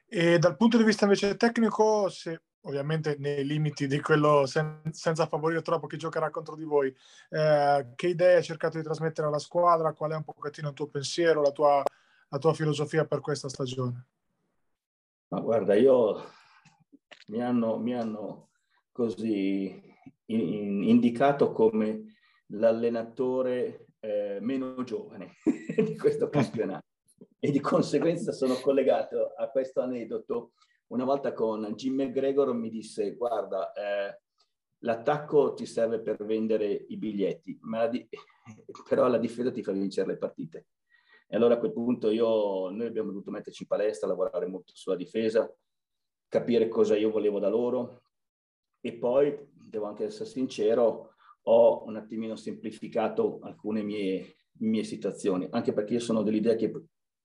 E 0.08 0.40
dal 0.40 0.56
punto 0.56 0.78
di 0.78 0.84
vista 0.84 1.04
invece 1.06 1.36
tecnico, 1.36 2.10
se 2.10 2.42
ovviamente 2.62 3.18
nei 3.20 3.46
limiti 3.46 3.88
di 3.88 4.00
quello 4.02 4.46
sen- 4.46 4.82
senza 4.92 5.28
favorire 5.28 5.62
troppo 5.62 5.88
chi 5.88 5.98
giocherà 5.98 6.30
contro 6.30 6.56
di 6.56 6.64
voi, 6.64 6.94
eh, 7.30 7.92
che 7.96 8.08
idea 8.08 8.38
hai 8.38 8.44
cercato 8.44 8.78
di 8.78 8.84
trasmettere 8.84 9.28
alla 9.28 9.38
squadra? 9.38 9.94
Qual 9.94 10.12
è 10.12 10.16
un 10.16 10.24
pochettino 10.24 10.70
il 10.70 10.74
tuo 10.74 10.88
pensiero, 10.88 11.42
la 11.42 11.52
tua, 11.52 11.84
la 12.30 12.38
tua 12.38 12.54
filosofia 12.54 13.06
per 13.06 13.20
questa 13.20 13.50
stagione? 13.50 14.08
Ma 15.30 15.42
guarda, 15.42 15.76
io 15.76 16.22
mi 17.28 17.42
hanno, 17.42 17.78
mi 17.78 17.94
hanno 17.94 18.50
così 18.92 19.66
in, 20.26 20.40
in, 20.40 20.84
indicato 20.84 21.52
come 21.52 22.16
l'allenatore 22.48 23.88
eh, 24.00 24.38
meno 24.40 24.84
giovane 24.84 25.34
di 25.76 25.98
questo 25.98 26.30
campionato 26.30 26.86
e 27.40 27.52
di 27.52 27.60
conseguenza 27.60 28.32
sono 28.32 28.56
collegato 28.56 29.34
a 29.36 29.50
questo 29.50 29.82
aneddoto. 29.82 30.54
Una 30.88 31.04
volta 31.04 31.34
con 31.34 31.74
Jim 31.76 31.96
McGregor 31.96 32.54
mi 32.54 32.70
disse 32.70 33.16
guarda 33.16 33.74
eh, 33.74 34.22
l'attacco 34.80 35.54
ti 35.54 35.66
serve 35.66 36.00
per 36.00 36.24
vendere 36.24 36.86
i 36.88 36.96
biglietti, 36.96 37.58
ma 37.64 37.80
la 37.80 37.88
di- 37.88 38.08
però 38.88 39.08
la 39.08 39.18
difesa 39.18 39.52
ti 39.52 39.62
fa 39.62 39.74
vincere 39.74 40.08
le 40.08 40.18
partite. 40.18 40.68
E 41.28 41.36
allora 41.36 41.56
a 41.56 41.58
quel 41.58 41.74
punto 41.74 42.10
io, 42.10 42.70
noi 42.70 42.88
abbiamo 42.88 43.10
dovuto 43.10 43.32
metterci 43.32 43.64
in 43.64 43.68
palestra, 43.68 44.08
lavorare 44.08 44.48
molto 44.48 44.72
sulla 44.74 44.96
difesa, 44.96 45.54
capire 46.28 46.68
cosa 46.68 46.96
io 46.96 47.12
volevo 47.12 47.40
da 47.40 47.50
loro 47.50 48.04
e 48.80 48.94
poi, 48.94 49.38
devo 49.52 49.86
anche 49.86 50.06
essere 50.06 50.30
sincero, 50.30 51.16
ho 51.44 51.84
un 51.86 51.96
attimino 51.96 52.36
semplificato 52.36 53.40
alcune 53.42 53.82
mie, 53.84 54.36
mie 54.60 54.84
situazioni, 54.84 55.48
anche 55.52 55.74
perché 55.74 55.94
io 55.94 56.00
sono 56.00 56.24
dell'idea 56.24 56.56
che 56.56 56.72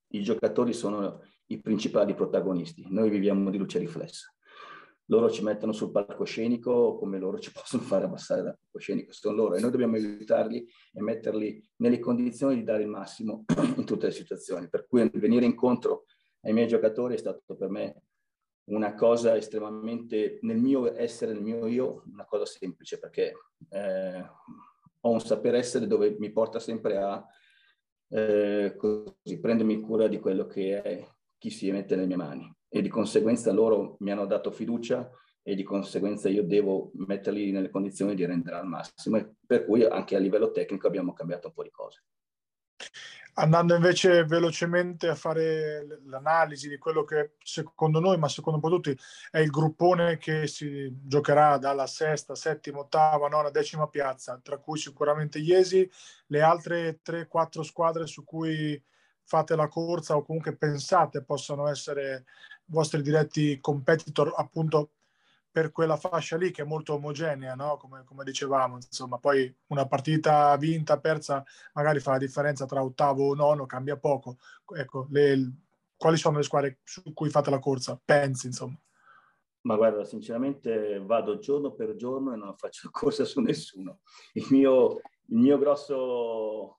i 0.09 0.22
giocatori 0.22 0.72
sono 0.72 1.22
i 1.46 1.61
principali 1.61 2.14
protagonisti, 2.14 2.86
noi 2.88 3.11
viviamo 3.11 3.50
di 3.50 3.59
luce 3.59 3.78
riflessa. 3.78 4.32
Loro 5.07 5.30
ci 5.30 5.42
mettono 5.42 5.72
sul 5.72 5.90
palcoscenico 5.90 6.96
come 6.96 7.18
loro 7.18 7.38
ci 7.38 7.50
possono 7.53 7.82
fare 7.82 8.05
abbassare 8.05 8.42
dal 8.42 8.57
palcoscenico, 8.59 9.12
sono 9.12 9.36
loro 9.36 9.55
e 9.55 9.61
noi 9.61 9.70
dobbiamo 9.70 9.96
aiutarli 9.96 10.66
e 10.92 11.03
metterli 11.03 11.62
nelle 11.76 11.98
condizioni 11.98 12.57
di 12.57 12.64
dare 12.64 12.82
il 12.82 12.88
massimo 12.88 13.44
in 13.76 13.84
tutte 13.84 14.07
le 14.07 14.12
situazioni. 14.12 14.68
Per 14.68 14.86
cui 14.86 15.09
venire 15.14 15.44
incontro 15.44 16.05
ai 16.42 16.53
miei 16.53 16.68
giocatori 16.68 17.14
è 17.14 17.18
stato 17.18 17.57
per 17.57 17.68
me 17.68 18.03
una 18.64 18.94
cosa 18.94 19.36
estremamente, 19.36 20.38
nel 20.42 20.59
mio 20.59 20.96
essere, 20.96 21.32
nel 21.32 21.42
mio 21.42 21.66
io, 21.66 22.05
una 22.12 22.24
cosa 22.24 22.46
semplice 22.46 22.98
perché 22.98 23.32
eh, 23.70 24.24
ho 25.00 25.11
un 25.11 25.20
saper 25.20 25.57
essere 25.57 25.86
dove 25.86 26.16
mi 26.18 26.30
porta 26.30 26.61
sempre 26.61 26.96
a 26.96 27.24
eh, 28.09 28.74
così, 28.76 29.40
prendermi 29.40 29.80
cura 29.80 30.07
di 30.07 30.20
quello 30.20 30.46
che 30.46 30.80
è 30.80 31.09
chi 31.38 31.50
si 31.50 31.70
mette 31.72 31.96
nelle 31.96 32.07
mie 32.07 32.16
mani 32.16 32.57
e 32.75 32.81
di 32.81 32.89
conseguenza 32.89 33.53
loro 33.53 33.97
mi 33.99 34.11
hanno 34.11 34.25
dato 34.25 34.51
fiducia 34.51 35.11
e 35.43 35.55
di 35.55 35.62
conseguenza 35.62 36.31
io 36.31 36.43
devo 36.43 36.91
metterli 36.95 37.51
nelle 37.51 37.68
condizioni 37.68 38.14
di 38.14 38.25
rendere 38.25 38.57
al 38.57 38.66
massimo 38.66 39.35
per 39.47 39.66
cui 39.66 39.85
anche 39.85 40.16
a 40.16 40.18
livello 40.18 40.51
tecnico 40.53 40.87
abbiamo 40.87 41.12
cambiato 41.12 41.49
un 41.49 41.53
po' 41.53 41.64
di 41.64 41.70
cose. 41.70 42.05
Andando 43.35 43.75
invece 43.75 44.25
velocemente 44.25 45.09
a 45.09 45.14
fare 45.14 46.01
l'analisi 46.05 46.68
di 46.68 46.77
quello 46.77 47.03
che 47.05 47.33
secondo 47.43 47.99
noi, 47.99 48.18
ma 48.18 48.29
secondo 48.29 48.59
un 48.59 48.64
po' 48.64 48.75
tutti, 48.75 48.99
è 49.31 49.39
il 49.39 49.49
gruppone 49.49 50.18
che 50.18 50.47
si 50.47 50.91
giocherà 51.03 51.57
dalla 51.57 51.87
sesta, 51.87 52.35
settima, 52.35 52.81
ottava, 52.81 53.29
nona, 53.29 53.51
decima 53.51 53.89
piazza, 53.89 54.39
tra 54.43 54.59
cui 54.59 54.79
sicuramente 54.79 55.39
Iesi, 55.39 55.91
le 56.27 56.43
altre 56.43 57.01
3-4 57.03 57.62
squadre 57.62 58.07
su 58.07 58.23
cui 58.23 58.83
fate 59.25 59.57
la 59.57 59.68
corsa 59.68 60.16
o 60.16 60.23
comunque 60.23 60.57
pensate 60.57 61.23
possano 61.23 61.68
essere 61.68 62.25
vostri 62.66 63.03
diretti 63.03 63.61
competitor 63.61 64.33
appunto 64.37 64.91
per 65.53 65.70
quella 65.70 65.99
fascia 65.99 66.39
lì 66.39 66.51
che 66.51 66.62
è 66.62 66.64
molto 66.64 66.95
omogenea, 66.95 67.55
no? 67.55 67.77
come, 67.77 68.05
come, 68.05 68.25
dicevamo, 68.25 68.77
insomma, 68.77 69.18
poi 69.18 69.55
una 69.66 69.87
partita 69.87 70.57
vinta, 70.57 70.99
persa, 70.99 71.45
magari 71.75 72.01
fa 72.01 72.12
la 72.12 72.18
differenza 72.18 72.64
tra 72.64 72.83
ottavo 72.83 73.29
o 73.29 73.35
nono, 73.35 73.66
cambia 73.66 73.99
poco. 73.99 74.39
Ecco, 74.75 75.07
le, 75.11 75.53
quali 75.95 76.16
sono 76.16 76.39
le 76.39 76.43
squadre 76.43 76.79
su 76.83 77.12
cui 77.12 77.29
fate 77.29 77.51
la 77.51 77.59
corsa? 77.59 78.01
Pensi, 78.03 78.47
insomma. 78.47 78.81
Ma 79.64 79.77
guarda, 79.77 80.05
sinceramente 80.05 80.99
vado 81.05 81.39
giorno 81.39 81.73
per 81.73 81.97
giorno 81.97 82.33
e 82.33 82.37
non 82.37 82.57
faccio 82.57 82.89
corsa 82.91 83.25
su 83.25 83.41
nessuno. 83.41 84.01
Il 84.33 84.47
mio, 84.49 85.01
il 85.27 85.37
mio 85.37 85.59
grosso... 85.59 86.79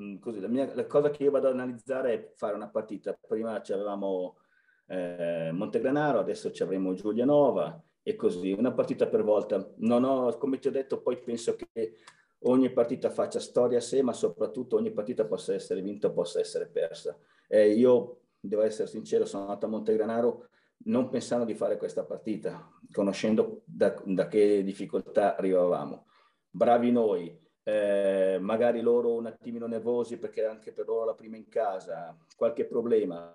Mm, 0.00 0.18
così, 0.18 0.40
la, 0.40 0.48
mia, 0.48 0.72
la 0.74 0.86
cosa 0.86 1.10
che 1.10 1.24
io 1.24 1.30
vado 1.30 1.48
ad 1.48 1.54
analizzare 1.54 2.12
è 2.12 2.32
fare 2.34 2.54
una 2.54 2.68
partita. 2.68 3.18
Prima 3.26 3.54
avevamo 3.54 4.38
eh, 4.86 5.50
Montegranaro, 5.52 6.18
adesso 6.18 6.50
ci 6.52 6.62
avremo 6.62 6.94
Giulianova 6.94 7.82
e 8.02 8.14
così, 8.16 8.52
una 8.52 8.72
partita 8.72 9.06
per 9.08 9.22
volta. 9.22 9.72
Non 9.78 10.04
ho, 10.04 10.36
come 10.38 10.58
ti 10.58 10.68
ho 10.68 10.70
detto, 10.70 11.00
poi 11.00 11.18
penso 11.20 11.56
che 11.56 11.94
ogni 12.40 12.70
partita 12.70 13.10
faccia 13.10 13.40
storia 13.40 13.78
a 13.78 13.80
sé, 13.80 14.02
ma 14.02 14.12
soprattutto 14.12 14.76
ogni 14.76 14.92
partita 14.92 15.26
possa 15.26 15.54
essere 15.54 15.82
vinta 15.82 16.08
o 16.08 16.12
possa 16.12 16.40
essere 16.40 16.68
persa. 16.68 17.18
Eh, 17.48 17.70
io, 17.72 18.20
devo 18.40 18.62
essere 18.62 18.88
sincero, 18.88 19.24
sono 19.26 19.42
andato 19.42 19.66
a 19.66 19.68
Montegranaro 19.68 20.48
non 20.80 21.08
pensando 21.08 21.44
di 21.44 21.54
fare 21.54 21.76
questa 21.76 22.04
partita, 22.04 22.70
conoscendo 22.92 23.62
da, 23.64 24.00
da 24.04 24.28
che 24.28 24.62
difficoltà 24.62 25.36
arrivavamo. 25.36 26.06
Bravi 26.50 26.92
noi, 26.92 27.36
eh, 27.68 28.38
magari 28.40 28.80
loro 28.80 29.12
un 29.12 29.26
attimino 29.26 29.66
nervosi 29.66 30.16
perché 30.16 30.46
anche 30.46 30.72
per 30.72 30.86
loro 30.86 31.04
la 31.04 31.14
prima 31.14 31.36
in 31.36 31.48
casa, 31.48 32.16
qualche 32.34 32.64
problema, 32.64 33.34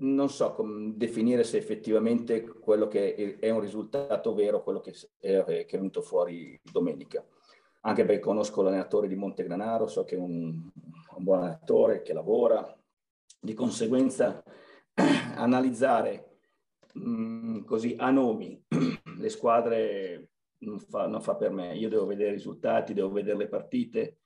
non 0.00 0.28
so 0.28 0.52
come 0.52 0.92
definire 0.94 1.42
se 1.42 1.56
effettivamente 1.56 2.44
quello 2.46 2.86
che 2.86 3.38
è 3.40 3.48
un 3.48 3.60
risultato 3.60 4.34
vero, 4.34 4.62
quello 4.62 4.80
che 4.80 4.94
è, 5.16 5.42
che 5.42 5.66
è 5.66 5.76
venuto 5.76 6.02
fuori 6.02 6.60
domenica. 6.62 7.24
Anche 7.82 8.04
perché 8.04 8.20
conosco 8.20 8.60
l'allenatore 8.60 9.08
di 9.08 9.16
Montegranaro, 9.16 9.86
so 9.86 10.04
che 10.04 10.14
è 10.16 10.18
un, 10.18 10.68
un 11.16 11.24
buon 11.24 11.38
allenatore 11.38 12.02
che 12.02 12.12
lavora. 12.12 12.76
Di 13.40 13.54
conseguenza, 13.54 14.44
analizzare 15.36 16.40
mh, 16.92 17.10
mm, 17.10 17.64
così 17.64 17.96
a 17.98 18.10
nomi 18.10 18.62
le 19.16 19.28
squadre 19.30 20.28
non 20.60 20.78
fa, 20.78 21.06
non 21.06 21.20
fa 21.20 21.36
per 21.36 21.50
me. 21.50 21.76
Io 21.76 21.88
devo 21.88 22.06
vedere 22.06 22.30
i 22.30 22.34
risultati, 22.34 22.94
devo 22.94 23.10
vedere 23.10 23.36
le 23.36 23.48
partite. 23.48 24.18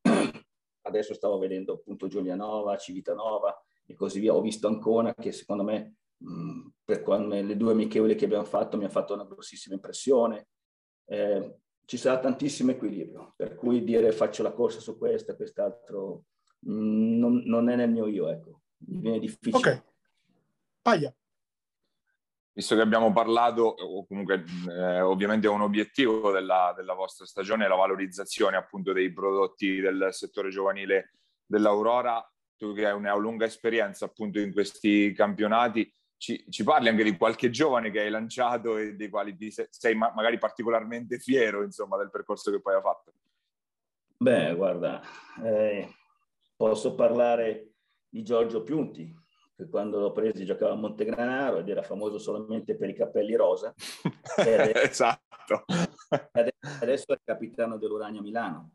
Adesso 0.82 1.14
stavo 1.14 1.38
vedendo 1.38 1.74
appunto 1.74 2.08
Giulianova, 2.08 2.76
Civitanova, 2.76 3.58
e 3.86 3.94
così 3.94 4.20
via. 4.20 4.34
Ho 4.34 4.40
visto 4.40 4.68
Ancona 4.68 5.14
che 5.14 5.32
secondo 5.32 5.62
me 5.62 5.96
mh, 6.18 6.68
per 6.84 7.02
quando, 7.02 7.34
le 7.34 7.56
due 7.56 7.72
amichevoli 7.72 8.14
che 8.14 8.24
abbiamo 8.24 8.44
fatto 8.44 8.76
mi 8.76 8.84
ha 8.84 8.90
fatto 8.90 9.14
una 9.14 9.24
grossissima 9.24 9.74
impressione. 9.74 10.48
Eh, 11.06 11.58
ci 11.86 11.96
sarà 11.98 12.18
tantissimo 12.18 12.70
equilibrio, 12.70 13.34
per 13.36 13.54
cui 13.56 13.84
dire 13.84 14.10
faccio 14.12 14.42
la 14.42 14.52
corsa 14.52 14.80
su 14.80 14.96
questo 14.96 15.32
e 15.32 15.36
quest'altro 15.36 16.24
mh, 16.60 17.18
non, 17.18 17.42
non, 17.44 17.68
è 17.68 17.76
nel 17.76 17.90
mio 17.90 18.06
io, 18.06 18.28
ecco. 18.28 18.62
Mi 18.86 19.00
viene 19.00 19.18
difficile. 19.18 19.70
Ok. 19.72 19.84
Paglia. 20.80 21.14
Visto 22.54 22.76
che 22.76 22.80
abbiamo 22.80 23.12
parlato, 23.12 23.62
o 23.62 24.06
comunque 24.06 24.44
eh, 24.70 25.00
ovviamente 25.00 25.48
è 25.48 25.50
un 25.50 25.62
obiettivo 25.62 26.30
della, 26.30 26.72
della, 26.76 26.94
vostra 26.94 27.26
stagione, 27.26 27.66
la 27.66 27.74
valorizzazione 27.74 28.56
appunto 28.56 28.92
dei 28.92 29.12
prodotti 29.12 29.80
del 29.80 30.08
settore 30.12 30.50
giovanile 30.50 31.14
dell'Aurora, 31.44 32.24
tu 32.56 32.72
che 32.72 32.86
hai 32.86 32.94
una 32.94 33.14
lunga 33.16 33.44
esperienza 33.44 34.04
appunto 34.04 34.38
in 34.38 34.52
questi 34.52 35.12
campionati, 35.12 35.92
ci, 36.16 36.44
ci, 36.48 36.62
parli 36.62 36.88
anche 36.88 37.02
di 37.02 37.16
qualche 37.16 37.50
giovane 37.50 37.90
che 37.90 38.00
hai 38.00 38.10
lanciato 38.10 38.78
e 38.78 38.94
dei 38.94 39.08
quali 39.08 39.36
ti 39.36 39.50
sei, 39.50 39.66
sei 39.68 39.96
ma, 39.96 40.12
magari 40.14 40.38
particolarmente 40.38 41.18
fiero 41.18 41.64
insomma 41.64 41.96
del 41.96 42.10
percorso 42.10 42.52
che 42.52 42.60
poi 42.60 42.76
hai 42.76 42.80
fatto? 42.80 43.12
Beh, 44.16 44.54
guarda, 44.54 45.02
eh, 45.42 45.92
posso 46.56 46.94
parlare 46.94 47.72
di 48.08 48.22
Giorgio 48.22 48.62
Piunti, 48.62 49.12
che 49.56 49.68
quando 49.68 50.00
l'ho 50.00 50.12
preso 50.12 50.42
giocava 50.44 50.72
a 50.72 50.76
Montegranaro 50.76 51.58
ed 51.58 51.68
era 51.68 51.82
famoso 51.82 52.18
solamente 52.18 52.74
per 52.74 52.88
i 52.88 52.94
capelli 52.94 53.36
rosa. 53.36 53.72
esatto. 54.36 55.64
Adesso 56.80 57.12
è 57.12 57.18
capitano 57.22 57.78
dell'Urania 57.78 58.20
Milano. 58.20 58.70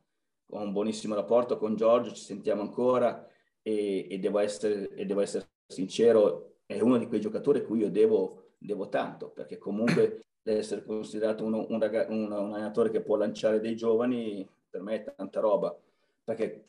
Ho 0.51 0.61
un 0.61 0.71
buonissimo 0.71 1.15
rapporto 1.15 1.57
con 1.57 1.75
Giorgio, 1.75 2.13
ci 2.13 2.23
sentiamo 2.23 2.61
ancora 2.61 3.27
e, 3.61 4.07
e, 4.09 4.19
devo, 4.19 4.39
essere, 4.39 4.89
e 4.89 5.05
devo, 5.05 5.21
essere, 5.21 5.49
sincero, 5.67 6.55
è 6.65 6.79
uno 6.79 6.97
di 6.97 7.07
quei 7.07 7.19
giocatori 7.19 7.59
a 7.59 7.65
cui 7.65 7.79
io 7.79 7.91
devo, 7.91 8.53
devo 8.57 8.89
tanto, 8.89 9.29
perché 9.29 9.57
comunque 9.57 10.23
essere 10.43 10.83
considerato 10.83 11.43
uno, 11.43 11.67
un, 11.69 11.79
raga, 11.79 12.07
un, 12.09 12.23
un 12.31 12.53
allenatore 12.53 12.89
che 12.89 13.01
può 13.01 13.17
lanciare 13.17 13.59
dei 13.59 13.75
giovani 13.75 14.47
per 14.69 14.81
me 14.81 15.03
è 15.03 15.13
tanta 15.15 15.39
roba, 15.39 15.77
perché 16.23 16.65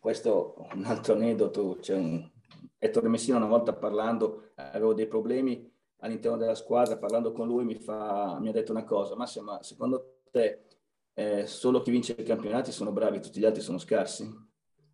questo 0.00 0.56
è 0.68 0.74
un 0.74 0.84
altro 0.84 1.14
aneddoto, 1.14 1.78
c'è 1.80 1.94
un, 1.94 2.28
Ettore 2.78 3.08
Messina 3.08 3.36
una 3.36 3.46
volta 3.46 3.72
parlando, 3.72 4.50
avevo 4.54 4.94
dei 4.94 5.06
problemi 5.06 5.72
all'interno 5.98 6.36
della 6.36 6.54
squadra, 6.54 6.96
parlando 6.96 7.32
con 7.32 7.46
lui 7.46 7.64
mi, 7.64 7.74
fa, 7.74 8.38
mi 8.40 8.48
ha 8.48 8.52
detto 8.52 8.72
una 8.72 8.84
cosa, 8.84 9.16
Massimo, 9.16 9.52
ma 9.52 9.62
secondo 9.62 10.20
te 10.30 10.66
eh, 11.14 11.46
solo 11.46 11.80
chi 11.80 11.90
vince 11.90 12.14
i 12.18 12.22
campionati 12.22 12.72
sono 12.72 12.92
bravi, 12.92 13.20
tutti 13.20 13.40
gli 13.40 13.44
altri 13.44 13.62
sono 13.62 13.78
scarsi? 13.78 14.44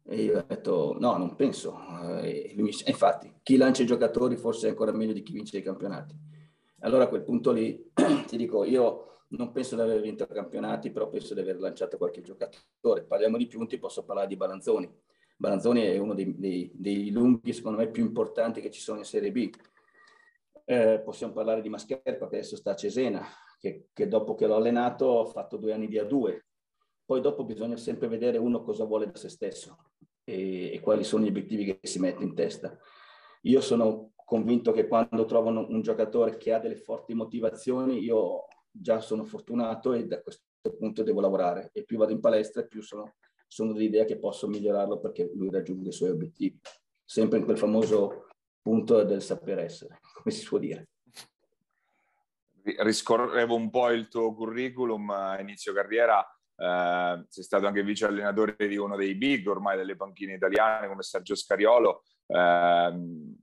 E 0.04 0.22
io 0.22 0.38
ho 0.38 0.44
detto 0.46 0.96
no, 0.98 1.16
non 1.16 1.34
penso. 1.34 1.76
E 2.22 2.52
lui 2.54 2.64
mi, 2.64 2.70
infatti, 2.86 3.32
chi 3.42 3.56
lancia 3.56 3.82
i 3.82 3.86
giocatori 3.86 4.36
forse 4.36 4.66
è 4.66 4.70
ancora 4.70 4.92
meglio 4.92 5.12
di 5.12 5.22
chi 5.22 5.32
vince 5.32 5.58
i 5.58 5.62
campionati. 5.62 6.14
Allora 6.80 7.04
a 7.04 7.08
quel 7.08 7.22
punto 7.22 7.52
lì 7.52 7.90
ti 8.26 8.36
dico, 8.36 8.64
io 8.64 9.24
non 9.28 9.52
penso 9.52 9.76
di 9.76 9.80
aver 9.80 10.00
vinto 10.00 10.24
i 10.24 10.34
campionati, 10.34 10.90
però 10.90 11.08
penso 11.08 11.34
di 11.34 11.40
aver 11.40 11.58
lanciato 11.58 11.96
qualche 11.96 12.22
giocatore. 12.22 13.02
Parliamo 13.02 13.36
di 13.36 13.46
punti, 13.46 13.78
posso 13.78 14.04
parlare 14.04 14.28
di 14.28 14.36
Balanzoni 14.36 14.90
Balanzoni 15.42 15.80
è 15.80 15.98
uno 15.98 16.14
dei, 16.14 16.38
dei, 16.38 16.70
dei, 16.72 17.10
lunghi, 17.10 17.52
secondo 17.52 17.78
me, 17.78 17.90
più 17.90 18.04
importanti 18.04 18.60
che 18.60 18.70
ci 18.70 18.80
sono 18.80 18.98
in 18.98 19.04
Serie 19.04 19.32
B. 19.32 19.50
Eh, 20.64 21.02
possiamo 21.04 21.32
parlare 21.32 21.60
di 21.60 21.68
Mascherpa, 21.68 22.28
che 22.28 22.36
adesso 22.36 22.54
sta 22.54 22.70
a 22.70 22.76
Cesena, 22.76 23.26
che, 23.58 23.88
che, 23.92 24.06
dopo 24.06 24.36
che 24.36 24.46
l'ho 24.46 24.54
allenato 24.54 25.18
ha 25.18 25.24
fatto 25.24 25.56
due 25.56 25.72
anni 25.72 25.88
di 25.88 25.98
A2. 25.98 26.38
Poi 27.04 27.20
dopo 27.20 27.44
bisogna 27.44 27.76
sempre 27.76 28.06
vedere 28.06 28.38
uno 28.38 28.62
cosa 28.62 28.84
vuole 28.84 29.06
da 29.06 29.16
se 29.16 29.28
stesso 29.28 29.90
e, 30.22 30.74
e 30.74 30.78
quali 30.78 31.02
sono 31.02 31.24
gli 31.24 31.30
obiettivi 31.30 31.64
che 31.64 31.88
si 31.88 31.98
mette 31.98 32.22
in 32.22 32.36
testa. 32.36 32.78
Io 33.40 33.60
sono 33.60 34.12
convinto 34.24 34.70
che 34.70 34.86
quando 34.86 35.24
trovano 35.24 35.66
un 35.68 35.82
giocatore 35.82 36.36
che 36.36 36.52
ha 36.52 36.60
delle 36.60 36.76
forti 36.76 37.14
motivazioni, 37.14 37.98
io 37.98 38.46
già 38.70 39.00
sono 39.00 39.24
fortunato 39.24 39.92
e 39.92 40.06
da 40.06 40.22
questo 40.22 40.44
punto 40.78 41.02
devo 41.02 41.20
lavorare. 41.20 41.70
E 41.72 41.82
più 41.82 41.98
vado 41.98 42.12
in 42.12 42.20
palestra, 42.20 42.62
più 42.62 42.80
sono 42.80 43.14
sono 43.52 43.74
dell'idea 43.74 44.06
che 44.06 44.18
posso 44.18 44.48
migliorarlo 44.48 44.98
perché 44.98 45.30
lui 45.34 45.50
raggiunge 45.50 45.90
i 45.90 45.92
suoi 45.92 46.08
obiettivi. 46.08 46.58
Sempre 47.04 47.36
in 47.36 47.44
quel 47.44 47.58
famoso 47.58 48.28
punto 48.62 49.02
del 49.02 49.20
saper 49.20 49.58
essere, 49.58 50.00
come 50.14 50.34
si 50.34 50.46
può 50.46 50.56
dire. 50.56 50.88
Riscorrevo 52.62 53.54
un 53.54 53.68
po' 53.68 53.90
il 53.90 54.08
tuo 54.08 54.32
curriculum 54.32 55.10
a 55.10 55.38
inizio 55.38 55.74
carriera, 55.74 56.26
eh, 56.56 57.26
sei 57.28 57.44
stato 57.44 57.66
anche 57.66 57.82
vice 57.82 58.06
allenatore 58.06 58.56
di 58.56 58.76
uno 58.78 58.96
dei 58.96 59.16
big 59.16 59.46
ormai 59.46 59.76
delle 59.76 59.96
panchine 59.96 60.34
italiane 60.34 60.88
come 60.88 61.02
Sergio 61.02 61.34
Scariolo. 61.34 62.04
Eh, 62.28 62.92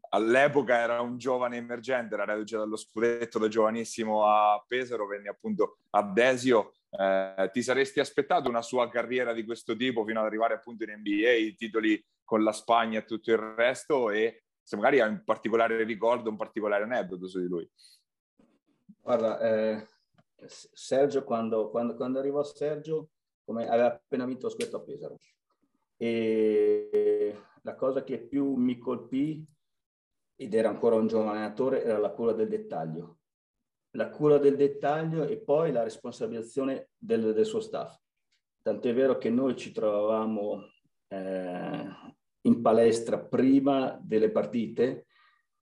all'epoca 0.09 0.75
era 0.75 1.01
un 1.01 1.19
giovane 1.19 1.57
emergente, 1.57 2.15
era 2.15 2.25
reduce 2.25 2.57
dallo 2.57 2.77
scudetto 2.77 3.37
da 3.37 3.47
giovanissimo 3.47 4.25
a 4.25 4.63
Pesaro, 4.67 5.05
venne 5.05 5.29
appunto 5.29 5.77
a 5.91 6.01
Desio 6.01 6.71
eh, 6.91 7.49
ti 7.51 7.61
saresti 7.61 7.99
aspettato 7.99 8.49
una 8.49 8.61
sua 8.61 8.89
carriera 8.89 9.33
di 9.33 9.43
questo 9.43 9.75
tipo 9.75 10.03
fino 10.05 10.19
ad 10.19 10.25
arrivare 10.25 10.55
appunto 10.55 10.83
in 10.83 10.91
NBA, 10.97 11.31
i 11.31 11.55
titoli 11.55 12.03
con 12.23 12.43
la 12.43 12.51
Spagna 12.51 12.99
e 12.99 13.05
tutto 13.05 13.31
il 13.31 13.37
resto? 13.37 14.09
E 14.09 14.43
se 14.61 14.75
magari 14.75 14.99
hai 14.99 15.09
un 15.09 15.23
particolare 15.23 15.83
ricordo, 15.83 16.29
un 16.29 16.37
particolare 16.37 16.83
aneddoto 16.83 17.27
su 17.27 17.39
di 17.39 17.47
lui. 17.47 17.69
Guarda, 19.01 19.39
eh, 19.39 19.87
Sergio 20.45 21.23
quando, 21.23 21.69
quando, 21.69 21.95
quando, 21.95 22.19
arrivò 22.19 22.43
Sergio 22.43 23.09
come, 23.43 23.67
aveva 23.67 23.93
appena 23.93 24.25
vinto 24.25 24.47
lo 24.47 24.53
scudetto 24.53 24.77
a 24.77 24.81
Pesaro. 24.81 25.17
E 25.97 27.35
la 27.63 27.75
cosa 27.75 28.03
che 28.03 28.19
più 28.19 28.53
mi 28.55 28.77
colpì 28.77 29.45
ed 30.35 30.53
era 30.53 30.69
ancora 30.69 30.95
un 30.95 31.07
giovane 31.07 31.31
allenatore 31.31 31.83
era 31.83 31.97
la 31.97 32.11
cura 32.11 32.31
del 32.31 32.47
dettaglio 32.47 33.18
la 33.91 34.09
cura 34.09 34.37
del 34.37 34.55
dettaglio 34.55 35.23
e 35.25 35.37
poi 35.37 35.71
la 35.71 35.83
responsabilizzazione 35.83 36.89
del, 36.97 37.33
del 37.33 37.45
suo 37.45 37.59
staff. 37.59 37.97
Tant'è 38.61 38.93
vero 38.93 39.17
che 39.17 39.29
noi 39.29 39.55
ci 39.55 39.71
trovavamo 39.71 40.61
eh, 41.07 41.87
in 42.41 42.61
palestra 42.61 43.19
prima 43.19 43.99
delle 44.01 44.31
partite, 44.31 45.07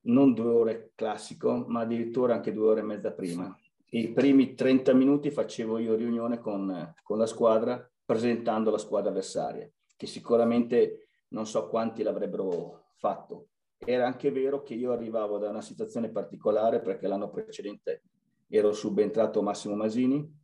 non 0.02 0.34
due 0.34 0.50
ore 0.50 0.92
classico, 0.94 1.64
ma 1.68 1.80
addirittura 1.80 2.34
anche 2.34 2.52
due 2.52 2.68
ore 2.68 2.80
e 2.80 2.84
mezza 2.84 3.12
prima. 3.12 3.56
I 3.90 4.12
primi 4.12 4.54
30 4.54 4.92
minuti 4.92 5.30
facevo 5.30 5.78
io 5.78 5.94
riunione 5.94 6.38
con, 6.38 6.94
con 7.02 7.18
la 7.18 7.26
squadra 7.26 7.90
presentando 8.04 8.70
la 8.70 8.78
squadra 8.78 9.10
avversaria, 9.10 9.70
che 9.96 10.06
sicuramente 10.06 11.08
non 11.28 11.46
so 11.46 11.68
quanti 11.68 12.02
l'avrebbero 12.02 12.92
fatto. 12.96 13.48
Era 13.78 14.06
anche 14.06 14.30
vero 14.30 14.62
che 14.62 14.74
io 14.74 14.92
arrivavo 14.92 15.38
da 15.38 15.50
una 15.50 15.60
situazione 15.60 16.10
particolare 16.10 16.80
perché 16.80 17.06
l'anno 17.06 17.30
precedente 17.30 18.02
ero 18.48 18.72
subentrato 18.72 19.42
Massimo 19.42 19.74
Masini 19.74 20.36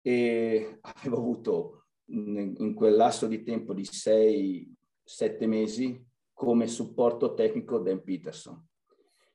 e 0.00 0.78
avevo 0.80 1.16
avuto 1.16 1.86
in 2.06 2.74
quel 2.74 2.94
lasso 2.94 3.26
di 3.26 3.42
tempo 3.42 3.72
di 3.72 3.82
6-7 3.82 5.46
mesi 5.46 6.04
come 6.32 6.66
supporto 6.66 7.34
tecnico 7.34 7.78
Dan 7.78 8.02
Peterson. 8.02 8.66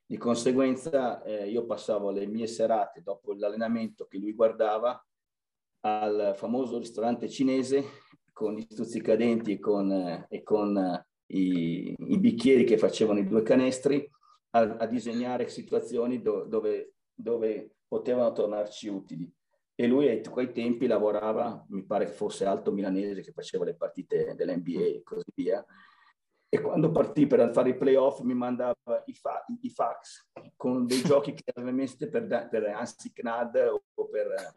Di 0.06 0.18
conseguenza 0.18 1.22
eh, 1.24 1.50
io 1.50 1.66
passavo 1.66 2.12
le 2.12 2.26
mie 2.28 2.48
serate 2.48 3.02
dopo 3.02 3.34
l'allenamento 3.34 4.06
che 4.06 4.18
lui 4.18 4.34
guardava 4.34 5.06
al 5.82 6.34
famoso 6.36 6.78
ristorante 6.78 7.30
cinese 7.30 7.84
con 8.32 8.54
gli 8.54 8.62
stuzzicadenti 8.62 9.54
e 9.54 9.60
con, 9.60 9.92
eh, 9.92 10.26
e 10.30 10.44
con 10.44 10.78
eh, 10.78 11.08
i, 11.28 11.94
i, 11.98 12.20
bicchieri 12.20 12.64
che 12.64 12.78
facevano 12.78 13.20
i 13.20 13.28
due 13.28 13.42
canestri 13.42 14.10
a, 14.52 14.60
a 14.78 14.86
disegnare 14.86 15.50
situazioni 15.50 16.22
do, 16.22 16.46
dove 16.46 16.94
dove 17.18 17.78
potevano 17.88 18.32
tornarci 18.32 18.88
utili. 18.88 19.32
E 19.80 19.88
lui 19.88 20.10
a 20.10 20.30
quei 20.30 20.52
tempi 20.52 20.88
lavorava, 20.88 21.64
mi 21.70 21.86
pare 21.86 22.06
che 22.06 22.12
fosse 22.12 22.46
Alto 22.46 22.72
Milanese, 22.72 23.22
che 23.22 23.32
faceva 23.32 23.64
le 23.64 23.76
partite 23.76 24.34
dell'NBA 24.36 24.80
e 24.80 25.02
così 25.04 25.30
via. 25.36 25.64
E 26.50 26.62
quando 26.62 26.92
partì 26.92 27.28
per 27.28 27.52
fare 27.52 27.70
i 27.70 27.78
playoff 27.78 28.22
mi 28.22 28.34
mandava 28.34 28.74
i, 29.06 29.14
fa- 29.14 29.46
i 29.62 29.70
fax 29.70 30.30
con 30.56 30.88
dei 30.88 31.02
giochi 31.04 31.34
che 31.34 31.52
aveva 31.54 31.72
messo 31.72 32.10
per, 32.10 32.48
per 32.50 32.64
Ansi 32.68 33.12
Knad 33.12 33.56
o 33.94 34.08
per, 34.08 34.56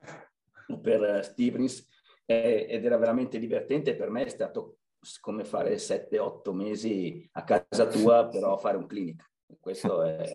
per 0.80 1.24
Stevens 1.24 1.86
eh, 2.24 2.66
ed 2.70 2.84
era 2.84 2.96
veramente 2.96 3.38
divertente. 3.38 3.96
Per 3.96 4.08
me 4.08 4.24
è 4.24 4.28
stato 4.28 4.78
come 5.20 5.44
fare 5.44 5.74
7-8 5.74 6.52
mesi 6.52 7.28
a 7.32 7.44
casa 7.44 7.86
tua, 7.88 8.28
però 8.28 8.56
fare 8.56 8.76
un 8.76 8.86
clinic. 8.86 9.28
Questo 9.58 10.02
è, 10.02 10.30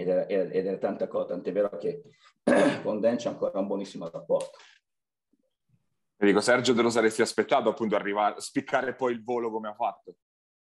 ed 0.00 0.06
era, 0.06 0.26
ed 0.26 0.64
era 0.64 0.78
tanta 0.78 1.08
cosa, 1.08 1.26
tant'è 1.26 1.50
vero 1.50 1.76
che 1.76 2.02
con 2.84 3.00
Dan 3.00 3.16
c'è 3.16 3.30
ancora 3.30 3.58
un 3.58 3.66
buonissimo 3.66 4.08
rapporto. 4.08 4.56
Dico, 6.16 6.40
Sergio, 6.40 6.72
te 6.72 6.82
lo 6.82 6.90
saresti 6.90 7.20
aspettato 7.20 7.68
appunto 7.68 7.96
arrivare, 7.96 8.40
spiccare 8.40 8.94
poi 8.94 9.12
il 9.12 9.24
volo 9.24 9.50
come 9.50 9.68
ha 9.68 9.74
fatto? 9.74 10.14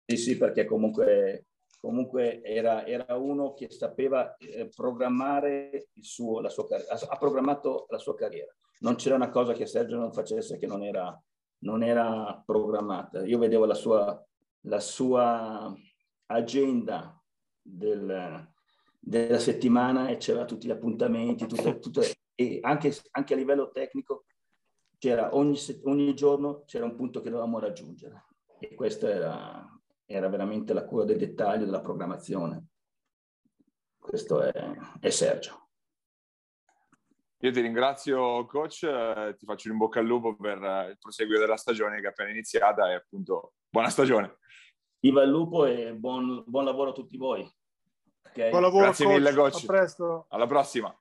Sì, 0.04 0.18
sì, 0.18 0.38
perché 0.38 0.66
comunque, 0.66 1.46
comunque 1.80 2.42
era, 2.42 2.88
era, 2.88 3.16
uno 3.18 3.54
che 3.54 3.70
sapeva 3.70 4.36
eh, 4.38 4.68
programmare 4.76 5.90
il 5.94 6.04
suo, 6.04 6.40
la 6.40 6.50
sua 6.50 6.68
carriera, 6.68 7.00
ha 7.08 7.18
programmato 7.18 7.86
la 7.90 8.00
sua 8.00 8.16
carriera. 8.16 8.52
Non 8.80 8.96
c'era 8.96 9.14
una 9.14 9.30
cosa 9.30 9.54
che 9.54 9.68
Sergio 9.68 9.98
non 9.98 10.12
facesse 10.12 10.58
che 10.58 10.66
non 10.66 10.84
era, 10.84 11.16
non 11.60 11.84
era 11.84 12.42
programmata. 12.44 13.24
Io 13.26 13.38
vedevo 13.38 13.66
la 13.66 13.76
sua, 13.76 14.28
la 14.62 14.80
sua 14.80 15.72
agenda 16.28 17.20
del, 17.62 18.48
della 19.00 19.40
settimana 19.40 20.10
e 20.10 20.18
c'era 20.18 20.46
tutti 20.46 20.68
gli 20.68 20.72
appuntamenti, 20.72 21.48
tutte, 21.48 21.80
tutte, 21.80 22.14
e 22.36 22.60
anche, 22.62 22.96
anche, 23.12 23.34
a 23.34 23.38
livello 23.38 23.72
tecnico 23.72 24.26
c'era 24.98 25.36
ogni, 25.36 25.58
ogni, 25.84 26.14
giorno 26.14 26.64
c'era 26.66 26.86
un 26.86 26.96
punto 26.96 27.22
che 27.22 27.30
dovevamo 27.30 27.60
raggiungere 27.60 28.26
e 28.60 28.76
questa 28.76 29.10
era, 29.10 29.82
era 30.06 30.28
veramente 30.28 30.74
la 30.74 30.86
cura 30.86 31.06
del 31.06 31.18
dettaglio 31.18 31.66
della 31.66 31.82
programmazione. 31.82 32.68
questo 33.98 34.42
è, 34.42 34.52
è 35.00 35.10
Sergio. 35.10 35.68
Io 37.42 37.52
ti 37.54 37.62
ringrazio 37.62 38.46
coach, 38.48 38.84
eh, 38.84 39.36
ti 39.38 39.46
faccio 39.46 39.70
in 39.70 39.78
bocca 39.78 40.02
al 40.02 40.06
lupo 40.06 40.36
per 40.36 40.62
eh, 40.62 40.90
il 40.90 40.98
proseguio 40.98 41.40
della 41.40 41.56
stagione 41.56 42.02
che 42.02 42.08
è 42.08 42.10
appena 42.10 42.32
iniziata 42.32 42.92
e 42.92 42.96
appunto 42.96 43.54
buona 43.70 43.90
stagione. 43.90 44.40
Viva 45.00 45.24
il 45.24 45.30
lupo 45.30 45.66
e 45.66 45.96
buon, 45.96 46.44
buon 46.46 46.66
lavoro 46.66 46.90
a 46.90 46.94
tutti 46.94 47.16
voi. 47.16 47.50
Okay. 48.32 48.52
Buon 48.52 48.62
lavoro, 48.62 48.84
Grazie 48.86 49.06
coach. 49.06 49.16
mille 49.18 49.34
coach. 49.34 49.64
A 49.64 49.66
presto. 49.66 50.26
Alla 50.30 50.46
prossima. 50.46 50.96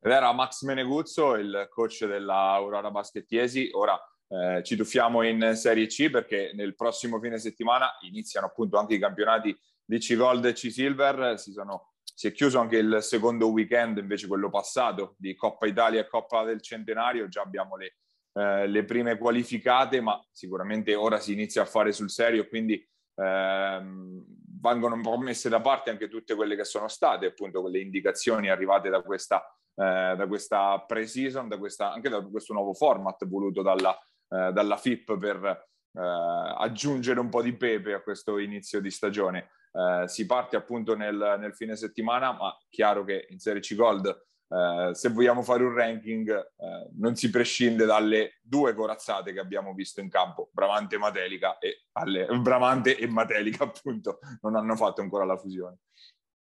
Ed 0.00 0.10
era 0.10 0.32
Max 0.32 0.62
Meneguzzo, 0.62 1.34
il 1.34 1.66
coach 1.70 2.04
della 2.04 2.52
Aurora 2.52 2.90
Baschettiesi. 2.90 3.70
Ora 3.72 3.98
eh, 4.28 4.62
ci 4.62 4.76
tuffiamo 4.76 5.22
in 5.22 5.54
Serie 5.54 5.86
C 5.86 6.10
perché 6.10 6.52
nel 6.54 6.74
prossimo 6.74 7.18
fine 7.18 7.38
settimana 7.38 7.90
iniziano 8.02 8.46
appunto 8.46 8.78
anche 8.78 8.94
i 8.94 8.98
campionati 8.98 9.56
di 9.82 9.98
C-Gold 9.98 10.44
e 10.44 10.52
C-Silver. 10.52 11.38
Si, 11.38 11.52
sono, 11.52 11.93
si, 12.14 12.28
è 12.28 12.32
chiuso 12.32 12.58
anche 12.60 12.76
il 12.78 12.98
secondo 13.00 13.50
weekend, 13.50 13.98
invece 13.98 14.26
quello 14.26 14.48
passato, 14.48 15.14
di 15.18 15.34
Coppa 15.34 15.66
Italia 15.66 16.00
e 16.00 16.08
Coppa 16.08 16.44
del 16.44 16.62
Centenario. 16.62 17.28
Già 17.28 17.42
abbiamo 17.42 17.76
le, 17.76 17.96
eh, 18.32 18.66
le 18.66 18.84
prime 18.84 19.18
qualificate, 19.18 20.00
ma 20.00 20.18
sicuramente 20.30 20.94
ora 20.94 21.18
si 21.18 21.32
inizia 21.32 21.62
a 21.62 21.66
fare 21.66 21.92
sul 21.92 22.10
serio, 22.10 22.48
quindi 22.48 22.82
ehm, 23.16 24.24
vengono 24.60 24.94
un 24.94 25.02
po' 25.02 25.18
messe 25.18 25.48
da 25.48 25.60
parte 25.60 25.90
anche 25.90 26.08
tutte 26.08 26.34
quelle 26.34 26.56
che 26.56 26.64
sono 26.64 26.88
state 26.88 27.26
appunto 27.26 27.60
quelle 27.60 27.80
indicazioni 27.80 28.48
arrivate 28.48 28.88
da 28.88 29.02
questa 29.02 29.44
eh, 29.76 30.14
da 30.16 30.26
questa 30.28 30.84
pre-season, 30.86 31.48
da 31.48 31.58
questa, 31.58 31.92
anche 31.92 32.08
da 32.08 32.22
questo 32.22 32.52
nuovo 32.52 32.74
format 32.74 33.26
voluto 33.26 33.60
dalla, 33.62 33.96
eh, 34.28 34.52
dalla 34.52 34.76
FIP 34.76 35.18
per 35.18 35.44
eh, 35.44 36.00
aggiungere 36.00 37.18
un 37.18 37.28
po' 37.28 37.42
di 37.42 37.54
pepe 37.56 37.94
a 37.94 38.00
questo 38.00 38.38
inizio 38.38 38.80
di 38.80 38.90
stagione. 38.90 39.50
Eh, 39.74 40.06
si 40.06 40.24
parte 40.24 40.54
appunto 40.54 40.94
nel, 40.94 41.36
nel, 41.40 41.54
fine 41.54 41.74
settimana, 41.74 42.32
ma 42.32 42.56
chiaro 42.68 43.02
che 43.02 43.26
in 43.30 43.40
Serie 43.40 43.60
C 43.60 43.74
Gold, 43.74 44.06
eh, 44.06 44.90
se 44.94 45.08
vogliamo 45.08 45.42
fare 45.42 45.64
un 45.64 45.74
ranking, 45.74 46.30
eh, 46.30 46.90
non 46.96 47.16
si 47.16 47.28
prescinde 47.28 47.84
dalle 47.84 48.38
due 48.40 48.72
corazzate 48.72 49.32
che 49.32 49.40
abbiamo 49.40 49.74
visto 49.74 50.00
in 50.00 50.08
campo, 50.08 50.48
Bramante 50.52 50.94
e 50.94 50.98
Matelica, 50.98 51.58
e 51.58 51.86
alle, 51.92 52.26
Bramante 52.40 52.96
e 52.96 53.08
Matelica 53.08 53.64
appunto 53.64 54.20
non 54.42 54.54
hanno 54.54 54.76
fatto 54.76 55.00
ancora 55.00 55.24
la 55.24 55.36
fusione. 55.36 55.78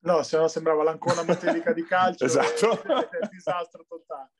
No, 0.01 0.23
se 0.23 0.37
no 0.37 0.47
sembrava 0.47 0.83
l'ancona 0.83 1.23
materica 1.23 1.73
di 1.73 1.83
calcio. 1.83 2.23
esatto. 2.25 2.81
È 2.87 3.17
un 3.21 3.29
disastro 3.29 3.85
totale. 3.85 4.31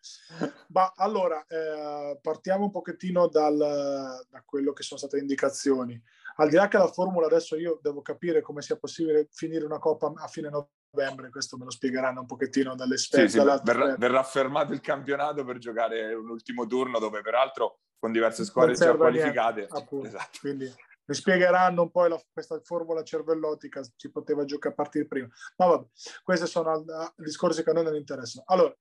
Ma 0.70 0.94
allora, 0.96 1.46
eh, 1.48 2.18
partiamo 2.22 2.66
un 2.66 2.72
pochettino 2.72 3.28
dal, 3.28 3.58
da 3.58 4.44
quello 4.46 4.72
che 4.72 4.84
sono 4.84 5.00
state 5.00 5.18
indicazioni. 5.18 6.02
Al 6.40 6.48
di 6.48 6.56
là 6.56 6.70
che 6.70 6.78
la 6.78 6.88
formula 6.88 7.26
adesso 7.26 7.58
io 7.58 7.80
devo 7.82 8.02
capire 8.02 8.42
come 8.42 8.62
sia 8.62 8.78
possibile 8.78 9.28
finire 9.30 9.66
una 9.66 9.78
coppa 9.78 10.12
a 10.16 10.28
fine 10.28 10.50
novembre, 10.50 11.30
questo 11.30 11.58
me 11.58 11.66
lo 11.66 11.70
spiegheranno 11.70 12.22
un 12.22 12.26
pochettino 12.26 12.76
dalle 12.76 12.96
esperti. 12.96 13.32
Sì, 13.32 13.40
sì, 13.40 13.46
verrà, 13.46 13.96
verrà, 13.98 14.24
fermato 14.24 14.72
il 14.72 14.80
campionato 14.80 15.44
per 15.44 15.58
giocare 15.58 16.14
un 16.14 16.30
ultimo 16.30 16.66
turno 16.66 16.98
dove 16.98 17.22
peraltro 17.22 17.80
con 18.00 18.14
diverse 18.14 18.46
squadre 18.46 18.74
già 18.74 18.96
qualificate. 18.96 19.68
Niente, 19.70 20.08
esatto. 20.08 20.38
Quindi 20.40 20.74
mi 21.10 21.16
spiegheranno 21.16 21.82
un 21.82 21.92
po' 21.92 22.08
la, 22.08 22.22
questa 22.32 22.58
formula 22.64 23.04
cervellotica, 23.04 23.82
ci 23.98 24.10
poteva 24.10 24.46
giocare 24.46 24.74
a 24.74 24.78
partire 24.78 25.08
prima. 25.08 25.28
Ma 25.58 25.66
vabbè, 25.66 25.88
questi 26.24 26.48
sono 26.48 26.86
discorsi 27.18 27.64
che 27.64 27.70
a 27.72 27.74
noi 27.74 27.84
non 27.84 27.96
interessano. 27.96 28.46
Allora, 28.48 28.74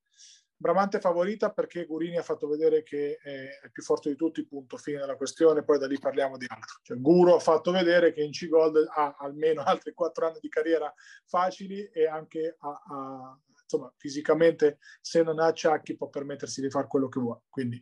Bramante 0.60 0.98
favorita 0.98 1.52
perché 1.52 1.86
Gurini 1.86 2.16
ha 2.16 2.22
fatto 2.22 2.48
vedere 2.48 2.82
che 2.82 3.16
è 3.22 3.70
più 3.70 3.80
forte 3.84 4.08
di 4.08 4.16
tutti, 4.16 4.44
punto, 4.44 4.76
fine 4.76 4.98
della 4.98 5.14
questione, 5.14 5.62
poi 5.62 5.78
da 5.78 5.86
lì 5.86 6.00
parliamo 6.00 6.36
di 6.36 6.46
altro. 6.48 6.80
Cioè, 6.82 6.96
Guru 6.96 7.30
ha 7.30 7.38
fatto 7.38 7.70
vedere 7.70 8.12
che 8.12 8.22
in 8.22 8.32
C-Gold 8.32 8.88
ha 8.92 9.14
almeno 9.20 9.62
altri 9.62 9.92
quattro 9.92 10.26
anni 10.26 10.40
di 10.40 10.48
carriera 10.48 10.92
facili 11.26 11.84
e 11.92 12.08
anche 12.08 12.56
ha, 12.58 12.70
ha, 12.70 13.38
insomma, 13.62 13.92
fisicamente, 13.96 14.78
se 15.00 15.22
non 15.22 15.38
ha 15.38 15.46
acciacchi, 15.46 15.96
può 15.96 16.08
permettersi 16.08 16.60
di 16.60 16.70
fare 16.70 16.88
quello 16.88 17.06
che 17.06 17.20
vuole. 17.20 17.42
Quindi 17.48 17.80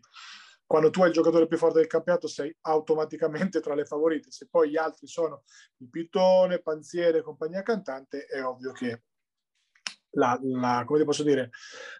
quando 0.67 0.91
tu 0.91 1.01
hai 1.01 1.09
il 1.09 1.15
giocatore 1.15 1.47
più 1.47 1.57
forte 1.57 1.79
del 1.79 1.87
campionato 1.87 2.27
sei 2.27 2.55
automaticamente 2.61 3.61
tra 3.61 3.75
le 3.75 3.87
favorite. 3.87 4.31
Se 4.31 4.49
poi 4.51 4.69
gli 4.69 4.77
altri 4.77 5.07
sono 5.07 5.45
il 5.79 5.89
Pittone, 5.89 6.61
Panziere 6.61 7.19
e 7.19 7.23
compagnia 7.23 7.63
cantante, 7.63 8.27
è 8.27 8.45
ovvio 8.45 8.73
che 8.73 9.05
la, 10.11 10.39
la, 10.43 10.85
come 10.87 11.05
posso 11.05 11.23
dire, 11.23 11.51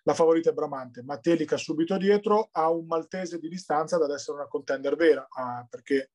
la 0.03 0.15
favorita 0.15 0.51
è 0.51 0.53
Bramante. 0.53 1.03
Matelica 1.03 1.57
subito 1.57 1.97
dietro 1.97 2.49
ha 2.53 2.71
un 2.71 2.87
maltese 2.87 3.39
di 3.39 3.49
distanza 3.49 3.97
ad 3.97 4.11
essere 4.11 4.39
una 4.39 4.49
contender 4.49 4.97
vera, 4.97 5.27
ah, 5.31 5.67
perché 5.69 6.13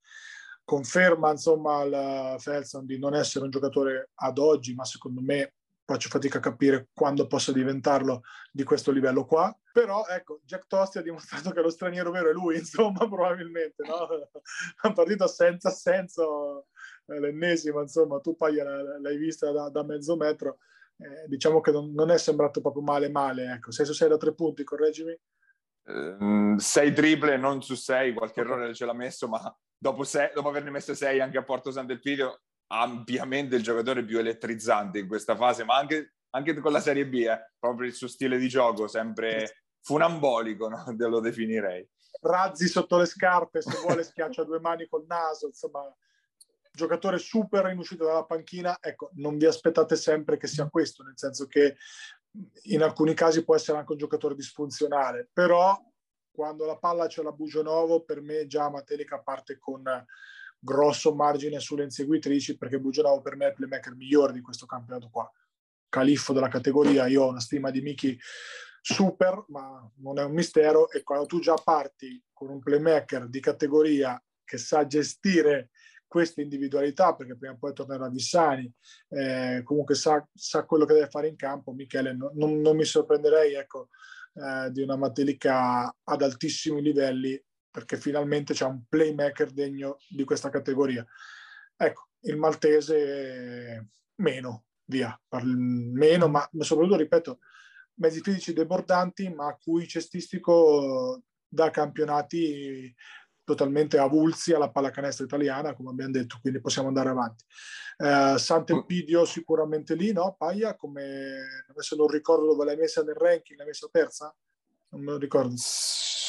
conferma 0.64 1.32
insomma 1.32 1.80
al 1.80 2.36
Felson 2.39 2.86
di 2.86 2.98
non 2.98 3.14
essere 3.16 3.46
un 3.46 3.52
giocatore 3.52 4.12
ad 4.16 4.38
oggi, 4.38 4.74
ma 4.74 4.86
secondo 4.86 5.22
me 5.22 5.54
faccio 5.92 6.10
fatica 6.10 6.38
a 6.38 6.42
capire 6.42 6.88
quando 6.94 7.28
possa 7.28 7.52
diventarlo 7.52 8.22
di 8.52 8.64
questo 8.64 8.92
livello 8.92 9.26
qua. 9.26 9.54
Però 9.74 10.06
ecco, 10.08 10.42
Jack 10.44 10.68
Tosti 10.68 10.98
ha 10.98 11.02
dimostrato 11.02 11.52
che 11.52 11.62
lo 11.62 11.70
straniero 11.70 12.12
vero 12.12 12.30
è 12.30 12.34
lui, 12.34 12.58
insomma, 12.60 13.08
probabilmente, 13.08 13.84
no? 13.86 14.08
Una 14.84 14.94
partita 14.94 15.28
senza 15.28 15.70
senso, 15.70 16.68
eh, 17.08 17.20
l'ennesima, 17.20 17.82
insomma, 17.82 18.20
tu 18.20 18.36
poi 18.36 18.56
l'hai 18.56 19.18
vista 19.18 19.52
da, 19.52 19.70
da 19.70 19.84
mezzo 19.84 20.16
metro, 20.16 20.60
eh, 21.02 21.28
diciamo 21.28 21.62
che 21.62 21.72
non, 21.72 21.91
non, 21.93 22.12
è 22.12 22.18
sembrato 22.18 22.62
proprio 22.62 22.84
male 22.84 23.10
male, 23.10 23.54
ecco, 23.54 23.72
6 23.72 23.86
su 23.86 23.93
6 23.93 24.10
da 24.10 24.18
3 24.18 24.34
punti, 24.34 24.64
correggimi? 24.64 25.18
Uh, 25.84 26.58
sei 26.58 26.93
triple, 26.93 27.38
non 27.38 27.64
su 27.64 27.74
6, 27.74 28.14
qualche 28.14 28.41
okay. 28.41 28.54
errore 28.54 28.74
ce 28.74 28.86
l'ha 28.86 28.93
messo, 28.93 29.28
ma 29.28 29.56
dopo, 29.76 30.04
sei, 30.04 30.30
dopo 30.34 30.49
averne 30.49 30.70
messo 30.70 30.93
6 30.93 31.20
anche 31.20 31.39
a 31.39 31.43
Porto 31.43 31.72
Sant'Elpidio 31.72 32.41
ampiamente 32.68 33.56
il 33.56 33.64
giocatore 33.64 34.06
più 34.06 34.20
elettrizzante 34.20 34.99
in 34.99 35.08
questa 35.08 35.36
fase, 35.36 35.64
ma 35.64 35.76
anche, 35.76 36.14
anche 36.32 36.54
con 36.60 36.72
la 36.72 36.80
Serie 36.80 37.08
B, 37.08 37.16
eh, 37.16 37.52
proprio 37.60 37.88
il 37.88 37.93
suo 37.93 38.08
stile 38.08 38.38
di 38.38 38.47
gioco, 38.47 38.88
sempre 38.88 39.66
funambolico, 39.82 40.70
no? 40.70 40.86
Lo 40.97 41.20
definirei. 41.20 41.88
Razzi 42.22 42.68
sotto 42.68 42.97
le 42.97 43.06
scarpe, 43.06 43.62
se 43.62 43.78
vuole 43.80 44.04
schiaccia 44.04 44.43
due 44.43 44.60
mani 44.60 44.88
col 44.88 45.06
naso, 45.08 45.47
insomma, 45.47 45.82
giocatore 46.72 47.17
super 47.17 47.69
in 47.69 47.78
uscita 47.78 48.05
dalla 48.05 48.26
panchina, 48.26 48.78
ecco, 48.80 49.11
non 49.15 49.38
vi 49.38 49.45
aspettate 49.45 49.95
sempre 49.95 50.38
che 50.38 50.47
sia 50.47 50.69
questo, 50.69 51.03
nel 51.03 51.17
senso 51.17 51.45
che 51.47 51.76
in 52.63 52.82
alcuni 52.82 53.13
casi 53.13 53.43
può 53.43 53.55
essere 53.55 53.78
anche 53.78 53.91
un 53.91 53.97
giocatore 53.97 54.36
disfunzionale, 54.36 55.30
però 55.32 55.78
quando 56.32 56.65
la 56.65 56.78
palla 56.78 57.07
c'è 57.07 57.22
la 57.22 57.34
Bugionovo, 57.34 58.03
per 58.03 58.22
me 58.22 58.47
già 58.47 58.69
Matelica 58.69 59.19
parte 59.19 59.59
con 59.59 59.84
grosso 60.57 61.13
margine 61.13 61.59
sulle 61.59 61.84
inseguitrici 61.84 62.57
perché 62.57 62.80
Bugenavo 62.80 63.22
per 63.22 63.36
me 63.36 63.45
è 63.45 63.47
il 63.49 63.55
playmaker 63.55 63.95
migliore 63.95 64.32
di 64.32 64.41
questo 64.41 64.65
campionato 64.65 65.09
qua. 65.09 65.30
Califfo 65.89 66.32
della 66.32 66.47
categoria, 66.47 67.07
io 67.07 67.24
ho 67.24 67.30
una 67.30 67.41
stima 67.41 67.69
di 67.69 67.82
Miki 67.82 68.17
super, 68.80 69.43
ma 69.49 69.91
non 69.97 70.19
è 70.19 70.24
un 70.24 70.32
mistero 70.32 70.89
e 70.89 71.03
quando 71.03 71.26
tu 71.26 71.39
già 71.39 71.55
parti 71.55 72.24
con 72.32 72.49
un 72.49 72.59
playmaker 72.59 73.28
di 73.28 73.39
categoria 73.39 74.24
che 74.43 74.57
sa 74.57 74.86
gestire 74.86 75.69
queste 76.12 76.41
individualità, 76.41 77.16
perché 77.16 77.38
prima 77.38 77.53
o 77.53 77.57
poi 77.57 77.72
tornerà 77.72 78.09
Vissani, 78.09 78.70
eh, 79.12 79.62
comunque 79.64 79.95
sa, 79.95 80.28
sa, 80.34 80.66
quello 80.66 80.84
che 80.84 80.93
deve 80.93 81.07
fare 81.07 81.30
in 81.30 81.38
campo, 81.38 81.72
Michele, 81.72 82.14
no, 82.14 82.32
non, 82.34 82.59
non, 82.59 82.76
mi 82.76 82.84
sorprenderei 82.84 83.53
ecco, 83.53 83.88
eh, 84.34 84.70
di 84.72 84.82
una 84.82 84.97
Matelica 84.97 85.95
ad 86.03 86.22
altissimi 86.22 86.82
livelli 86.82 87.41
perché 87.72 87.95
finalmente 87.95 88.53
c'è 88.53 88.66
un 88.66 88.84
playmaker 88.89 89.51
degno 89.51 89.99
di 90.09 90.26
questa 90.26 90.49
categoria. 90.49 91.07
Ecco, 91.78 92.09
il 92.24 92.36
maltese 92.36 93.88
meno, 94.16 94.66
via, 94.84 95.18
meno, 95.45 96.28
ma 96.28 96.45
soprattutto, 96.59 96.97
ripeto, 96.97 97.39
mezzi 98.01 98.20
fisici 98.20 98.51
debordanti, 98.51 99.30
ma 99.30 99.47
a 99.47 99.57
cui 99.57 99.88
cestistico 99.88 101.24
da 101.47 101.70
campionati 101.70 102.93
totalmente 103.44 103.98
avulsi 103.98 104.54
alla 104.54 104.70
pallacanestro 104.70 105.26
italiana, 105.26 105.74
come 105.74 105.89
abbiamo 105.89 106.12
detto, 106.12 106.38
quindi 106.42 106.62
possiamo 106.62 106.88
andare 106.88 107.10
avanti. 107.10 107.44
Eh, 107.98 108.36
Sant'Elpidio 108.38 109.26
sicuramente 109.26 109.96
lì, 109.96 110.12
no? 110.12 110.36
Paia, 110.38 110.76
come 110.76 111.64
adesso 111.70 111.96
non 111.96 112.08
ricordo 112.08 112.46
dove 112.46 112.66
l'hai 112.66 112.78
messa 112.78 113.04
nel 113.04 113.16
ranking, 113.16 113.58
l'hai 113.58 113.68
messa 113.68 113.88
terza? 113.92 114.34
Non 114.89 115.02
me 115.02 115.12
lo 115.12 115.18
ricordo. 115.18 115.54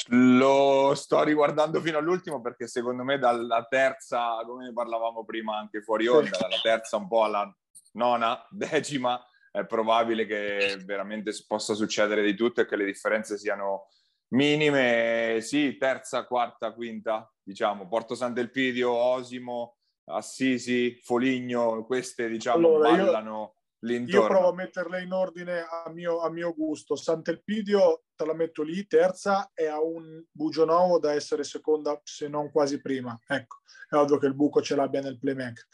Lo 0.09 0.93
sto 0.95 1.23
riguardando 1.23 1.81
fino 1.81 1.99
all'ultimo 1.99 2.41
perché 2.41 2.67
secondo 2.67 3.05
me 3.05 3.19
dalla 3.19 3.65
terza, 3.69 4.43
come 4.45 4.65
ne 4.65 4.73
parlavamo 4.73 5.25
prima 5.25 5.57
anche 5.57 5.81
fuori 5.81 6.09
onda, 6.09 6.37
dalla 6.39 6.61
terza 6.61 6.97
un 6.97 7.09
po' 7.09 7.25
alla 7.25 7.57
nona, 7.93 8.45
decima, 8.51 9.21
è 9.51 9.65
probabile 9.65 10.27
che 10.27 10.83
veramente 10.85 11.33
possa 11.47 11.75
succedere 11.75 12.23
di 12.23 12.35
tutto 12.35 12.61
e 12.61 12.67
che 12.67 12.77
le 12.77 12.85
differenze 12.85 13.39
siano 13.39 13.89
minime. 14.33 15.39
Sì, 15.41 15.76
terza, 15.76 16.26
quarta, 16.26 16.72
quinta, 16.72 17.33
diciamo, 17.43 17.89
Porto 17.89 18.14
Sant'Elpidio, 18.14 18.93
Osimo, 18.93 19.76
Assisi, 20.11 20.99
Foligno, 21.03 21.85
queste 21.85 22.28
diciamo 22.28 22.57
allora, 22.57 22.91
ballano... 22.91 23.55
Io 23.55 23.61
L'intorno. 23.85 24.20
Io 24.20 24.26
provo 24.28 24.49
a 24.51 24.55
metterle 24.55 25.03
in 25.03 25.11
ordine 25.11 25.66
a 25.68 25.91
mio, 25.91 26.20
a 26.20 26.30
mio 26.30 26.55
gusto. 26.55 26.95
Sant'Elpidio 26.95 28.05
te 28.14 28.24
la 28.24 28.33
metto 28.33 28.62
lì, 28.62 28.87
terza 28.87 29.51
è 29.53 29.66
a 29.66 29.83
un 29.83 30.22
bugio 30.30 30.64
nuovo 30.64 31.01
da 31.01 31.14
essere 31.14 31.43
seconda, 31.43 32.01
se 32.05 32.28
non 32.28 32.53
quasi 32.53 32.80
prima. 32.80 33.18
Ecco, 33.26 33.57
è 33.89 33.97
ovvio 33.97 34.18
che 34.18 34.26
il 34.26 34.37
buco 34.37 34.62
ce 34.62 34.76
l'abbia 34.76 35.01
nel 35.01 35.18
playmaker. 35.18 35.66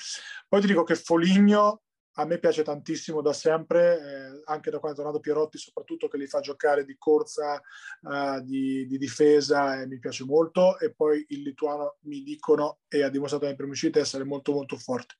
Poi 0.48 0.60
ti 0.62 0.68
dico 0.68 0.84
che 0.84 0.94
Foligno 0.94 1.82
a 2.20 2.24
me 2.24 2.38
piace 2.38 2.64
tantissimo 2.64 3.20
da 3.22 3.32
sempre, 3.32 3.96
eh, 3.96 4.42
anche 4.46 4.70
da 4.70 4.80
quando 4.80 4.98
è 4.98 5.02
tornato 5.02 5.20
Pierotti, 5.20 5.56
soprattutto 5.56 6.08
che 6.08 6.18
li 6.18 6.26
fa 6.26 6.40
giocare 6.40 6.84
di 6.84 6.96
corsa, 6.98 7.60
eh, 7.60 8.42
di, 8.42 8.86
di, 8.86 8.98
difesa, 8.98 9.80
e 9.80 9.86
mi 9.86 10.00
piace 10.00 10.24
molto. 10.24 10.78
E 10.80 10.92
poi 10.92 11.24
il 11.28 11.42
lituano 11.42 11.98
mi 12.02 12.22
dicono, 12.22 12.80
e 12.88 13.04
ha 13.04 13.08
dimostrato 13.08 13.44
nelle 13.44 13.56
prime 13.56 13.70
uscite, 13.72 14.00
essere 14.00 14.24
molto 14.24 14.52
molto 14.52 14.76
forte. 14.76 15.14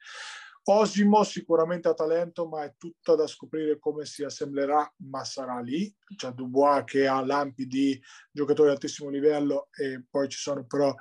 Osimo 0.65 1.23
sicuramente 1.23 1.89
ha 1.89 1.95
talento, 1.95 2.47
ma 2.49 2.65
è 2.65 2.75
tutto 2.77 3.15
da 3.15 3.29
scoprire 3.29 3.79
come 3.79 4.05
si 4.05 4.25
assemblerà, 4.25 4.93
ma 5.09 5.25
sarà 5.25 5.61
lì. 5.61 5.95
C'è 6.17 6.33
Dubois 6.33 6.83
che 6.85 7.07
ha 7.07 7.25
lampi 7.25 7.67
di 7.67 7.99
giocatori 8.31 8.69
di 8.69 8.75
altissimo 8.75 9.09
livello 9.09 9.69
e 9.73 10.05
poi 10.11 10.29
ci 10.29 10.39
sono 10.39 10.67
però 10.67 10.93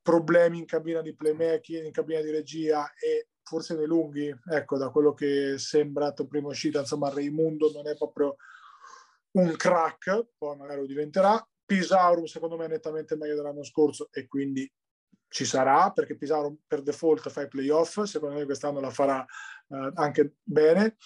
problemi 0.00 0.58
in 0.58 0.66
cabina 0.66 1.02
di 1.02 1.14
playmaking, 1.14 1.84
in 1.84 1.92
cabina 1.92 2.20
di 2.22 2.30
regia 2.30 2.90
e 2.94 3.31
forse 3.42 3.74
nei 3.74 3.86
lunghi, 3.86 4.34
ecco, 4.50 4.78
da 4.78 4.90
quello 4.90 5.14
che 5.14 5.54
è 5.54 5.58
sembrato 5.58 6.26
prima 6.26 6.48
uscita, 6.48 6.80
insomma, 6.80 7.10
Raimundo 7.10 7.70
non 7.72 7.88
è 7.88 7.96
proprio 7.96 8.36
un 9.32 9.54
crack, 9.56 10.26
poi 10.36 10.56
magari 10.56 10.80
lo 10.80 10.86
diventerà. 10.86 11.44
Pisauro 11.64 12.26
secondo 12.26 12.56
me 12.56 12.66
è 12.66 12.68
nettamente 12.68 13.16
meglio 13.16 13.36
dell'anno 13.36 13.62
scorso 13.62 14.08
e 14.12 14.26
quindi 14.26 14.70
ci 15.28 15.46
sarà 15.46 15.90
perché 15.92 16.16
Pisauro 16.16 16.56
per 16.66 16.82
default 16.82 17.30
fa 17.30 17.42
i 17.42 17.48
playoff, 17.48 18.02
secondo 18.02 18.34
me 18.34 18.44
quest'anno 18.44 18.80
la 18.80 18.90
farà 18.90 19.24
eh, 19.24 19.92
anche 19.94 20.34
bene. 20.42 20.96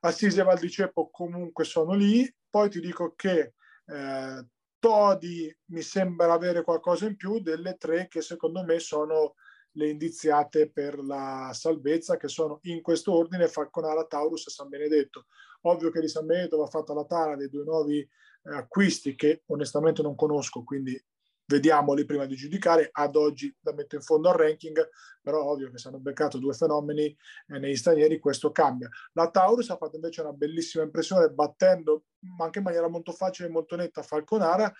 Assisi 0.00 0.40
e 0.40 0.42
Valdiceppo 0.42 1.08
comunque 1.10 1.64
sono 1.64 1.94
lì, 1.94 2.30
poi 2.50 2.68
ti 2.68 2.80
dico 2.80 3.14
che 3.14 3.54
eh, 3.86 4.46
Todi 4.78 5.58
mi 5.70 5.80
sembra 5.80 6.34
avere 6.34 6.62
qualcosa 6.62 7.06
in 7.06 7.16
più 7.16 7.40
delle 7.40 7.76
tre 7.78 8.06
che 8.06 8.20
secondo 8.20 8.62
me 8.64 8.78
sono 8.80 9.36
le 9.74 9.88
indiziate 9.88 10.70
per 10.70 10.98
la 10.98 11.50
salvezza, 11.52 12.16
che 12.16 12.28
sono 12.28 12.58
in 12.62 12.82
questo 12.82 13.12
ordine 13.12 13.48
Falconara, 13.48 14.04
Taurus 14.06 14.46
e 14.46 14.50
San 14.50 14.68
Benedetto. 14.68 15.26
Ovvio 15.62 15.90
che 15.90 16.00
di 16.00 16.08
San 16.08 16.26
Benedetto 16.26 16.58
va 16.58 16.66
fatta 16.66 16.92
la 16.92 17.04
tara 17.04 17.36
dei 17.36 17.48
due 17.48 17.64
nuovi 17.64 17.98
eh, 17.98 18.08
acquisti 18.54 19.14
che 19.14 19.42
onestamente 19.46 20.02
non 20.02 20.14
conosco, 20.14 20.62
quindi 20.62 21.00
vediamoli 21.46 22.04
prima 22.04 22.26
di 22.26 22.36
giudicare. 22.36 22.88
Ad 22.92 23.16
oggi 23.16 23.54
la 23.62 23.72
metto 23.72 23.96
in 23.96 24.02
fondo 24.02 24.28
al 24.28 24.36
ranking, 24.36 24.88
però 25.20 25.44
ovvio 25.44 25.70
che 25.70 25.78
se 25.78 25.88
hanno 25.88 25.98
beccato 25.98 26.38
due 26.38 26.54
fenomeni 26.54 27.04
eh, 27.04 27.58
negli 27.58 27.76
stranieri 27.76 28.18
questo 28.18 28.50
cambia. 28.52 28.88
La 29.12 29.30
Taurus 29.30 29.70
ha 29.70 29.76
fatto 29.76 29.96
invece 29.96 30.20
una 30.20 30.32
bellissima 30.32 30.84
impressione 30.84 31.30
battendo 31.30 32.04
anche 32.38 32.58
in 32.58 32.64
maniera 32.64 32.88
molto 32.88 33.12
facile 33.12 33.48
e 33.48 33.50
molto 33.50 33.76
netta 33.76 34.02
Falconara 34.02 34.72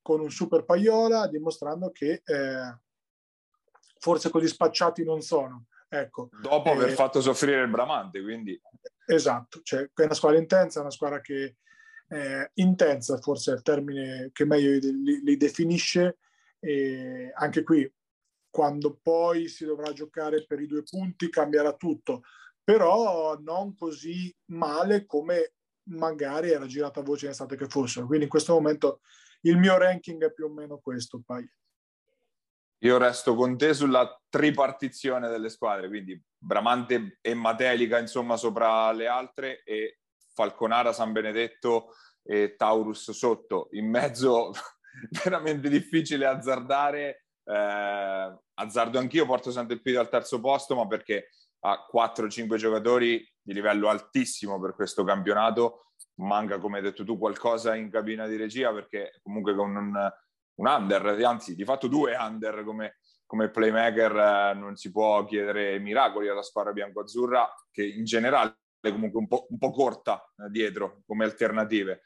con 0.00 0.20
un 0.20 0.30
super 0.30 0.64
paiola, 0.64 1.26
dimostrando 1.28 1.90
che 1.90 2.22
eh, 2.24 2.80
forse 4.02 4.30
così 4.30 4.48
spacciati 4.48 5.04
non 5.04 5.20
sono. 5.20 5.66
Ecco. 5.88 6.28
Dopo 6.40 6.72
aver 6.72 6.88
eh, 6.88 6.94
fatto 6.94 7.20
soffrire 7.20 7.62
il 7.62 7.70
Bramante, 7.70 8.20
quindi... 8.20 8.60
Esatto, 9.06 9.60
cioè, 9.62 9.88
è 9.94 10.02
una 10.02 10.14
squadra 10.14 10.40
intensa, 10.40 10.80
una 10.80 10.90
squadra 10.90 11.20
che 11.20 11.56
eh, 12.08 12.50
intensa 12.54 13.18
forse 13.18 13.52
è 13.52 13.54
il 13.54 13.62
termine 13.62 14.30
che 14.32 14.44
meglio 14.44 14.72
li, 14.72 15.22
li 15.22 15.36
definisce 15.36 16.18
e 16.58 17.30
anche 17.34 17.62
qui 17.62 17.90
quando 18.50 18.98
poi 19.00 19.48
si 19.48 19.64
dovrà 19.64 19.92
giocare 19.92 20.44
per 20.44 20.60
i 20.60 20.66
due 20.66 20.82
punti 20.82 21.30
cambierà 21.30 21.72
tutto 21.72 22.22
però 22.62 23.38
non 23.38 23.74
così 23.74 24.34
male 24.50 25.06
come 25.06 25.54
magari 25.84 26.50
era 26.50 26.66
girata 26.66 27.00
voce 27.00 27.24
in 27.24 27.30
estate 27.30 27.56
che 27.56 27.66
fossero 27.66 28.04
quindi 28.06 28.24
in 28.24 28.30
questo 28.30 28.52
momento 28.52 29.00
il 29.42 29.56
mio 29.56 29.78
ranking 29.78 30.22
è 30.22 30.32
più 30.32 30.44
o 30.44 30.50
meno 30.50 30.78
questo 30.78 31.22
Pai. 31.24 31.48
Io 32.84 32.98
resto 32.98 33.34
con 33.34 33.56
te 33.56 33.74
sulla 33.74 34.20
tripartizione 34.28 35.28
delle 35.28 35.48
squadre 35.48 35.88
quindi 35.88 36.20
Bramante 36.36 37.18
e 37.20 37.34
Matelica 37.34 37.98
insomma 37.98 38.36
sopra 38.36 38.90
le 38.92 39.06
altre 39.06 39.62
e 39.64 39.98
Falconara, 40.34 40.92
San 40.92 41.12
Benedetto 41.12 41.94
e 42.22 42.54
Taurus 42.56 43.10
sotto. 43.10 43.68
In 43.72 43.88
mezzo 43.88 44.52
veramente 45.24 45.68
difficile 45.68 46.26
azzardare. 46.26 47.26
Eh, 47.44 48.38
azzardo 48.54 48.98
anch'io, 48.98 49.26
porto 49.26 49.50
sempre 49.50 49.80
piede 49.80 49.98
al 49.98 50.08
terzo 50.08 50.40
posto, 50.40 50.74
ma 50.74 50.86
perché 50.86 51.28
ha 51.60 51.86
4-5 51.92 52.56
giocatori 52.56 53.28
di 53.40 53.52
livello 53.52 53.88
altissimo 53.88 54.60
per 54.60 54.74
questo 54.74 55.04
campionato. 55.04 55.86
Manca, 56.16 56.58
come 56.58 56.78
hai 56.78 56.82
detto 56.82 57.04
tu, 57.04 57.18
qualcosa 57.18 57.74
in 57.74 57.90
cabina 57.90 58.26
di 58.26 58.36
regia 58.36 58.72
perché 58.72 59.18
comunque 59.22 59.54
con 59.54 59.74
un, 59.74 60.12
un 60.56 60.66
under, 60.66 61.06
anzi 61.24 61.54
di 61.54 61.64
fatto 61.64 61.86
due 61.86 62.14
under 62.16 62.64
come, 62.64 62.98
come 63.26 63.50
playmaker 63.50 64.16
eh, 64.16 64.54
non 64.58 64.76
si 64.76 64.90
può 64.90 65.24
chiedere 65.24 65.78
miracoli 65.78 66.28
alla 66.28 66.42
squadra 66.42 66.72
bianco-azzurra 66.72 67.48
che 67.70 67.84
in 67.86 68.04
generale 68.04 68.56
comunque 68.80 69.20
un 69.20 69.28
po', 69.28 69.46
un 69.48 69.58
po 69.58 69.70
corta 69.70 70.22
eh, 70.36 70.50
dietro 70.50 71.02
come 71.06 71.24
alternative. 71.24 72.02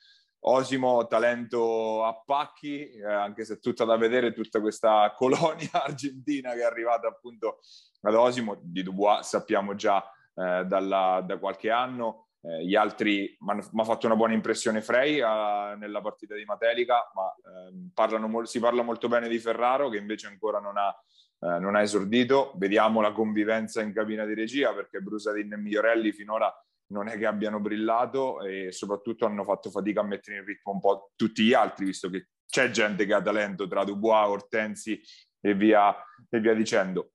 Osimo, 0.49 1.07
talento 1.09 2.05
a 2.05 2.23
pacchi, 2.25 2.89
eh, 2.91 3.05
anche 3.05 3.45
se 3.45 3.59
tutta 3.59 3.85
da 3.85 3.97
vedere 3.97 4.33
tutta 4.33 4.61
questa 4.61 5.13
colonia 5.17 5.71
argentina 5.73 6.53
che 6.53 6.61
è 6.61 6.65
arrivata 6.65 7.09
appunto 7.09 7.59
ad 8.03 8.15
Osimo, 8.15 8.61
di 8.63 8.83
Dubois 8.83 9.27
sappiamo 9.27 9.75
già 9.75 10.05
eh, 10.35 10.65
dalla, 10.67 11.23
da 11.27 11.39
qualche 11.39 11.71
anno, 11.71 12.26
eh, 12.47 12.65
gli 12.65 12.75
altri 12.75 13.37
mi 13.41 13.81
ha 13.81 13.85
fatto 13.85 14.07
una 14.07 14.17
buona 14.17 14.35
impressione 14.35 14.83
Frey 14.83 15.21
eh, 15.21 15.77
nella 15.77 16.01
partita 16.01 16.35
di 16.35 16.45
Matelica, 16.45 17.11
ma 17.15 17.35
ehm, 17.35 17.91
parlano, 17.93 18.45
si 18.45 18.61
parla 18.61 18.83
molto 18.83 19.09
bene 19.09 19.29
di 19.29 19.39
Ferraro 19.39 19.89
che 19.89 19.99
invece 19.99 20.27
ancora 20.29 20.61
non 20.61 20.77
ha 20.77 20.95
eh, 21.41 21.59
non 21.59 21.75
ha 21.75 21.83
esordito. 21.83 22.53
Vediamo 22.57 23.01
la 23.01 23.13
convivenza 23.13 23.83
in 23.83 23.93
cabina 23.93 24.25
di 24.25 24.35
regia 24.35 24.73
perché 24.73 25.01
Brusadin 25.01 25.53
e 25.53 25.57
Migliorelli 25.57 26.13
finora 26.13 26.53
non 26.89 27.09
è 27.09 27.19
che 27.19 27.27
abbiano 27.27 27.61
brillato 27.61 28.41
e 28.43 28.71
soprattutto 28.73 29.27
hanno 29.27 29.45
fatto 29.45 29.71
fatica 29.71 30.01
a 30.01 30.05
mettere 30.05 30.39
in 30.39 30.45
ritmo 30.45 30.73
un 30.73 30.81
po' 30.81 31.11
tutti 31.17 31.45
gli 31.45 31.53
altri, 31.53 31.87
visto 31.87 32.09
che 32.09 32.29
c'è 32.47 32.71
gente 32.71 33.07
che 33.07 33.13
ha 33.13 33.21
talento 33.21 33.67
tra 33.67 33.85
Dubois, 33.85 34.29
Ortensi 34.29 35.01
e 35.41 35.55
via, 35.55 35.95
e 36.29 36.41
via 36.41 36.55
dicendo. 36.55 37.11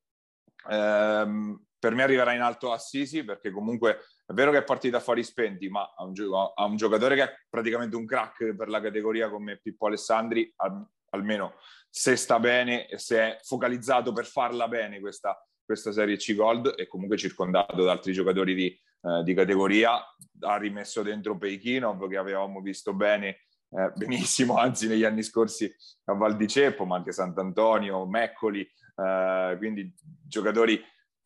Ehm, 0.70 1.64
per 1.80 1.96
me 1.96 2.04
arriverà 2.04 2.34
in 2.34 2.42
alto 2.42 2.72
Assisi 2.72 3.24
perché 3.24 3.50
comunque 3.50 4.02
è 4.32 4.34
vero 4.34 4.52
che 4.52 4.60
è 4.60 4.64
partita 4.64 4.98
a 4.98 5.02
fuori 5.02 5.24
spenti, 5.24 5.70
ma 5.70 5.94
ha 5.96 6.04
un, 6.04 6.14
ha 6.56 6.66
un, 6.66 6.76
giocatore 6.78 7.16
che 7.16 7.24
è 7.24 7.34
praticamente 7.50 7.96
un 7.96 8.06
crack 8.06 8.56
per 8.56 8.70
la 8.70 8.82
categoria 8.82 9.30
come 9.30 9.60
Pippo 9.62 9.88
Alessandri, 9.88 10.52
al, 10.58 10.86
almeno 11.10 11.56
se 11.90 12.16
sta 12.16 12.40
bene 12.40 12.88
e 12.88 12.98
se 12.98 13.20
è 13.20 13.38
focalizzato 13.44 14.14
per 14.14 14.26
farla 14.26 14.70
bene 14.70 15.02
questa, 15.02 15.38
questa 15.64 15.92
Serie 15.92 16.16
C 16.16 16.34
Gold 16.34 16.74
e 16.78 16.88
comunque 16.88 17.18
circondato 17.18 17.84
da 17.84 17.92
altri 17.92 18.14
giocatori 18.14 18.56
di, 18.56 18.68
eh, 18.68 19.24
di 19.24 19.34
categoria. 19.34 20.02
Ha 20.40 20.58
rimesso 20.58 21.02
dentro 21.02 21.38
Peichinov 21.38 22.08
che 22.08 22.18
avevamo 22.18 22.62
visto 22.62 22.94
bene, 22.94 23.42
eh, 23.70 23.92
benissimo, 23.96 24.56
anzi 24.56 24.88
negli 24.88 25.04
anni 25.04 25.24
scorsi 25.24 25.70
a 26.06 26.14
Val 26.14 26.38
di 26.38 26.48
Ceppo, 26.48 26.86
ma 26.86 26.96
anche 26.96 27.12
Sant'Antonio, 27.12 28.06
Meccoli, 28.06 28.62
eh, 28.62 29.56
quindi 29.58 29.94
giocatori 30.26 30.82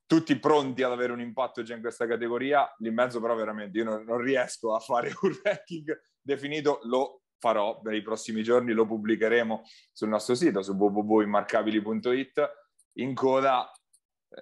tutti 0.05 0.37
pronti 0.37 0.83
ad 0.83 0.91
avere 0.91 1.11
un 1.11 1.21
impatto 1.21 1.63
già 1.63 1.75
in 1.75 1.81
questa 1.81 2.07
categoria. 2.07 2.71
Lì 2.79 2.89
in 2.89 2.93
mezzo 2.93 3.19
però 3.19 3.35
veramente 3.35 3.77
io 3.77 3.83
non, 3.83 4.03
non 4.03 4.17
riesco 4.17 4.73
a 4.73 4.79
fare 4.79 5.11
un 5.21 5.35
ranking 5.43 5.99
definito, 6.21 6.79
lo 6.83 7.21
farò 7.37 7.79
per 7.81 7.93
i 7.93 8.01
prossimi 8.01 8.43
giorni, 8.43 8.73
lo 8.73 8.85
pubblicheremo 8.85 9.63
sul 9.91 10.09
nostro 10.09 10.35
sito, 10.35 10.61
su 10.61 10.73
www.immarcabili.it. 10.73 12.51
In 12.97 13.13
coda 13.13 13.69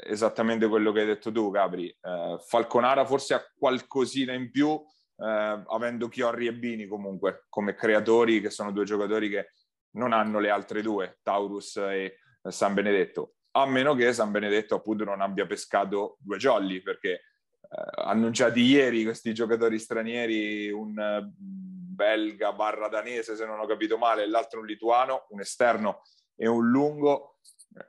esattamente 0.06 0.68
quello 0.68 0.92
che 0.92 1.02
hai 1.02 1.06
detto 1.06 1.32
tu, 1.32 1.52
Capri. 1.52 1.88
Eh, 1.88 2.38
Falconara 2.40 3.06
forse 3.06 3.34
ha 3.34 3.46
qualcosina 3.56 4.34
in 4.34 4.52
più, 4.52 4.70
eh, 5.18 5.64
avendo 5.68 6.08
Chiorri 6.08 6.48
e 6.48 6.54
Bini 6.54 6.88
comunque 6.88 7.46
come 7.50 7.76
creatori, 7.76 8.42
che 8.42 8.50
sono 8.50 8.72
due 8.72 8.86
giocatori 8.86 9.30
che 9.30 9.52
non 9.92 10.12
hanno 10.12 10.40
le 10.40 10.50
altre 10.50 10.82
due, 10.82 11.20
Taurus 11.22 11.78
e 11.78 12.18
San 12.50 12.74
Benedetto. 12.74 13.36
A 13.56 13.66
meno 13.68 13.94
che 13.94 14.14
San 14.14 14.32
Benedetto 14.32 14.76
appunto 14.76 15.04
non 15.04 15.22
abbia 15.22 15.46
pescato 15.46 16.18
due 16.20 16.38
jolly, 16.38 16.82
perché 16.82 17.12
eh, 17.12 18.02
annunciati 18.04 18.62
ieri 18.62 19.04
questi 19.04 19.34
giocatori 19.34 19.78
stranieri, 19.78 20.72
un 20.72 20.98
eh, 20.98 21.32
belga 21.94 22.52
barra 22.54 22.88
danese 22.88 23.36
se 23.36 23.46
non 23.46 23.60
ho 23.60 23.68
capito 23.68 23.98
male, 23.98 24.28
l'altro 24.28 24.60
un 24.60 24.66
lituano, 24.66 25.28
un 25.30 25.42
esterno 25.42 26.02
e 26.36 26.48
un 26.48 26.68
lungo. 26.70 27.38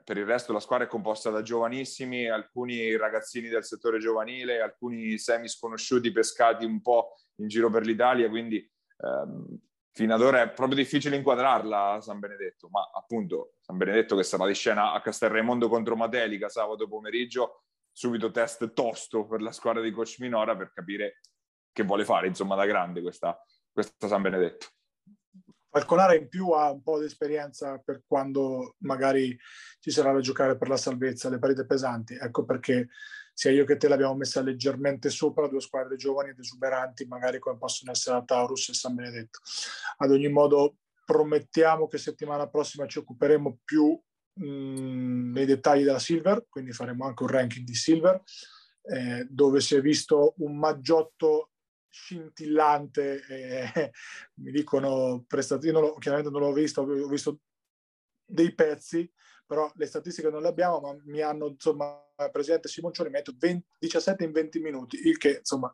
Per 0.03 0.17
il 0.17 0.25
resto 0.25 0.53
la 0.53 0.59
squadra 0.59 0.85
è 0.85 0.89
composta 0.89 1.29
da 1.29 1.41
giovanissimi, 1.41 2.27
alcuni 2.27 2.95
ragazzini 2.95 3.49
del 3.49 3.63
settore 3.63 3.99
giovanile, 3.99 4.61
alcuni 4.61 5.17
semi 5.17 5.47
sconosciuti 5.47 6.11
pescati 6.11 6.65
un 6.65 6.81
po' 6.81 7.15
in 7.37 7.47
giro 7.47 7.69
per 7.69 7.85
l'Italia, 7.85 8.29
quindi 8.29 8.57
ehm, 8.97 9.59
fino 9.95 10.13
ad 10.13 10.21
ora 10.21 10.41
è 10.41 10.49
proprio 10.49 10.75
difficile 10.75 11.15
inquadrarla 11.15 12.01
San 12.01 12.19
Benedetto, 12.19 12.67
ma 12.69 12.91
appunto 12.93 13.53
San 13.61 13.77
Benedetto 13.77 14.17
che 14.17 14.23
sarà 14.23 14.45
di 14.45 14.53
scena 14.53 14.91
a 14.91 14.99
Castelraimondo 14.99 15.69
contro 15.69 15.95
Matelica 15.95 16.49
sabato 16.49 16.85
pomeriggio, 16.85 17.63
subito 17.93 18.29
test 18.29 18.73
tosto 18.73 19.25
per 19.25 19.41
la 19.41 19.53
squadra 19.53 19.81
di 19.81 19.91
Coach 19.91 20.17
Minora 20.19 20.53
per 20.57 20.73
capire 20.73 21.21
che 21.71 21.83
vuole 21.83 22.03
fare 22.03 22.27
insomma 22.27 22.55
da 22.55 22.65
grande 22.65 23.01
questa, 23.01 23.41
questa 23.71 24.07
San 24.07 24.21
Benedetto 24.21 24.67
Falconara 25.75 26.13
in 26.15 26.29
più 26.29 26.51
ha 26.51 26.71
un 26.71 26.81
po' 26.81 26.99
di 26.99 27.05
esperienza 27.05 27.77
per 27.77 28.03
quando 28.07 28.75
magari 28.79 29.37
ci 29.79 29.91
sarà 29.91 30.13
da 30.13 30.21
giocare 30.21 30.57
per 30.57 30.69
la 30.69 30.77
salvezza, 30.77 31.27
le 31.27 31.37
partite 31.37 31.65
pesanti. 31.65 32.15
Ecco 32.15 32.45
perché 32.45 32.87
sia 33.35 33.51
io 33.51 33.65
che 33.65 33.75
te 33.75 33.89
l'abbiamo 33.89 34.15
messa 34.15 34.41
leggermente 34.41 35.09
sopra 35.09 35.49
due 35.49 35.59
squadre 35.59 35.97
giovani 35.97 36.29
ed 36.29 36.39
esuberanti, 36.39 37.05
magari 37.05 37.37
come 37.37 37.57
possono 37.57 37.91
essere 37.91 38.15
la 38.15 38.23
Taurus 38.23 38.69
e 38.69 38.73
San 38.73 38.95
Benedetto. 38.95 39.39
Ad 39.97 40.09
ogni 40.09 40.29
modo 40.29 40.77
promettiamo 41.03 41.89
che 41.89 41.97
settimana 41.97 42.47
prossima 42.47 42.87
ci 42.87 42.99
occuperemo 42.99 43.59
più 43.65 43.99
mh, 44.35 44.47
mm, 44.47 45.33
nei 45.33 45.45
dettagli 45.45 45.83
della 45.83 45.99
Silver, 45.99 46.45
quindi 46.47 46.71
faremo 46.71 47.05
anche 47.05 47.23
un 47.23 47.29
ranking 47.29 47.65
di 47.65 47.75
Silver, 47.75 48.23
eh, 48.83 49.27
dove 49.29 49.59
si 49.59 49.75
è 49.75 49.81
visto 49.81 50.33
un 50.37 50.57
maggiotto 50.57 51.51
scintillante, 51.89 53.21
eh, 53.27 53.91
mi 54.39 54.51
dicono 54.51 55.25
prestazioni, 55.27 55.93
chiaramente 55.99 56.31
non 56.31 56.39
l'ho 56.39 56.53
visto, 56.53 56.83
ho 56.83 57.07
visto 57.09 57.41
dei 58.25 58.55
pezzi, 58.55 59.11
però 59.45 59.71
le 59.75 59.85
statistiche 59.85 60.29
non 60.29 60.41
le 60.41 60.47
abbiamo, 60.47 60.79
ma 60.79 60.95
mi 61.05 61.21
hanno, 61.21 61.47
insomma, 61.47 62.01
presidente 62.31 62.67
Simoncioni, 62.67 63.09
metto 63.09 63.33
20, 63.37 63.65
17 63.79 64.23
in 64.23 64.31
20 64.31 64.59
minuti, 64.59 65.07
il 65.07 65.17
che, 65.17 65.37
insomma, 65.39 65.71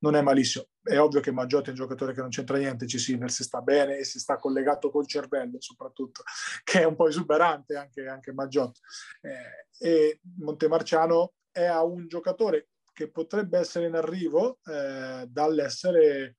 non 0.00 0.14
è 0.14 0.20
malissimo. 0.20 0.66
È 0.82 0.98
ovvio 0.98 1.20
che 1.20 1.32
Maggiotti 1.32 1.68
è 1.68 1.70
un 1.70 1.76
giocatore 1.76 2.12
che 2.12 2.20
non 2.20 2.30
c'entra 2.30 2.58
niente, 2.58 2.86
ci 2.86 2.98
si, 2.98 3.18
si 3.26 3.42
sta 3.42 3.60
bene 3.60 3.98
e 3.98 4.04
si 4.04 4.18
sta 4.18 4.36
collegato 4.36 4.90
col 4.90 5.06
cervello 5.06 5.60
soprattutto, 5.60 6.22
che 6.64 6.80
è 6.80 6.84
un 6.84 6.94
po' 6.94 7.08
esuberante 7.08 7.76
anche, 7.76 8.06
anche 8.06 8.32
Maggiotti. 8.32 8.80
Eh, 9.22 9.66
e 9.78 10.20
Montemarciano 10.38 11.34
è 11.50 11.64
a 11.64 11.82
un 11.82 12.06
giocatore 12.06 12.68
che 12.92 13.10
potrebbe 13.10 13.58
essere 13.58 13.86
in 13.86 13.94
arrivo 13.94 14.58
eh, 14.64 15.26
dall'essere 15.28 16.36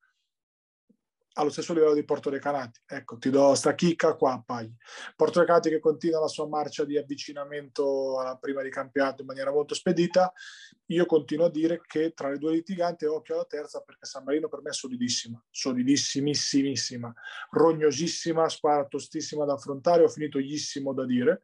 allo 1.38 1.50
stesso 1.50 1.72
livello 1.72 1.94
di 1.94 2.04
Porto 2.04 2.30
Recanati. 2.30 2.80
Ecco, 2.84 3.16
ti 3.16 3.30
do 3.30 3.54
sta 3.54 3.74
chicca 3.74 4.14
qua, 4.14 4.42
Pagli. 4.44 4.74
Porto 5.14 5.40
Recanati 5.40 5.70
che 5.70 5.78
continua 5.78 6.20
la 6.20 6.26
sua 6.26 6.48
marcia 6.48 6.84
di 6.84 6.98
avvicinamento 6.98 8.18
alla 8.18 8.36
prima 8.36 8.60
di 8.62 8.70
campionato 8.70 9.20
in 9.20 9.28
maniera 9.28 9.52
molto 9.52 9.74
spedita. 9.74 10.32
Io 10.86 11.06
continuo 11.06 11.46
a 11.46 11.50
dire 11.50 11.80
che 11.86 12.12
tra 12.12 12.30
le 12.30 12.38
due 12.38 12.52
litiganti 12.52 13.04
occhio 13.04 13.34
alla 13.34 13.44
terza 13.44 13.80
perché 13.80 14.04
San 14.04 14.24
Marino 14.24 14.48
per 14.48 14.62
me 14.62 14.70
è 14.70 14.72
solidissima, 14.72 15.40
solidissimissimissima, 15.48 17.14
rognosissima, 17.50 18.48
squadra 18.48 18.86
tostissima 18.86 19.44
da 19.44 19.52
affrontare, 19.52 20.02
ho 20.02 20.08
finito 20.08 20.40
ghissimo 20.40 20.92
da 20.92 21.06
dire. 21.06 21.42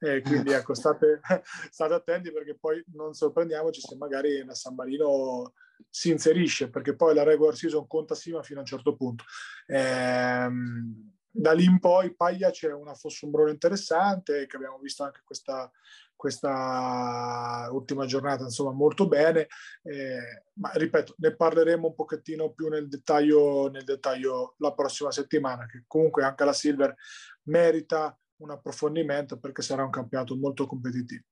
Eh, 0.00 0.22
quindi 0.22 0.50
ecco, 0.50 0.74
state, 0.74 1.20
state 1.70 1.94
attenti 1.94 2.32
perché 2.32 2.56
poi 2.58 2.82
non 2.94 3.12
sorprendiamoci 3.12 3.80
se 3.80 3.94
magari 3.96 4.44
la 4.44 4.54
San 4.54 4.74
Marino 4.74 5.52
si 5.88 6.10
inserisce 6.10 6.70
perché 6.70 6.94
poi 6.94 7.14
la 7.14 7.22
regular 7.22 7.54
season 7.54 7.86
conta 7.86 8.14
sima 8.14 8.42
fino 8.42 8.58
a 8.58 8.62
un 8.62 8.66
certo 8.66 8.96
punto. 8.96 9.24
Ehm, 9.66 11.14
da 11.36 11.52
lì 11.52 11.64
in 11.64 11.78
poi 11.78 12.14
Paglia 12.14 12.50
c'è 12.50 12.72
una 12.72 12.94
fossombrone 12.94 13.50
interessante 13.50 14.46
che 14.46 14.56
abbiamo 14.56 14.78
visto 14.78 15.04
anche 15.04 15.20
questa, 15.22 15.70
questa 16.14 17.68
ultima 17.72 18.06
giornata 18.06 18.44
insomma 18.44 18.72
molto 18.72 19.06
bene 19.06 19.48
eh, 19.82 20.44
ma 20.54 20.70
ripeto 20.72 21.16
ne 21.18 21.36
parleremo 21.36 21.88
un 21.88 21.94
pochettino 21.94 22.52
più 22.52 22.68
nel 22.68 22.88
dettaglio, 22.88 23.68
nel 23.68 23.84
dettaglio 23.84 24.54
la 24.58 24.72
prossima 24.72 25.10
settimana 25.10 25.66
che 25.66 25.84
comunque 25.86 26.24
anche 26.24 26.44
la 26.44 26.54
Silver 26.54 26.94
merita 27.44 28.18
un 28.36 28.50
approfondimento 28.50 29.38
perché 29.38 29.60
sarà 29.60 29.84
un 29.84 29.90
campionato 29.90 30.36
molto 30.36 30.66
competitivo 30.66 31.24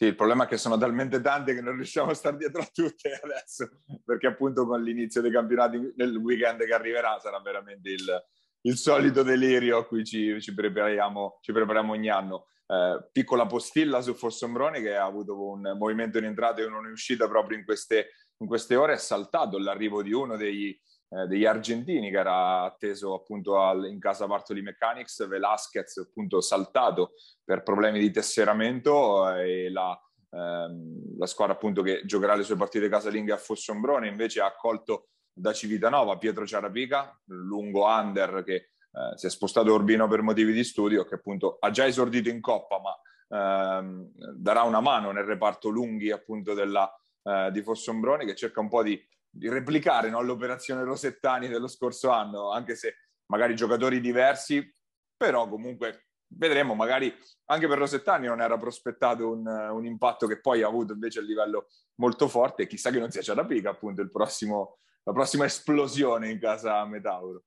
sì, 0.00 0.06
il 0.06 0.14
problema 0.14 0.44
è 0.44 0.46
che 0.46 0.56
sono 0.56 0.78
talmente 0.78 1.20
tante 1.20 1.52
che 1.52 1.60
non 1.60 1.74
riusciamo 1.74 2.12
a 2.12 2.14
stare 2.14 2.38
dietro 2.38 2.62
a 2.62 2.68
tutte 2.72 3.12
adesso, 3.22 3.82
perché 4.02 4.28
appunto 4.28 4.66
con 4.66 4.82
l'inizio 4.82 5.20
dei 5.20 5.30
campionati 5.30 5.92
nel 5.96 6.16
weekend 6.16 6.64
che 6.64 6.72
arriverà 6.72 7.18
sarà 7.20 7.38
veramente 7.42 7.90
il, 7.90 8.24
il 8.62 8.78
solito 8.78 9.22
delirio 9.22 9.76
a 9.76 9.84
cui 9.84 10.02
ci, 10.06 10.40
ci, 10.40 10.54
prepariamo, 10.54 11.40
ci 11.42 11.52
prepariamo, 11.52 11.92
ogni 11.92 12.08
anno. 12.08 12.46
Eh, 12.66 13.10
piccola 13.12 13.44
postilla 13.44 14.00
su 14.00 14.14
Fossombrone 14.14 14.80
che 14.80 14.96
ha 14.96 15.04
avuto 15.04 15.38
un 15.38 15.74
movimento 15.76 16.16
in 16.16 16.24
entrata 16.24 16.62
e 16.62 16.64
uno 16.64 16.78
in 16.78 16.92
uscita 16.92 17.28
proprio 17.28 17.58
in 17.58 17.66
queste, 17.66 18.12
in 18.38 18.46
queste 18.46 18.76
ore, 18.76 18.94
è 18.94 18.96
saltato 18.96 19.58
l'arrivo 19.58 20.02
di 20.02 20.14
uno 20.14 20.38
degli, 20.38 20.74
eh, 21.12 21.26
degli 21.26 21.44
argentini 21.44 22.08
che 22.08 22.18
era 22.18 22.62
atteso 22.62 23.14
appunto 23.14 23.60
al, 23.60 23.86
in 23.86 23.98
casa 23.98 24.28
Bartoli 24.28 24.62
Mechanics, 24.62 25.26
Velasquez 25.26 25.96
appunto 25.96 26.40
saltato 26.40 27.14
per 27.44 27.64
problemi 27.64 27.98
di 27.98 28.12
tesseramento 28.12 29.28
eh, 29.34 29.64
e 29.64 29.70
la, 29.70 30.00
ehm, 30.30 31.18
la, 31.18 31.26
squadra 31.26 31.56
appunto 31.56 31.82
che 31.82 32.02
giocherà 32.04 32.36
le 32.36 32.44
sue 32.44 32.54
partite 32.54 32.88
casalinghe 32.88 33.32
a 33.32 33.38
Fossombrone 33.38 34.06
invece 34.06 34.40
ha 34.40 34.46
accolto 34.46 35.08
da 35.32 35.52
Civitanova 35.52 36.16
Pietro 36.16 36.46
Ciarapica, 36.46 37.20
lungo 37.26 37.86
under 37.86 38.44
che 38.44 38.54
eh, 38.54 39.16
si 39.16 39.26
è 39.26 39.30
spostato 39.30 39.70
a 39.70 39.74
Urbino 39.74 40.06
per 40.06 40.22
motivi 40.22 40.52
di 40.52 40.62
studio, 40.62 41.04
che 41.04 41.16
appunto 41.16 41.56
ha 41.58 41.70
già 41.70 41.86
esordito 41.86 42.28
in 42.28 42.40
Coppa 42.40 42.80
ma 42.80 43.76
ehm, 43.76 44.10
darà 44.36 44.62
una 44.62 44.80
mano 44.80 45.10
nel 45.10 45.24
reparto 45.24 45.70
lunghi 45.70 46.12
appunto 46.12 46.54
della, 46.54 46.88
eh, 47.24 47.50
di 47.50 47.62
Fossombrone 47.62 48.24
che 48.24 48.36
cerca 48.36 48.60
un 48.60 48.68
po' 48.68 48.84
di 48.84 49.00
di 49.19 49.19
replicare 49.38 50.10
no, 50.10 50.20
l'operazione 50.22 50.84
Rosettani 50.84 51.48
dello 51.48 51.68
scorso 51.68 52.10
anno, 52.10 52.50
anche 52.50 52.74
se 52.74 52.96
magari 53.26 53.54
giocatori 53.54 54.00
diversi, 54.00 54.68
però 55.16 55.48
comunque 55.48 56.06
vedremo, 56.32 56.74
magari 56.74 57.14
anche 57.46 57.66
per 57.66 57.78
Rosettani 57.78 58.26
non 58.26 58.40
era 58.40 58.56
prospettato 58.58 59.30
un, 59.30 59.46
un 59.46 59.84
impatto 59.84 60.26
che 60.26 60.40
poi 60.40 60.62
ha 60.62 60.66
avuto 60.66 60.92
invece 60.92 61.18
a 61.20 61.22
livello 61.22 61.68
molto 61.96 62.28
forte, 62.28 62.66
chissà 62.66 62.90
che 62.90 62.98
non 62.98 63.10
sia 63.10 63.22
Ciarapica 63.22 63.70
appunto 63.70 64.02
il 64.02 64.10
prossimo, 64.10 64.78
la 65.04 65.12
prossima 65.12 65.44
esplosione 65.44 66.30
in 66.30 66.38
casa 66.38 66.84
Metauro. 66.86 67.44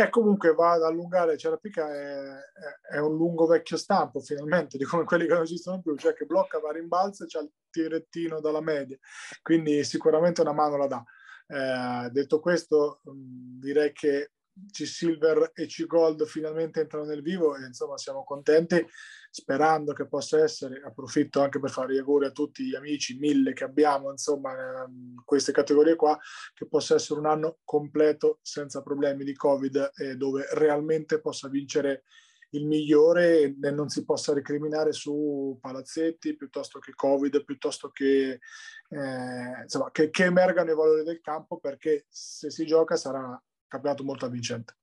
E 0.00 0.10
comunque 0.10 0.54
va 0.54 0.74
ad 0.74 0.84
allungare, 0.84 1.36
Ciarapica 1.36 1.92
è, 1.92 2.94
è, 2.94 2.98
un 2.98 3.16
lungo 3.16 3.46
vecchio 3.46 3.76
stampo 3.76 4.20
finalmente 4.20 4.78
di 4.78 4.84
come 4.84 5.02
quelli 5.02 5.26
che 5.26 5.32
non 5.32 5.42
esistono 5.42 5.80
più, 5.80 5.96
cioè 5.96 6.14
che 6.14 6.24
blocca, 6.24 6.60
va 6.60 6.70
rimbalza 6.70 7.24
e 7.24 7.26
c'ha 7.26 7.40
il 7.40 7.50
tirettino 7.68 8.38
dalla 8.38 8.60
media, 8.60 8.96
quindi 9.42 9.82
sicuramente 9.82 10.40
una 10.40 10.52
mano 10.52 10.76
la 10.76 10.86
dà. 10.86 11.04
Eh, 11.48 12.10
detto 12.10 12.38
questo, 12.38 13.00
direi 13.02 13.90
che 13.92 14.34
C-Silver 14.70 15.52
e 15.54 15.66
C-Gold 15.66 16.24
finalmente 16.26 16.80
entrano 16.80 17.04
nel 17.06 17.22
vivo 17.22 17.56
e 17.56 17.66
insomma 17.66 17.96
siamo 17.98 18.24
contenti 18.24 18.84
sperando 19.30 19.92
che 19.92 20.06
possa 20.06 20.42
essere, 20.42 20.80
approfitto 20.84 21.40
anche 21.40 21.60
per 21.60 21.70
fare 21.70 21.94
gli 21.94 21.98
auguri 21.98 22.26
a 22.26 22.30
tutti 22.30 22.64
gli 22.64 22.74
amici, 22.74 23.18
mille 23.18 23.52
che 23.52 23.64
abbiamo 23.64 24.10
insomma 24.10 24.84
in 24.88 25.22
queste 25.24 25.52
categorie 25.52 25.96
qua, 25.96 26.18
che 26.54 26.66
possa 26.66 26.94
essere 26.94 27.20
un 27.20 27.26
anno 27.26 27.58
completo 27.64 28.38
senza 28.42 28.82
problemi 28.82 29.24
di 29.24 29.34
Covid 29.34 29.90
e 29.94 30.16
dove 30.16 30.46
realmente 30.52 31.20
possa 31.20 31.48
vincere 31.48 32.04
il 32.52 32.66
migliore 32.66 33.42
e 33.42 33.70
non 33.70 33.88
si 33.88 34.04
possa 34.04 34.32
recriminare 34.32 34.92
su 34.92 35.58
palazzetti 35.60 36.34
piuttosto 36.34 36.78
che 36.78 36.94
Covid, 36.94 37.44
piuttosto 37.44 37.90
che, 37.90 38.40
eh, 38.88 39.62
insomma, 39.62 39.90
che, 39.90 40.08
che 40.08 40.24
emergano 40.24 40.70
i 40.70 40.74
valori 40.74 41.04
del 41.04 41.20
campo 41.20 41.58
perché 41.58 42.06
se 42.08 42.50
si 42.50 42.64
gioca 42.64 42.96
sarà 42.96 43.40
campionato 43.68 44.02
molto 44.02 44.24
avvincente. 44.24 44.74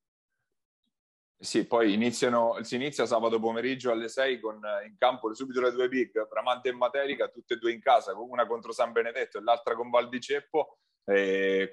Sì, 1.37 1.67
poi 1.67 1.93
iniziano, 1.93 2.63
si 2.63 2.75
inizia 2.75 3.05
sabato 3.05 3.39
pomeriggio 3.39 3.91
alle 3.91 4.07
6 4.07 4.39
con 4.39 4.61
in 4.87 4.95
campo 4.97 5.33
subito 5.33 5.59
le 5.59 5.71
due 5.71 5.89
big, 5.89 6.27
Bramante 6.27 6.69
e 6.69 6.71
Materica, 6.71 7.27
tutte 7.27 7.55
e 7.55 7.57
due 7.57 7.73
in 7.73 7.81
casa, 7.81 8.17
una 8.17 8.47
contro 8.47 8.71
San 8.71 8.93
Benedetto 8.93 9.37
e 9.37 9.41
l'altra 9.41 9.75
con 9.75 9.89
Val 9.89 10.07
di 10.07 10.19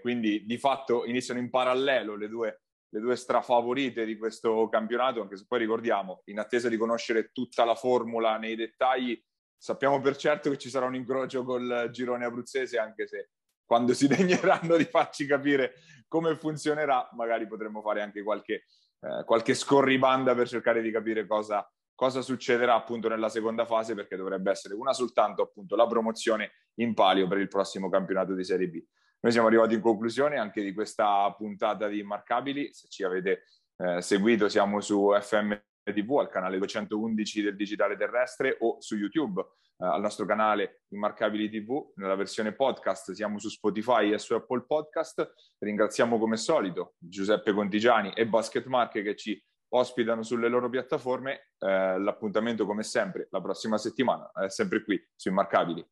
quindi 0.01 0.45
di 0.45 0.59
fatto 0.59 1.05
iniziano 1.07 1.39
in 1.39 1.49
parallelo 1.49 2.17
le 2.17 2.29
due, 2.29 2.63
le 2.89 3.01
due 3.01 3.17
strafavorite 3.17 4.05
di 4.05 4.19
questo 4.19 4.69
campionato, 4.69 5.23
anche 5.23 5.37
se 5.37 5.47
poi 5.47 5.61
ricordiamo, 5.61 6.23
in 6.27 6.41
attesa 6.41 6.69
di 6.69 6.77
conoscere 6.77 7.31
tutta 7.33 7.65
la 7.65 7.77
formula 7.77 8.37
nei 8.37 8.57
dettagli, 8.57 9.19
sappiamo 9.57 10.01
per 10.01 10.17
certo 10.17 10.51
che 10.51 10.59
ci 10.59 10.71
sarà 10.71 10.87
un 10.87 10.97
incrocio 10.97 11.45
col 11.45 11.89
girone 11.93 12.25
abruzzese, 12.25 12.79
anche 12.79 13.07
se 13.07 13.31
quando 13.73 13.95
si 13.95 14.07
degneranno 14.09 14.77
di 14.77 14.85
farci 14.85 15.25
capire 15.25 15.73
come 16.09 16.37
funzionerà, 16.37 17.09
magari 17.12 17.47
potremmo 17.47 17.81
fare 17.81 18.03
anche 18.03 18.23
qualche 18.23 18.64
eh, 19.05 19.25
qualche 19.25 19.55
scorribanda 19.55 20.33
per 20.35 20.47
cercare 20.47 20.81
di 20.81 20.93
capire 20.93 21.27
cosa, 21.27 21.68
cosa 21.93 22.23
succederà 22.23 22.75
appunto 22.75 23.09
nella 23.09 23.29
seconda 23.29 23.66
fase 23.66 23.95
perché 23.95 24.16
dovrebbe 24.16 24.53
essere 24.53 24.75
una 24.75 24.93
soltanto 24.93 25.43
appunto 25.43 25.75
la 25.75 25.89
promozione 25.89 26.53
in 26.75 26.95
palio 26.95 27.27
per 27.27 27.39
il 27.39 27.49
prossimo 27.49 27.89
campionato 27.89 28.33
di 28.35 28.45
Serie 28.45 28.68
B. 28.68 28.81
Noi 29.20 29.33
siamo 29.33 29.49
arrivati 29.49 29.75
in 29.75 29.81
conclusione 29.81 30.37
anche 30.37 30.62
di 30.62 30.73
questa 30.73 31.33
puntata 31.37 31.89
di 31.89 31.99
Immarcabili, 31.99 32.73
se 32.73 32.87
ci 32.89 33.03
avete 33.03 33.45
eh, 33.79 34.01
seguito 34.01 34.49
siamo 34.49 34.81
su 34.81 35.12
FM 35.20 35.53
TV 35.85 36.18
al 36.18 36.28
canale 36.28 36.59
211 36.59 37.43
del 37.43 37.57
Digitale 37.57 37.97
Terrestre 37.97 38.57
o 38.61 38.76
su 38.80 38.97
YouTube. 38.97 39.41
Eh, 39.41 39.85
al 39.85 40.01
nostro 40.01 40.24
canale 40.26 40.83
Immarcabili 40.89 41.51
TV 41.51 41.93
nella 41.97 42.14
versione 42.14 42.53
podcast 42.53 43.12
siamo 43.12 43.39
su 43.39 43.49
Spotify 43.49 44.12
e 44.12 44.18
su 44.18 44.35
Apple 44.35 44.64
Podcast. 44.66 45.35
Ringraziamo 45.59 46.18
come 46.18 46.37
solito 46.37 46.95
Giuseppe 46.99 47.53
Contigiani 47.53 48.12
e 48.12 48.26
Basket 48.26 48.66
Marche 48.66 49.03
che 49.03 49.16
ci 49.16 49.43
ospitano 49.70 50.22
sulle 50.22 50.49
loro 50.49 50.68
piattaforme. 50.68 51.49
Eh, 51.59 51.99
l'appuntamento 51.99 52.64
come 52.66 52.83
sempre 52.83 53.26
la 53.30 53.41
prossima 53.41 53.78
settimana 53.78 54.30
è 54.33 54.49
sempre 54.49 54.85
qui 54.85 55.03
su 55.16 55.30
Immarcabili. 55.30 55.85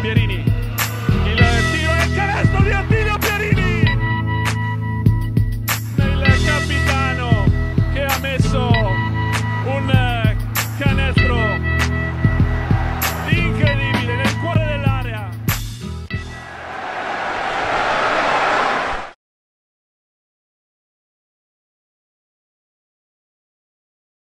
Pierini 0.00 0.34
il 0.34 1.36
tiro 1.72 1.92
il 2.04 2.14
canestro 2.14 2.62
di 2.62 2.70
Attila 2.70 2.95